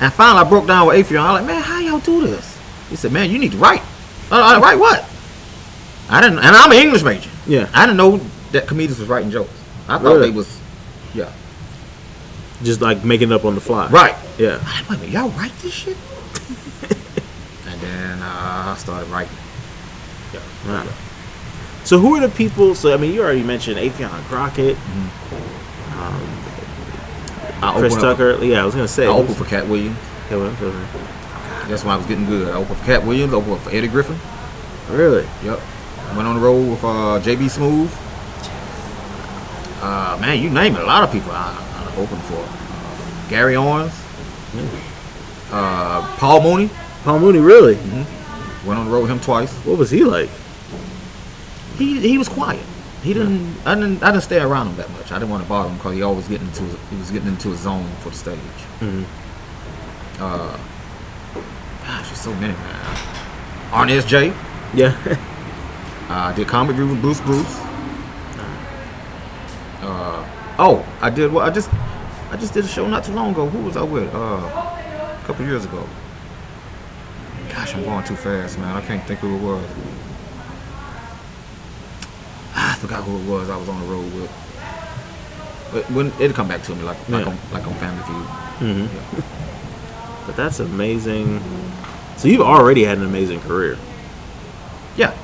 And 0.00 0.12
finally, 0.12 0.44
I 0.44 0.48
broke 0.48 0.66
down 0.66 0.86
with 0.86 0.96
Affion. 1.06 1.18
I 1.20 1.32
was 1.32 1.40
like, 1.42 1.46
man, 1.46 1.62
how 1.62 1.80
y'all 1.80 2.00
do 2.00 2.26
this? 2.26 2.58
He 2.90 2.96
said, 2.96 3.12
man, 3.12 3.30
you 3.30 3.38
need 3.38 3.52
to 3.52 3.58
write. 3.58 3.82
I 4.30 4.54
like, 4.54 4.62
write 4.62 4.78
what? 4.78 5.08
I 6.08 6.20
didn't, 6.20 6.38
and 6.38 6.48
I'm 6.56 6.70
an 6.70 6.78
English 6.78 7.02
major. 7.02 7.30
Yeah. 7.46 7.68
I 7.74 7.86
didn't 7.86 7.96
know 7.98 8.18
that 8.52 8.66
comedians 8.66 8.98
was 9.00 9.08
writing 9.08 9.30
jokes. 9.30 9.50
I 9.88 9.98
thought 9.98 10.04
Really? 10.14 10.30
they 10.30 10.36
was, 10.36 10.60
yeah. 11.14 11.32
Just 12.62 12.80
like 12.80 13.04
making 13.04 13.30
it 13.30 13.34
up 13.34 13.44
on 13.44 13.54
the 13.54 13.60
fly. 13.60 13.88
Right. 13.88 14.14
Yeah. 14.38 14.58
I 14.64 14.80
like, 14.80 14.90
wait 14.90 14.96
a 14.96 15.00
minute, 15.00 15.10
y'all 15.10 15.28
write 15.30 15.52
this 15.58 15.72
shit? 15.72 15.96
and 17.96 18.22
uh, 18.22 18.26
I 18.72 18.76
started 18.78 19.08
writing. 19.10 19.36
Yeah. 20.66 20.86
So 21.84 21.98
who 21.98 22.16
are 22.16 22.20
the 22.20 22.28
people? 22.34 22.74
So 22.74 22.92
I 22.92 22.96
mean, 22.96 23.12
you 23.14 23.22
already 23.22 23.42
mentioned 23.42 23.78
Affion 23.78 24.10
Crockett, 24.24 24.76
I 27.62 27.72
Chris 27.78 27.94
opened 27.94 28.06
up- 28.06 28.18
Tucker. 28.18 28.44
yeah, 28.44 28.62
I 28.62 28.64
was 28.66 28.74
gonna 28.74 28.86
say. 28.88 29.06
I 29.06 29.10
opened 29.10 29.36
for 29.36 29.44
Katt 29.44 29.66
Williams. 29.66 29.96
Yeah, 30.30 30.36
well, 30.36 30.46
okay. 30.62 31.68
That's 31.68 31.84
when 31.84 31.94
I 31.94 31.96
was 31.96 32.06
getting 32.06 32.26
good. 32.26 32.48
I 32.48 32.52
opened 32.56 32.76
for 32.78 32.84
Katt 32.84 33.04
Williams. 33.04 33.32
I 33.32 33.36
opened 33.36 33.60
for 33.60 33.70
Eddie 33.70 33.88
Griffin. 33.88 34.18
Really? 34.90 35.26
Yep. 35.42 35.60
Went 36.14 36.28
on 36.28 36.36
the 36.36 36.40
road 36.40 36.68
with 36.70 36.84
uh, 36.84 37.18
JB 37.22 37.46
Smoove. 37.50 37.90
Uh, 39.82 40.18
man, 40.20 40.40
you 40.42 40.50
name 40.50 40.76
it. 40.76 40.82
A 40.82 40.86
lot 40.86 41.02
of 41.02 41.10
people 41.12 41.30
I, 41.32 41.56
I 41.74 41.96
opened 41.96 42.22
for. 42.24 42.36
Uh, 42.36 43.28
Gary 43.28 43.56
Owens. 43.56 43.92
Uh, 45.50 46.14
Paul 46.18 46.42
Mooney. 46.42 46.70
Paul 47.06 47.20
Mooney. 47.20 47.38
Really? 47.38 47.76
Went 48.66 48.80
on 48.80 48.86
the 48.86 48.90
road 48.90 49.02
with 49.02 49.12
him 49.12 49.20
twice. 49.20 49.52
What 49.64 49.78
was 49.78 49.92
he 49.92 50.02
like? 50.02 50.28
He 51.78 52.00
he 52.00 52.18
was 52.18 52.28
quiet. 52.28 52.66
He 53.04 53.14
didn't. 53.14 53.56
I 53.64 53.76
didn't. 53.76 54.02
I 54.02 54.10
didn't 54.10 54.24
stay 54.24 54.40
around 54.40 54.66
him 54.70 54.76
that 54.78 54.90
much. 54.90 55.12
I 55.12 55.20
didn't 55.20 55.30
want 55.30 55.44
to 55.44 55.48
bother 55.48 55.68
him 55.68 55.76
because 55.76 55.94
he 55.94 56.02
always 56.02 56.26
getting 56.26 56.48
into. 56.48 56.64
He 56.64 56.96
was 56.96 57.12
getting 57.12 57.28
into 57.28 57.52
a 57.52 57.54
zone 57.54 57.88
for 58.00 58.10
the 58.10 58.16
stage. 58.16 58.38
Uh, 60.18 60.58
gosh, 61.84 62.06
there's 62.08 62.18
so 62.20 62.34
many 62.34 62.54
man. 62.54 62.96
Arnez 63.70 64.04
J. 64.06 64.32
Yeah. 64.74 64.96
Uh, 66.08 66.32
did 66.34 66.46
comedy 66.46 66.80
with 66.84 67.00
Bruce 67.00 67.20
Bruce. 67.20 67.58
Uh, 69.82 70.24
oh, 70.56 70.86
I 71.00 71.10
did. 71.10 71.32
Well, 71.32 71.44
I 71.44 71.50
just, 71.50 71.68
I 72.30 72.36
just 72.36 72.54
did 72.54 72.64
a 72.64 72.68
show 72.68 72.86
not 72.86 73.02
too 73.02 73.12
long 73.12 73.32
ago. 73.32 73.48
Who 73.48 73.58
was 73.64 73.76
I 73.76 73.82
with? 73.82 74.14
Uh, 74.14 74.18
a 74.18 75.22
couple 75.26 75.44
years 75.44 75.64
ago. 75.64 75.84
Gosh, 77.56 77.74
I'm 77.74 77.82
going 77.84 78.04
too 78.04 78.14
fast, 78.16 78.58
man. 78.58 78.76
I 78.76 78.80
can't 78.82 79.02
think 79.04 79.18
who 79.20 79.34
it 79.34 79.40
was. 79.42 79.64
Ah, 82.54 82.72
I 82.72 82.78
forgot 82.78 83.02
who 83.04 83.16
it 83.18 83.26
was. 83.28 83.50
I 83.50 83.56
was 83.56 83.68
on 83.68 83.80
the 83.80 83.86
road 83.86 84.12
with. 84.14 84.30
But 85.72 85.90
when 85.90 86.12
it'll 86.20 86.34
come 86.36 86.48
back 86.48 86.62
to 86.64 86.74
me, 86.74 86.82
like 86.82 86.96
like 87.08 87.24
Yeah. 87.24 87.30
on 87.32 87.38
like 87.52 87.66
on 87.66 87.74
Family 87.74 88.02
Feud. 88.04 88.88
Yeah. 88.92 89.22
But 90.26 90.34
that's 90.34 90.58
amazing. 90.58 91.40
So 92.16 92.26
you've 92.26 92.40
already 92.40 92.82
had 92.82 92.98
an 92.98 93.04
amazing 93.04 93.40
career. 93.42 93.78
yeah, 94.96 95.14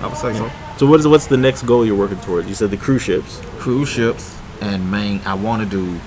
I 0.00 0.06
would 0.06 0.16
say 0.16 0.32
so. 0.34 0.48
So 0.76 0.86
what 0.86 1.00
is 1.00 1.08
what's 1.08 1.26
the 1.26 1.36
next 1.36 1.62
goal 1.64 1.84
you're 1.84 1.96
working 1.96 2.20
towards? 2.20 2.46
You 2.48 2.54
said 2.54 2.70
the 2.70 2.76
cruise 2.76 3.02
ships. 3.02 3.40
cruise 3.58 3.88
ships 3.88 4.36
and 4.62 4.88
main 4.90 5.20
i 5.26 5.32
want 5.34 5.62
to 5.62 5.68
do 5.68 5.98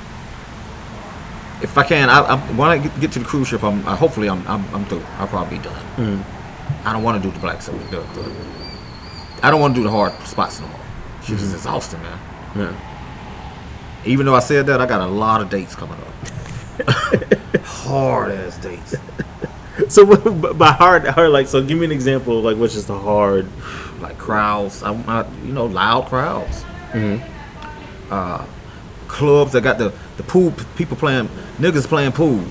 if 1.64 1.78
i 1.78 1.84
can 1.84 2.09
i, 2.09 2.20
I 2.20 2.38
when 2.53 2.70
i 2.70 2.78
get, 2.78 2.99
get 2.99 3.11
to 3.14 3.20
the 3.20 3.26
cruise 3.26 3.47
ship 3.47 3.64
i'm 3.64 3.88
I, 3.88 3.95
hopefully 3.95 4.30
i'm 4.30 4.45
i'm, 4.47 4.64
I'm 4.76 4.86
through. 4.86 5.03
I'll 5.18 5.28
probably 5.28 5.57
be 5.57 5.64
done. 5.64 5.86
Mm-hmm. 5.95 6.88
I 6.88 6.93
don't 6.93 7.03
want 7.03 7.22
to 7.22 7.28
do 7.28 7.34
the 7.34 7.39
black 7.39 7.61
circuit 7.61 7.89
the, 7.89 8.01
the, 8.01 8.32
i 9.41 9.49
don't 9.49 9.61
want 9.61 9.74
to 9.76 9.80
do 9.80 9.84
the 9.84 9.91
hard 9.91 10.14
spots 10.28 10.59
no 10.59 10.68
more. 10.68 10.80
She's 11.22 11.39
just 11.39 11.45
mm-hmm. 11.45 11.55
exhausting 11.55 12.01
man. 12.01 12.20
Yeah. 12.55 14.03
even 14.05 14.26
though 14.26 14.36
i 14.36 14.39
said 14.39 14.68
that 14.68 14.82
i 14.82 14.86
got 14.86 15.01
a 15.01 15.07
lot 15.07 15.41
of 15.41 15.49
dates 15.49 15.76
coming 15.76 15.97
up. 15.99 16.14
Hard 17.64 18.32
ass 18.32 18.57
dates. 18.57 18.95
So 19.89 20.05
by 20.53 20.72
hard, 20.72 21.07
hard, 21.07 21.32
like, 21.32 21.47
so 21.47 21.64
give 21.64 21.78
me 21.78 21.86
an 21.86 21.91
example 21.91 22.39
of 22.39 22.45
like 22.45 22.57
what's 22.57 22.74
just 22.74 22.89
a 22.89 22.95
hard. 22.95 23.47
like 24.01 24.18
crowds. 24.18 24.84
I'm 24.84 25.05
not 25.05 25.28
you 25.43 25.53
know 25.53 25.66
loud 25.66 26.07
crowds. 26.07 26.64
Mm-hmm. 26.91 28.11
Uh 28.11 28.45
clubs 29.07 29.51
that 29.53 29.61
got 29.61 29.78
the 29.78 29.93
the 30.18 30.24
pool 30.24 30.53
people 30.76 30.97
playing 30.97 31.30
niggas 31.57 31.88
playing 31.88 32.11
pool. 32.11 32.43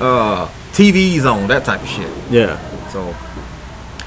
Uh 0.00 0.48
tvs 0.78 1.24
on 1.24 1.48
that 1.48 1.64
type 1.64 1.82
of 1.82 1.88
shit. 1.88 2.08
Yeah. 2.30 2.56
so 2.90 3.14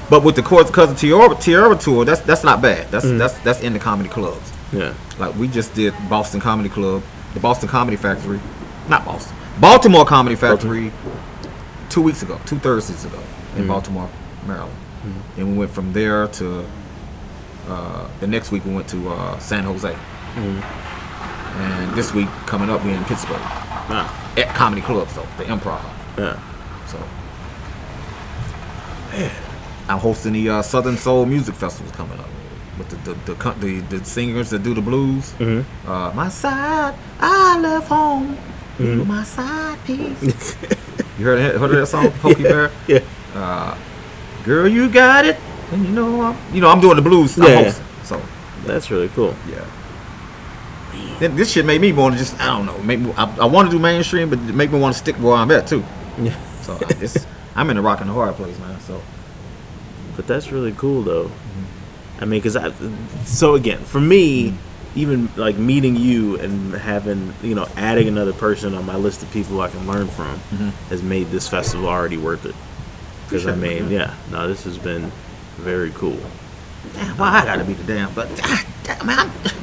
but 0.08 0.24
with 0.24 0.36
the 0.36 0.42
course 0.42 0.70
cousin 0.70 0.96
Tierra, 0.96 1.34
Tierra 1.34 1.76
tour 1.76 2.06
that's 2.06 2.22
that's 2.22 2.44
not 2.44 2.62
bad. 2.62 2.90
That's 2.90 3.04
mm. 3.04 3.18
that's 3.18 3.38
that's 3.40 3.60
in 3.60 3.74
the 3.74 3.78
comedy 3.78 4.08
clubs. 4.08 4.50
Yeah. 4.72 4.94
like 5.18 5.34
we 5.36 5.48
just 5.48 5.74
did 5.74 5.92
Boston 6.08 6.40
Comedy 6.40 6.70
Club, 6.70 7.02
the 7.34 7.40
Boston 7.40 7.68
Comedy 7.68 7.98
Factory, 7.98 8.40
not 8.88 9.04
Boston, 9.04 9.36
Baltimore 9.60 10.06
Comedy 10.06 10.34
Factory, 10.34 10.90
two 11.90 12.00
weeks 12.00 12.22
ago, 12.22 12.40
two 12.46 12.58
Thursdays 12.58 13.04
ago 13.04 13.20
in 13.56 13.64
mm. 13.64 13.68
Baltimore, 13.68 14.08
Maryland, 14.46 14.74
mm. 15.04 15.38
and 15.38 15.52
we 15.52 15.58
went 15.58 15.70
from 15.70 15.92
there 15.92 16.26
to 16.28 16.64
uh, 17.68 18.08
the 18.20 18.26
next 18.26 18.50
week 18.52 18.64
we 18.64 18.72
went 18.74 18.88
to 18.88 19.08
uh, 19.10 19.38
San 19.38 19.64
Jose, 19.64 19.94
and 20.36 21.94
this 21.94 22.12
week 22.14 22.28
coming 22.46 22.70
up 22.70 22.84
we're 22.84 22.94
in 22.96 23.04
Pittsburgh 23.04 23.40
Wow. 23.90 24.08
at 24.36 24.54
comedy 24.54 24.80
clubs 24.82 25.14
though, 25.14 25.26
the 25.38 25.44
Improv. 25.44 25.82
Yeah. 26.18 26.38
So 26.86 26.98
I'm 29.88 29.98
hosting 29.98 30.32
the 30.32 30.48
uh, 30.48 30.62
Southern 30.62 30.96
Soul 30.96 31.26
Music 31.26 31.54
Festival 31.54 31.92
coming 31.92 32.18
up 32.18 32.28
with 32.78 32.88
the 32.88 33.14
the, 33.14 33.34
the, 33.34 33.80
the, 33.80 33.98
the 33.98 34.04
singers 34.04 34.50
that 34.50 34.62
do 34.62 34.74
the 34.74 34.80
blues. 34.80 35.34
Uh, 35.40 36.12
my 36.14 36.28
side, 36.28 36.94
I 37.20 37.58
love 37.58 37.86
home. 37.88 38.36
Were 38.78 39.04
my 39.04 39.22
side 39.22 39.78
piece. 39.84 40.56
you 41.18 41.24
heard 41.26 41.38
heard 41.56 41.70
of 41.70 41.76
that 41.76 41.86
song, 41.86 42.10
Pokey 42.22 42.42
Bear? 42.44 42.70
Yeah. 42.88 43.76
Girl, 44.44 44.66
you 44.66 44.88
got 44.88 45.24
it. 45.24 45.36
And 45.72 45.86
you 45.86 45.92
know 45.92 46.20
I'm, 46.22 46.54
you 46.54 46.60
know 46.60 46.68
I'm 46.68 46.80
doing 46.80 46.96
the 46.96 47.02
blues. 47.02 47.36
Yeah, 47.36 47.64
hosting. 47.64 47.84
So 48.04 48.22
That's 48.64 48.90
really 48.90 49.08
cool. 49.08 49.34
yeah. 49.48 49.64
Then 51.18 51.36
this 51.36 51.52
shit 51.52 51.64
made 51.64 51.80
me 51.80 51.92
want 51.92 52.14
to 52.14 52.18
just 52.18 52.38
I 52.40 52.46
don't 52.46 52.66
know. 52.66 52.78
Make 52.78 53.00
me, 53.00 53.12
I, 53.16 53.24
I 53.38 53.44
want 53.46 53.70
to 53.70 53.76
do 53.76 53.78
mainstream, 53.80 54.28
but 54.28 54.38
it 54.38 54.54
make 54.54 54.70
me 54.70 54.78
want 54.78 54.94
to 54.94 54.98
stick 54.98 55.16
where 55.16 55.34
I'm 55.34 55.50
at 55.50 55.66
too. 55.66 55.84
Yeah. 56.18 56.36
So 56.60 56.74
I- 56.74 57.02
it's, 57.02 57.26
I'm 57.54 57.70
in 57.70 57.76
a 57.76 57.82
rock 57.82 58.00
and 58.00 58.10
a 58.10 58.12
hard 58.12 58.34
place, 58.34 58.58
man. 58.58 58.80
So 58.80 59.00
But 60.16 60.26
that's 60.26 60.52
really 60.52 60.72
cool, 60.72 61.02
though. 61.02 61.24
Mm-hmm. 61.24 62.22
I 62.22 62.24
mean, 62.26 62.40
because 62.40 62.56
I. 62.56 62.72
So 63.24 63.54
again, 63.54 63.78
for 63.78 64.00
me, 64.00 64.50
mm-hmm. 64.50 64.98
even 64.98 65.28
like 65.36 65.56
meeting 65.56 65.96
you 65.96 66.38
and 66.38 66.74
having 66.74 67.32
you 67.42 67.54
know 67.54 67.66
adding 67.76 68.08
another 68.08 68.32
person 68.32 68.74
on 68.74 68.84
my 68.84 68.96
list 68.96 69.22
of 69.22 69.30
people 69.32 69.60
I 69.60 69.68
can 69.68 69.86
learn 69.86 70.08
from 70.08 70.36
mm-hmm. 70.36 70.68
has 70.88 71.02
made 71.02 71.28
this 71.28 71.48
festival 71.48 71.88
already 71.88 72.18
worth 72.18 72.44
it. 72.44 72.54
Because 73.24 73.46
I 73.46 73.54
mean, 73.54 73.90
yeah, 73.90 74.14
no, 74.30 74.46
this 74.46 74.64
has 74.64 74.76
been 74.76 75.10
very 75.58 75.90
cool. 75.92 76.18
damn, 76.94 77.16
why 77.16 77.40
I 77.40 77.44
gotta 77.44 77.64
be 77.64 77.74
the 77.74 77.84
damn? 77.84 78.12
But 78.14 78.28
damn, 78.36 79.06
man, 79.06 79.18
I'm, 79.18 79.30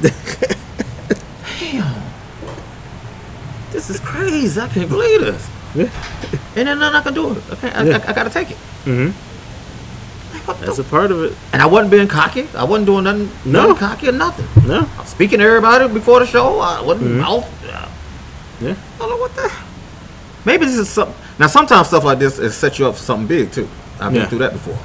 damn. 1.60 2.02
this 3.72 3.90
is 3.90 4.00
crazy. 4.00 4.60
I 4.60 4.68
can't 4.68 4.88
believe 4.88 5.20
this. 5.20 5.48
Yeah. 5.74 5.88
And 6.56 6.66
then 6.68 6.78
nothing 6.80 6.96
I 6.96 7.02
can 7.02 7.14
do 7.14 7.32
it. 7.32 7.42
I, 7.64 7.68
I, 7.68 7.82
Yeah. 7.84 8.04
I, 8.06 8.10
I 8.10 8.12
gotta 8.14 8.30
take 8.30 8.50
it. 8.50 8.56
Mm-hmm. 8.84 10.48
Like, 10.48 10.58
That's 10.60 10.76
the 10.76 10.82
a 10.82 10.86
part 10.86 11.10
of 11.12 11.22
it. 11.22 11.32
and 11.52 11.60
I 11.62 11.66
wasn't 11.66 11.90
being 11.92 12.08
cocky. 12.08 12.48
I 12.56 12.64
wasn't 12.64 12.86
doing 12.86 13.04
nothing, 13.04 13.30
No. 13.44 13.68
nothing 13.68 13.76
cocky 13.76 14.08
or 14.08 14.12
nothing. 14.12 14.46
No. 14.66 14.88
I 14.96 15.00
was 15.00 15.08
speaking 15.08 15.38
to 15.38 15.44
everybody 15.44 15.86
before 15.92 16.18
the 16.20 16.26
show. 16.26 16.58
I 16.60 16.80
wasn't 16.80 17.20
off. 17.22 17.44
uh, 17.66 17.88
Yeah. 18.60 18.74
I 18.96 18.98
don't 18.98 19.10
know 19.10 19.16
what 19.18 19.34
the. 19.36 19.52
Maybe 20.44 20.64
this 20.64 20.76
is 20.76 20.88
something. 20.88 21.14
Now, 21.38 21.46
sometimes 21.46 21.88
stuff 21.88 22.04
like 22.04 22.18
this 22.18 22.38
is 22.38 22.54
set 22.56 22.78
you 22.78 22.86
up 22.86 22.94
for 22.94 23.00
something 23.02 23.26
big 23.28 23.52
too. 23.52 23.68
I've 24.00 24.12
been 24.12 24.26
through 24.28 24.38
that 24.38 24.52
before. 24.54 24.78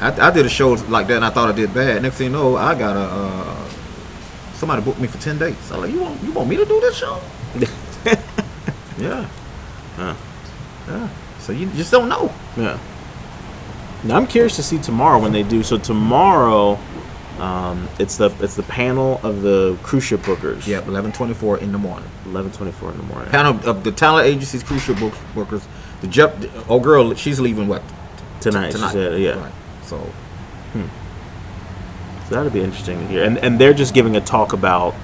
I, 0.00 0.28
I 0.28 0.30
did 0.30 0.46
a 0.46 0.48
show 0.48 0.72
like 0.72 1.06
that, 1.08 1.16
and 1.16 1.24
I 1.24 1.30
thought 1.30 1.48
I 1.48 1.52
did 1.52 1.72
bad. 1.72 2.02
Next 2.02 2.16
thing 2.16 2.26
you 2.26 2.32
know, 2.32 2.56
I 2.56 2.74
got 2.78 2.96
a 2.96 3.00
uh, 3.00 3.68
somebody 4.54 4.82
booked 4.82 5.00
me 5.00 5.06
for 5.08 5.18
ten 5.18 5.38
days. 5.38 5.56
I'm 5.70 5.80
like, 5.80 5.92
you 5.92 6.00
want 6.00 6.22
you 6.22 6.32
want 6.32 6.48
me 6.48 6.56
to 6.56 6.64
do 6.64 6.80
this 6.80 6.96
show? 6.96 7.20
yeah. 8.98 9.28
Yeah. 10.88 11.08
So 11.40 11.52
you 11.52 11.66
just 11.70 11.90
don't 11.90 12.08
know. 12.08 12.32
Yeah. 12.56 12.78
Now 14.04 14.16
I'm 14.16 14.26
curious 14.26 14.56
to 14.56 14.62
see 14.62 14.78
tomorrow 14.78 15.20
when 15.20 15.32
they 15.32 15.42
do. 15.42 15.62
So 15.62 15.78
tomorrow, 15.78 16.78
um, 17.38 17.88
it's 17.98 18.16
the 18.16 18.30
it's 18.40 18.56
the 18.56 18.62
panel 18.64 19.20
of 19.22 19.42
the 19.42 19.78
cruise 19.82 20.04
ship 20.04 20.20
bookers. 20.20 20.66
Yeah, 20.66 20.84
eleven 20.86 21.12
twenty 21.12 21.34
four 21.34 21.58
in 21.58 21.72
the 21.72 21.78
morning. 21.78 22.08
Eleven 22.26 22.52
twenty 22.52 22.72
four 22.72 22.90
in 22.90 22.98
the 22.98 23.04
morning. 23.04 23.30
Panel 23.30 23.58
of 23.68 23.84
the 23.84 23.92
talent 23.92 24.26
agencies, 24.26 24.62
cruise 24.62 24.82
ship 24.82 24.98
book, 24.98 25.14
workers. 25.34 25.66
The 26.02 26.08
Jeff, 26.08 26.34
oh 26.68 26.78
girl, 26.78 27.14
she's 27.14 27.40
leaving 27.40 27.68
what 27.68 27.82
tonight. 28.40 28.70
tonight? 28.72 28.88
She 28.88 28.92
said, 28.92 29.20
yeah. 29.20 29.40
Right. 29.40 29.52
So 29.86 29.96
hmm. 29.98 30.86
So 32.28 32.34
that'll 32.34 32.50
be 32.50 32.60
interesting 32.62 32.98
to 32.98 33.06
hear. 33.06 33.24
And 33.24 33.38
and 33.38 33.58
they're 33.58 33.74
just 33.74 33.94
giving 33.94 34.16
a 34.16 34.20
talk 34.20 34.52
about 34.52 34.94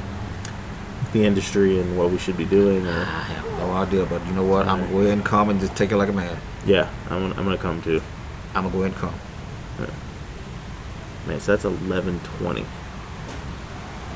the 1.13 1.25
industry 1.25 1.79
and 1.81 1.97
what 1.97 2.11
we 2.11 2.19
should 2.19 2.37
be 2.37 2.45
doing. 2.45 2.87
Or, 2.87 2.91
I 2.91 3.23
have 3.25 3.47
no 3.59 3.71
idea, 3.73 4.07
but 4.07 4.25
you 4.27 4.33
know 4.33 4.45
what? 4.45 4.67
I'm 4.67 4.81
gonna 4.81 4.93
go 4.93 4.99
ahead 5.01 5.13
and 5.13 5.25
come 5.25 5.49
and 5.51 5.61
just 5.61 5.77
take 5.77 5.93
it 5.93 5.97
like 5.97 6.09
a 6.09 6.13
man. 6.13 6.37
yeah, 6.67 6.91
I'm 7.11 7.21
gonna, 7.21 7.35
I'm 7.37 7.45
gonna 7.45 7.59
come 7.59 7.81
too. 7.83 8.01
I'm 8.55 8.65
gonna 8.65 8.71
go 8.75 8.83
ahead 8.83 8.93
and 8.93 9.01
come. 9.01 9.15
Man, 11.27 11.39
so 11.41 11.53
that's 11.53 11.65
eleven 11.65 12.19
twenty. 12.39 12.65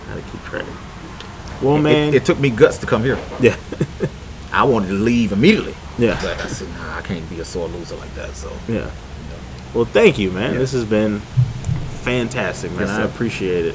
Gotta 0.09 0.23
keep 0.23 0.43
track. 0.45 0.64
Well, 1.62 1.77
It- 1.77 1.81
man. 1.83 2.09
it, 2.09 2.14
it 2.17 2.25
took 2.25 2.39
me 2.41 2.51
guts 2.51 2.79
to 2.79 2.87
come 2.87 3.03
here. 3.05 3.19
yeah. 3.41 3.57
I 4.53 4.64
wanted 4.64 4.89
to 4.89 4.95
leave 4.95 5.31
immediately. 5.33 5.75
Yeah. 5.99 6.19
But 6.21 6.41
I 6.41 6.47
said, 6.49 6.69
nah, 6.71 6.97
I 6.99 7.03
can't 7.03 7.29
be 7.31 7.39
a 7.41 7.45
sore 7.45 7.69
loser 7.69 7.95
like 7.97 8.12
that. 8.17 8.35
So 8.35 8.51
Yeah. 8.69 8.91
Well, 9.75 9.85
thank 9.85 10.19
you, 10.19 10.31
man. 10.31 10.53
Yeah. 10.53 10.59
This 10.59 10.73
has 10.73 10.85
been 10.85 11.21
fantastic, 12.03 12.71
man. 12.73 12.81
Yes, 12.83 12.91
I 12.91 13.03
appreciate 13.03 13.67
it. 13.67 13.75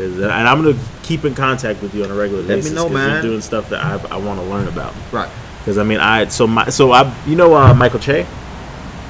uh, 0.00 0.02
and 0.04 0.48
I'm 0.48 0.62
gonna 0.62 0.78
keep 1.02 1.24
in 1.24 1.34
contact 1.34 1.82
with 1.82 1.94
you 1.94 2.04
on 2.04 2.10
a 2.10 2.14
regular 2.14 2.40
Let 2.42 2.48
me 2.48 2.54
basis. 2.56 2.72
know, 2.72 2.84
'cause 2.84 2.92
man. 2.94 3.10
You're 3.12 3.22
doing 3.32 3.40
stuff 3.42 3.68
that 3.70 3.84
I, 3.84 4.00
I 4.10 4.16
want 4.16 4.40
to 4.40 4.46
learn 4.46 4.66
about. 4.68 4.94
right. 5.12 5.28
Because 5.58 5.76
I 5.76 5.84
mean, 5.84 6.00
I 6.00 6.26
so 6.28 6.46
my 6.46 6.70
so 6.70 6.92
I 6.92 7.12
you 7.26 7.36
know 7.36 7.54
uh, 7.54 7.74
Michael 7.74 8.00
Che. 8.00 8.26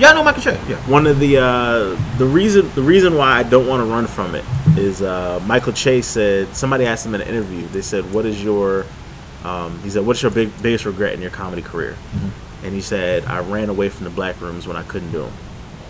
Yeah, 0.01 0.11
I 0.11 0.15
know 0.15 0.25
Michael 0.25 0.43
Che. 0.43 0.59
Yeah. 0.69 0.77
One 0.89 1.07
of 1.07 1.21
the 1.21 1.37
uh, 1.39 1.97
the 2.19 2.27
reason 2.27 2.69
the 2.75 2.83
reason 2.83 3.15
why 3.17 3.39
I 3.39 3.45
don't 3.45 3.69
want 3.69 3.83
to 3.87 3.91
run 3.93 4.07
from 4.09 4.35
it 4.35 4.45
is 4.77 5.01
uh, 5.01 5.41
Michael 5.47 5.73
Che 5.73 6.03
said 6.03 6.55
somebody 6.57 6.87
asked 6.87 7.07
him 7.07 7.15
in 7.15 7.21
an 7.21 7.29
interview. 7.29 7.67
They 7.69 7.83
said, 7.83 8.13
"What 8.13 8.27
is 8.27 8.43
your?" 8.43 8.85
Um, 9.45 9.79
he 9.85 9.91
said, 9.91 10.05
"What's 10.05 10.23
your 10.23 10.33
big, 10.33 10.51
biggest 10.61 10.85
regret 10.87 11.15
in 11.15 11.21
your 11.23 11.31
comedy 11.31 11.63
career?" 11.63 11.93
Mm-hmm. 12.17 12.65
And 12.67 12.75
he 12.75 12.81
said, 12.81 13.25
"I 13.27 13.39
ran 13.41 13.69
away 13.69 13.89
from 13.91 14.05
the 14.05 14.11
black 14.11 14.41
rooms 14.41 14.67
when 14.67 14.77
I 14.77 14.83
couldn't 14.83 15.13
do 15.13 15.19
them." 15.21 15.33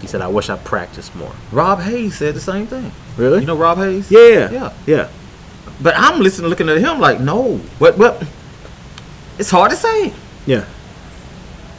He 0.01 0.07
said, 0.07 0.21
"I 0.23 0.29
wish 0.29 0.49
I 0.51 0.57
practiced 0.57 1.15
more." 1.15 1.33
Rob 1.53 1.81
Hayes 1.81 2.17
said 2.19 2.35
the 2.35 2.41
same 2.41 2.67
thing. 2.67 2.93
Really? 3.17 3.41
You 3.41 3.47
know 3.47 3.57
Rob 3.57 3.79
Hayes? 3.79 4.11
Yeah, 4.11 4.51
yeah, 4.51 4.73
Yeah. 4.87 5.09
But 5.83 5.95
I'm 5.97 6.21
listening, 6.21 6.49
looking 6.51 6.69
at 6.69 6.79
him 6.79 7.01
like, 7.01 7.21
no. 7.21 7.61
But 7.79 7.97
but 7.99 8.23
it's 9.39 9.51
hard 9.51 9.71
to 9.71 9.77
say. 9.77 10.13
Yeah, 10.47 10.65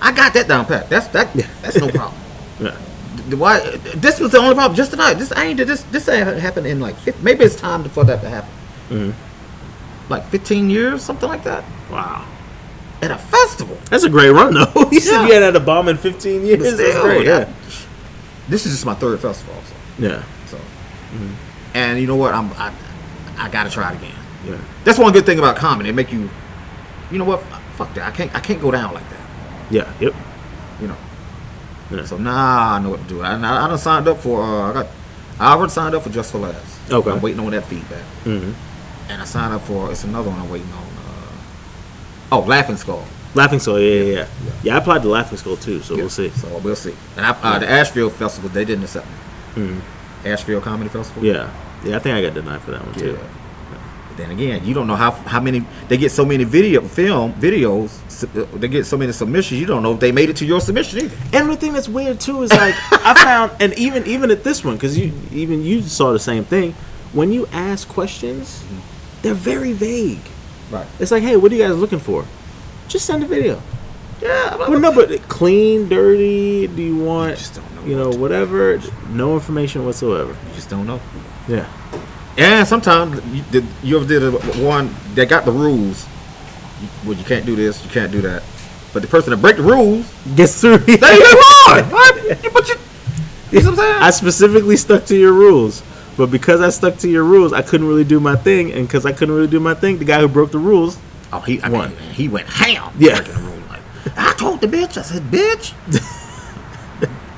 I 0.02 0.12
got 0.12 0.34
that 0.34 0.48
down 0.48 0.66
pat. 0.66 0.90
That's 0.90 1.08
that. 1.10 1.36
Yeah. 1.36 1.48
That's 1.62 1.78
no 1.78 1.90
problem. 1.90 2.20
yeah, 2.60 2.76
Why? 3.38 3.60
This 3.96 4.20
was 4.20 4.32
the 4.32 4.38
only 4.40 4.56
problem 4.56 4.76
just 4.76 4.92
tonight. 4.92 5.16
This 5.16 5.32
ain't 5.38 5.58
this 5.58 5.84
this 5.84 6.08
ain't 6.10 6.40
happened 6.40 6.68
in 6.68 6.80
like 6.80 6.96
fif- 6.98 7.22
maybe 7.22 7.44
it's 7.46 7.56
time 7.56 7.84
for 7.86 8.04
that 8.06 8.22
to 8.22 8.30
happen. 8.30 8.50
Mm-hmm. 8.90 10.12
Like 10.12 10.26
15 10.26 10.70
years, 10.70 11.02
something 11.04 11.30
like 11.30 11.44
that, 11.46 11.64
Wow, 11.90 12.26
at 13.02 13.12
a 13.12 13.18
festival. 13.18 13.78
that's 13.90 14.04
a 14.04 14.10
great 14.10 14.32
run 14.32 14.54
though. 14.54 14.86
he 14.90 15.00
said 15.00 15.22
Yeah. 15.22 15.28
you 15.28 15.34
had 15.42 15.56
a 15.56 15.60
bomb 15.60 15.88
in 15.88 15.96
15 15.98 16.46
years. 16.46 16.60
But 16.60 16.78
That's 16.78 17.00
great. 17.02 17.26
Yeah, 17.26 17.50
This 18.50 18.66
is 18.66 18.74
just 18.74 18.86
my 18.86 18.94
third 18.96 19.20
festival, 19.20 19.54
also. 19.56 19.76
yeah, 20.00 20.24
So, 20.48 20.58
and 21.74 22.00
you 22.00 22.08
know 22.08 22.16
what? 22.16 22.34
I'm 22.34 22.52
I, 22.54 22.74
I 23.38 23.50
gotta 23.50 23.70
try 23.70 23.92
it 23.94 23.98
again. 23.98 24.16
yeah. 24.46 24.58
That's 24.84 24.98
one 25.00 25.14
good 25.14 25.26
thing 25.26 25.40
about 25.40 25.56
comedy. 25.56 25.90
It 25.90 25.94
make 25.94 26.12
you, 26.12 26.30
you 27.12 27.18
know 27.18 27.26
what? 27.26 27.42
Fuck 27.78 27.94
that. 27.96 28.08
I 28.08 28.12
can't 28.12 28.34
I 28.36 28.40
can't 28.40 28.62
go 28.62 28.72
down 28.72 28.94
like 28.94 29.08
that. 29.10 29.20
Yeah, 29.70 29.94
yep. 30.00 30.14
You 30.82 30.88
know. 30.88 30.98
Yeah. 31.92 32.06
So 32.06 32.18
nah, 32.18 32.76
I 32.76 32.80
know 32.80 32.90
what 32.90 33.02
to 33.04 33.08
do. 33.08 33.22
I, 33.22 33.34
I, 33.36 33.66
I 33.66 33.68
done 33.68 33.78
signed 33.78 34.08
up 34.08 34.18
for. 34.20 34.42
Uh, 34.44 34.70
I 34.70 34.74
got. 34.74 34.88
I 35.40 35.54
already 35.54 35.72
signed 35.72 35.96
up 35.96 36.04
for 36.04 36.10
Just 36.10 36.32
for 36.32 36.40
Laughs. 36.40 36.92
Okay. 36.92 37.10
I'm 37.12 37.22
waiting 37.22 37.40
on 37.40 37.52
that 37.52 37.66
feedback. 37.66 38.04
hmm 38.24 38.52
And 39.10 39.22
I 39.22 39.26
signed 39.26 39.54
up 39.54 39.62
for. 39.62 39.92
It's 39.92 40.04
another 40.04 40.30
one 40.30 40.40
I'm 40.40 40.50
waiting 40.50 40.72
on. 40.74 40.84
Uh, 40.84 42.34
oh, 42.34 42.40
Laughing 42.42 42.76
Skull. 42.78 43.06
Laughing 43.34 43.60
Skull, 43.60 43.80
yeah, 43.80 44.02
yeah, 44.04 44.14
yeah. 44.14 44.28
Yeah, 44.64 44.76
I 44.76 44.78
applied 44.80 45.02
to 45.04 45.08
Laughing 45.10 45.38
Skull 45.38 45.56
too, 45.58 45.82
so 45.82 45.94
Yeah, 45.96 46.02
we'll 46.02 46.10
see. 46.10 46.30
So 46.32 46.58
we'll 46.60 46.76
see. 46.76 46.94
And 47.16 47.26
I, 47.26 47.30
uh, 47.30 47.60
the 47.60 47.70
Asheville 47.70 48.10
Festival, 48.10 48.50
they 48.50 48.66
didn't 48.66 48.84
accept 48.84 49.08
me. 49.56 49.78
Asheville 50.26 50.62
Comedy 50.62 50.90
Festival. 50.90 51.24
Mm-hmm. 51.24 51.36
Yeah, 51.86 51.90
yeah, 51.90 51.96
I 51.96 52.00
think 52.00 52.16
I 52.16 52.22
got 52.22 52.34
denied 52.34 52.62
for 52.62 52.72
that 52.72 52.86
one 52.86 52.94
Yeah. 52.96 53.00
too. 53.14 53.20
But 54.10 54.18
then 54.18 54.32
again, 54.32 54.66
you 54.66 54.74
don't 54.74 54.88
know 54.88 54.96
how 54.98 55.12
how 55.12 55.40
many 55.40 55.64
they 55.88 55.96
get 55.98 56.12
so 56.12 56.26
many 56.26 56.44
video 56.44 56.82
film 56.82 57.32
videos. 57.34 57.90
uh, 58.36 58.46
They 58.58 58.68
get 58.68 58.86
so 58.86 58.98
many 58.98 59.14
submissions. 59.14 59.60
You 59.62 59.66
don't 59.66 59.82
know 59.82 59.94
if 59.94 60.00
they 60.02 60.12
made 60.12 60.30
it 60.30 60.36
to 60.38 60.46
your 60.46 60.60
submission 60.60 61.00
either. 61.00 61.16
And 61.32 61.50
the 61.50 61.56
thing 61.56 61.72
that's 61.72 61.88
weird 61.88 62.20
too 62.20 62.44
is 62.44 62.52
like 62.52 62.76
I 62.92 63.14
found, 63.14 63.52
and 63.62 63.74
even 63.80 64.06
even 64.06 64.30
at 64.30 64.44
this 64.44 64.66
one, 64.66 64.76
because 64.76 64.98
you 64.98 65.14
even 65.32 65.64
you 65.64 65.82
saw 65.82 66.12
the 66.12 66.20
same 66.20 66.44
thing. 66.44 66.74
When 67.14 67.32
you 67.32 67.48
ask 67.54 67.88
questions, 67.88 68.62
they're 69.22 69.34
very 69.34 69.72
vague. 69.74 70.20
Right. 70.70 70.86
It's 71.00 71.12
like, 71.12 71.24
hey, 71.24 71.36
what 71.38 71.52
are 71.52 71.56
you 71.56 71.64
guys 71.64 71.76
looking 71.78 72.00
for? 72.00 72.26
Just 72.92 73.06
send 73.06 73.24
a 73.24 73.26
video. 73.26 73.62
Yeah. 74.22 74.56
Well, 74.58 74.80
no, 74.80 74.94
but 74.94 75.10
clean, 75.30 75.88
dirty. 75.88 76.68
Do 76.68 76.82
you 76.82 76.98
want, 76.98 77.38
just 77.38 77.56
don't 77.56 77.76
know 77.76 77.86
you 77.86 77.96
know, 77.96 78.10
whatever? 78.10 78.80
No 79.10 79.34
information 79.34 79.86
whatsoever. 79.86 80.32
You 80.32 80.54
just 80.56 80.70
don't 80.70 80.86
know. 80.86 81.00
Yeah. 81.48 81.72
And 82.38 82.68
sometimes 82.68 83.26
you, 83.34 83.44
did, 83.50 83.66
you 83.82 83.96
ever 83.98 84.06
did 84.06 84.24
a, 84.24 84.32
one 84.64 84.94
that 85.16 85.30
got 85.30 85.46
the 85.46 85.52
rules. 85.52 86.06
You- 86.82 86.90
Well, 87.10 87.18
you 87.18 87.24
can't 87.24 87.46
do 87.46 87.56
this, 87.56 87.84
you 87.84 87.90
can't 87.90 88.12
do 88.12 88.22
that. 88.22 88.44
But 88.94 89.02
the 89.04 89.08
person 89.08 89.32
that 89.32 89.38
break 89.38 89.56
the 89.56 89.64
rules, 89.64 90.12
Gets 90.36 90.60
through. 90.60 90.78
they 90.80 90.98
get 90.98 91.08
hard. 91.10 91.92
Right? 91.92 92.40
But 92.54 92.68
you, 92.68 92.76
you 93.52 93.64
know 93.64 93.72
what 93.72 93.80
I'm 93.80 93.86
saying? 93.86 94.02
I 94.04 94.10
specifically 94.12 94.76
stuck 94.76 95.06
to 95.06 95.16
your 95.16 95.32
rules. 95.32 95.82
But 96.18 96.30
because 96.30 96.60
I 96.60 96.70
stuck 96.70 96.98
to 96.98 97.10
your 97.10 97.24
rules, 97.24 97.54
I 97.54 97.62
couldn't 97.62 97.88
really 97.88 98.04
do 98.04 98.20
my 98.20 98.36
thing. 98.36 98.74
And 98.74 98.86
because 98.86 99.06
I 99.06 99.14
couldn't 99.14 99.34
really 99.34 99.48
do 99.48 99.62
my 99.62 99.74
thing, 99.74 99.98
the 99.98 100.06
guy 100.06 100.20
who 100.20 100.28
broke 100.28 100.52
the 100.52 100.60
rules, 100.60 100.98
oh, 101.34 101.40
he, 101.42 101.62
I 101.62 101.70
One. 101.70 101.90
mean, 101.90 102.00
he 102.14 102.28
went 102.28 102.48
ham. 102.50 102.94
Yeah. 102.98 103.16
breaking 103.22 103.34
the 103.36 103.42
rule. 103.42 103.60
Like, 103.70 103.82
I 104.18 104.34
told 104.38 104.62
the 104.62 104.68
bitch. 104.68 104.98
I 104.98 105.02
said, 105.04 105.24
bitch. 105.24 105.74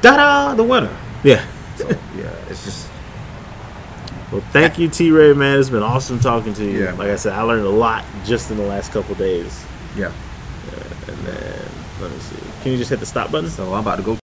Da 0.02 0.18
da, 0.18 0.54
the 0.56 0.64
winner. 0.64 0.94
yeah. 1.24 1.46
So 1.78 1.88
yeah, 2.18 2.30
it's 2.50 2.66
just 2.66 2.90
Well, 4.34 4.42
thank 4.52 4.78
you, 4.78 4.90
T 4.90 5.12
Ray, 5.12 5.32
man. 5.34 5.58
It's 5.58 5.70
been 5.70 5.82
awesome 5.82 6.20
talking 6.20 6.54
to 6.56 6.64
you. 6.66 6.84
Yeah. 6.84 6.92
Like 6.92 7.10
I 7.10 7.16
said, 7.16 7.32
I 7.32 7.42
learned 7.44 7.66
a 7.66 7.70
lot 7.70 8.04
just 8.26 8.52
in 8.52 8.58
the 8.58 8.64
last 8.66 8.92
couple 8.92 9.16
days. 9.16 9.64
Yeah. 9.96 10.12
yeah. 10.72 10.84
And 11.08 11.18
then, 11.26 11.66
let 12.02 12.12
me 12.12 12.18
see. 12.20 12.36
Can 12.64 12.74
you 12.74 12.78
just 12.78 12.90
hit 12.90 13.00
the 13.00 13.06
stop 13.06 13.32
button? 13.32 13.50
So 13.50 13.74
I'm 13.74 13.80
about 13.80 13.96
to 13.96 14.04
go 14.04 14.18